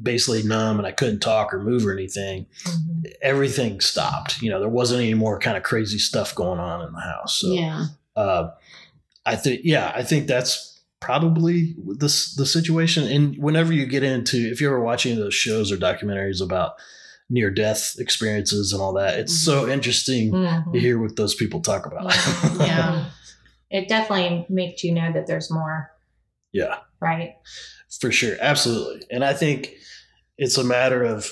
basically 0.00 0.42
numb 0.42 0.78
and 0.78 0.86
I 0.86 0.92
couldn't 0.92 1.20
talk 1.20 1.52
or 1.52 1.62
move 1.62 1.84
or 1.86 1.92
anything, 1.92 2.46
Mhm. 2.64 3.12
everything 3.20 3.80
stopped. 3.80 4.40
You 4.40 4.48
know, 4.50 4.58
there 4.60 4.68
wasn't 4.68 5.02
any 5.02 5.12
more 5.14 5.38
kind 5.38 5.56
of 5.56 5.62
crazy 5.62 5.98
stuff 5.98 6.34
going 6.34 6.58
on 6.58 6.86
in 6.86 6.92
the 6.94 7.00
house. 7.00 7.38
So 7.38 7.52
yeah. 7.52 7.86
uh, 8.16 8.48
I 9.26 9.36
think, 9.36 9.60
yeah, 9.64 9.92
I 9.94 10.02
think 10.02 10.26
that's 10.26 10.71
probably 11.02 11.74
the 11.76 12.32
the 12.36 12.46
situation. 12.46 13.04
And 13.04 13.36
whenever 13.36 13.72
you 13.72 13.84
get 13.86 14.02
into, 14.02 14.38
if 14.50 14.60
you're 14.60 14.74
ever 14.74 14.82
watching 14.84 15.16
those 15.16 15.34
shows 15.34 15.70
or 15.72 15.76
documentaries 15.76 16.40
about 16.40 16.74
near 17.28 17.50
death 17.50 17.96
experiences 17.98 18.72
and 18.72 18.80
all 18.80 18.92
that, 18.94 19.18
it's 19.18 19.34
so 19.34 19.68
interesting 19.68 20.30
Mhm. 20.32 20.72
to 20.72 20.78
hear 20.78 20.98
what 21.00 21.16
those 21.16 21.34
people 21.34 21.60
talk 21.60 21.86
about. 21.86 22.14
Yeah. 22.58 23.06
It 23.70 23.88
definitely 23.88 24.46
makes 24.48 24.84
you 24.84 24.92
know 24.92 25.10
that 25.12 25.26
there's 25.26 25.50
more, 25.50 25.90
yeah, 26.52 26.76
right? 27.00 27.36
for 28.00 28.12
sure, 28.12 28.36
absolutely. 28.40 29.06
And 29.10 29.24
I 29.24 29.32
think 29.34 29.74
it's 30.38 30.58
a 30.58 30.64
matter 30.64 31.02
of 31.02 31.30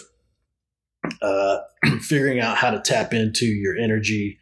uh, 1.22 1.58
figuring 2.00 2.40
out 2.40 2.56
how 2.56 2.70
to 2.70 2.80
tap 2.80 3.12
into 3.14 3.46
your 3.46 3.76
energy 3.76 4.38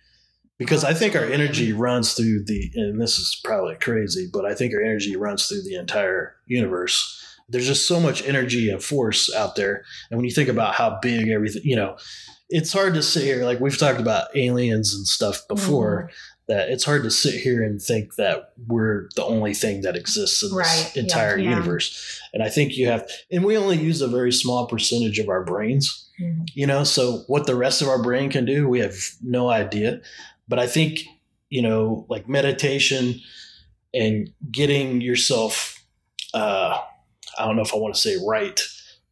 because 0.58 0.84
I 0.84 0.92
think 0.92 1.14
our 1.14 1.24
energy 1.24 1.72
runs 1.72 2.14
through 2.14 2.44
the, 2.44 2.70
and 2.74 3.00
this 3.00 3.18
is 3.18 3.40
probably 3.44 3.76
crazy, 3.76 4.28
but 4.32 4.44
I 4.44 4.54
think 4.54 4.74
our 4.74 4.82
energy 4.82 5.16
runs 5.16 5.46
through 5.46 5.62
the 5.62 5.76
entire 5.76 6.34
universe. 6.46 7.14
There's 7.48 7.66
just 7.66 7.86
so 7.86 8.00
much 8.00 8.26
energy 8.26 8.68
and 8.68 8.82
force 8.82 9.32
out 9.34 9.56
there. 9.56 9.84
And 10.10 10.18
when 10.18 10.24
you 10.24 10.34
think 10.34 10.48
about 10.48 10.74
how 10.74 10.98
big 11.00 11.28
everything, 11.28 11.62
you 11.64 11.76
know, 11.76 11.96
it's 12.50 12.72
hard 12.72 12.94
to 12.94 13.02
sit 13.02 13.22
here, 13.22 13.44
like 13.44 13.60
we've 13.60 13.78
talked 13.78 14.00
about 14.00 14.36
aliens 14.36 14.94
and 14.94 15.06
stuff 15.06 15.46
before, 15.48 16.10
that 16.48 16.70
it's 16.70 16.84
hard 16.84 17.04
to 17.04 17.10
sit 17.10 17.40
here 17.40 17.62
and 17.62 17.80
think 17.80 18.16
that 18.16 18.52
we're 18.66 19.08
the 19.16 19.24
only 19.24 19.54
thing 19.54 19.82
that 19.82 19.96
exists 19.96 20.42
in 20.42 20.56
this 20.56 20.96
yeah, 20.96 21.02
entire 21.02 21.38
yeah. 21.38 21.50
universe. 21.50 22.20
And 22.32 22.42
I 22.42 22.48
think 22.48 22.76
you 22.76 22.88
have, 22.88 23.08
and 23.30 23.44
we 23.44 23.56
only 23.56 23.78
use 23.78 24.00
a 24.00 24.08
very 24.08 24.32
small 24.32 24.66
percentage 24.66 25.18
of 25.18 25.28
our 25.28 25.44
brains 25.44 26.06
Mhm. 26.20 26.48
you 26.54 26.66
know 26.66 26.82
so 26.82 27.18
what 27.28 27.46
the 27.46 27.54
rest 27.54 27.80
of 27.80 27.86
our 27.88 28.02
brain 28.02 28.28
can 28.28 28.44
do 28.44 28.68
we 28.68 28.80
have 28.80 28.96
no 29.22 29.48
idea 29.48 30.00
but 30.48 30.58
i 30.58 30.66
think 30.66 31.00
you 31.50 31.62
know 31.62 32.06
like 32.08 32.28
meditation 32.28 33.20
and 33.94 34.30
getting 34.50 35.00
yourself 35.00 35.82
uh 36.34 36.78
i 37.38 37.44
don't 37.44 37.56
know 37.56 37.62
if 37.62 37.74
i 37.74 37.76
want 37.76 37.94
to 37.94 38.00
say 38.00 38.16
right 38.26 38.60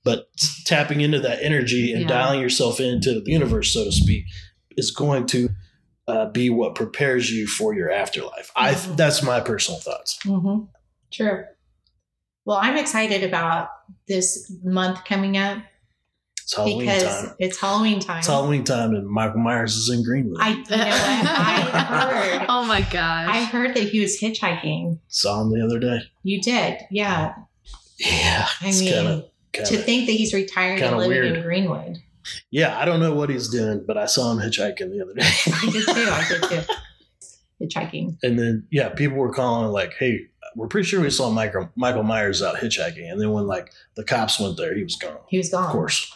but 0.04 0.28
tapping 0.64 1.00
into 1.00 1.18
that 1.20 1.38
energy 1.42 1.92
and 1.92 2.02
Yeah. 2.02 2.08
dialing 2.08 2.40
yourself 2.40 2.80
into 2.80 3.20
the 3.20 3.30
universe 3.30 3.72
so 3.72 3.84
to 3.84 3.92
speak 3.92 4.24
is 4.76 4.90
going 4.90 5.26
to 5.28 5.48
uh, 6.08 6.26
be 6.30 6.50
what 6.50 6.76
prepares 6.76 7.30
you 7.32 7.46
for 7.48 7.74
your 7.74 7.90
afterlife 7.90 8.50
i 8.54 8.74
Mhm. 8.74 8.96
that's 8.96 9.22
my 9.22 9.40
personal 9.40 9.80
thoughts 9.80 10.18
Mm-hmm. 10.24 10.64
True. 11.12 11.44
Well, 12.44 12.58
I'm 12.60 12.76
excited 12.76 13.22
about 13.24 13.70
this 14.06 14.52
month 14.62 15.04
coming 15.04 15.36
up 15.36 15.58
it's 16.46 16.54
halloween 16.54 16.78
because 16.78 17.02
time 17.02 17.34
it's 17.40 17.58
Halloween 17.60 17.98
time. 18.00 18.18
it's 18.18 18.26
halloween 18.28 18.64
time 18.64 18.94
and 18.94 19.06
michael 19.08 19.40
myers 19.40 19.76
is 19.76 19.90
in 19.90 20.02
greenwood 20.04 20.38
I, 20.40 20.50
you 20.50 20.56
know 20.56 20.62
what? 20.62 20.70
I 20.70 22.10
heard. 22.38 22.46
oh 22.48 22.64
my 22.66 22.80
gosh. 22.82 23.28
I 23.28 23.44
heard 23.44 23.74
that 23.74 23.82
he 23.88 24.00
was 24.00 24.20
hitchhiking. 24.20 24.98
saw 25.08 25.42
him 25.42 25.50
the 25.52 25.64
other 25.64 25.78
day 25.80 26.00
You 26.22 26.40
did, 26.40 26.78
yeah. 26.90 27.34
yeah 27.98 28.46
I 28.62 28.68
it's 28.68 28.80
mean, 28.80 28.92
kinda, 28.92 29.24
to 29.54 29.62
kinda- 29.64 29.82
think 29.82 30.06
that 30.06 30.12
he's 30.12 30.32
retiring 30.32 30.80
and 30.82 30.96
living 30.96 31.10
weird. 31.10 31.36
in 31.36 31.42
Greenwood. 31.42 31.98
Yeah, 32.50 32.76
I 32.78 32.84
don't 32.84 32.98
know 33.00 33.14
what 33.14 33.30
he's 33.30 33.48
doing, 33.48 33.84
but 33.86 33.96
I 33.96 34.06
saw 34.06 34.32
him 34.32 34.38
hitchhiking 34.38 34.90
the 34.90 35.00
other 35.02 35.14
day. 35.14 35.24
I 35.24 35.70
did 35.70 35.84
too. 35.86 36.10
I 36.10 36.26
did 36.28 36.42
too. 36.66 36.72
Hitchhiking. 37.62 38.18
and 38.22 38.38
then 38.38 38.66
yeah, 38.70 38.90
people 38.90 39.16
were 39.16 39.32
calling 39.32 39.70
like, 39.70 39.94
"Hey, 39.98 40.26
we're 40.56 40.66
pretty 40.66 40.86
sure 40.86 41.00
we 41.00 41.08
saw 41.08 41.30
Michael 41.30 41.70
Michael 41.74 42.02
Myers 42.02 42.42
out 42.42 42.56
hitchhiking." 42.56 43.10
And 43.10 43.18
then 43.20 43.30
when 43.32 43.46
like 43.46 43.72
the 43.94 44.04
cops 44.04 44.38
went 44.38 44.56
there, 44.58 44.74
he 44.76 44.82
was 44.82 44.96
gone. 44.96 45.16
He 45.28 45.38
was 45.38 45.48
gone. 45.50 45.64
Of 45.66 45.70
course, 45.70 46.12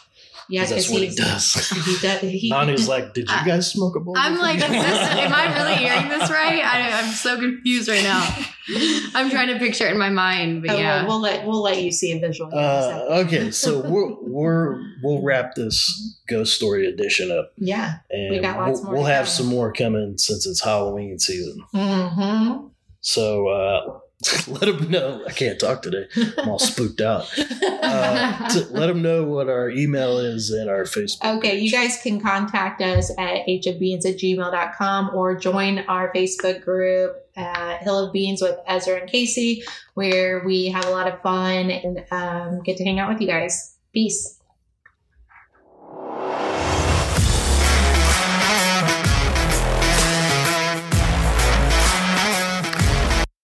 Yeah, 0.51 0.61
'cause 0.61 0.69
that's 0.71 0.87
because 0.87 0.91
what 0.91 1.01
he 1.09 1.15
does. 1.15 1.85
he 1.85 2.07
does. 2.07 2.21
He, 2.41 2.49
Nonie's 2.49 2.87
like, 2.89 3.13
"Did 3.13 3.29
you 3.29 3.35
I- 3.35 3.45
guys 3.45 3.71
smoke 3.71 3.95
a 3.95 3.99
bowl?" 4.01 4.13
I'm 4.17 4.37
like, 4.37 4.59
this, 4.59 4.69
am 4.69 5.33
I 5.33 5.55
really 5.57 5.75
hearing 5.77 6.09
this 6.09 6.29
right? 6.29 6.61
I, 6.63 6.99
I'm 7.01 7.11
so 7.11 7.37
confused 7.39 7.87
right 7.87 8.03
now. 8.03 8.21
I'm 9.15 9.29
trying 9.29 9.47
to 9.47 9.57
picture 9.59 9.87
it 9.87 9.91
in 9.91 9.97
my 9.97 10.09
mind, 10.09 10.61
but 10.61 10.71
Oh, 10.75 10.77
yeah. 10.77 10.99
well, 11.01 11.07
we'll 11.07 11.21
let 11.21 11.45
we'll 11.47 11.61
let 11.61 11.81
you 11.81 11.91
see 11.91 12.11
a 12.11 12.19
visual. 12.19 12.51
here 12.51 12.59
in 12.59 12.65
a 12.65 12.69
Uh, 12.69 13.23
okay, 13.25 13.51
so 13.51 13.79
we're 13.81 14.13
we're 14.21 14.81
we'll 15.03 15.21
wrap 15.23 15.55
this 15.55 16.17
ghost 16.27 16.53
story 16.55 16.85
edition 16.87 17.31
up, 17.31 17.51
yeah. 17.57 17.95
and 18.09 18.29
We 18.31 18.39
got 18.39 18.57
lots 18.59 18.79
we'll, 18.79 18.83
more 18.85 18.93
we'll 18.95 19.05
have 19.05 19.27
some 19.27 19.47
more 19.47 19.71
coming 19.73 20.17
since 20.17 20.45
it's 20.45 20.63
Halloween 20.63 21.17
season. 21.19 21.63
Mm-hmm. 21.73 22.67
So 23.01 23.47
uh, 23.47 23.99
let 24.47 24.61
them 24.61 24.89
know. 24.89 25.23
I 25.27 25.31
can't 25.31 25.59
talk 25.59 25.81
today. 25.81 26.07
I'm 26.37 26.49
all 26.49 26.59
spooked 26.59 27.01
out. 27.01 27.27
Uh, 27.37 28.49
to 28.49 28.67
let 28.71 28.87
them 28.87 29.01
know 29.01 29.23
what 29.23 29.49
our 29.49 29.69
email 29.69 30.17
is 30.19 30.51
and 30.51 30.69
our 30.69 30.83
Facebook. 30.83 31.37
Okay, 31.37 31.59
you 31.59 31.71
guys 31.71 31.99
can 32.01 32.19
contact 32.19 32.81
us 32.81 33.11
at 33.17 33.45
hofbeans 33.47 34.05
at 34.05 34.17
gmail.com 34.17 35.11
or 35.13 35.35
join 35.35 35.79
our 35.79 36.13
Facebook 36.13 36.63
group, 36.63 37.15
uh, 37.35 37.77
Hill 37.77 38.07
of 38.07 38.13
Beans 38.13 38.41
with 38.41 38.57
Ezra 38.67 38.99
and 39.01 39.09
Casey, 39.09 39.63
where 39.95 40.43
we 40.45 40.67
have 40.67 40.85
a 40.85 40.91
lot 40.91 41.07
of 41.07 41.21
fun 41.21 41.71
and 41.71 42.05
um, 42.11 42.61
get 42.61 42.77
to 42.77 42.83
hang 42.83 42.99
out 42.99 43.09
with 43.09 43.21
you 43.21 43.27
guys. 43.27 43.75
Peace. 43.93 44.40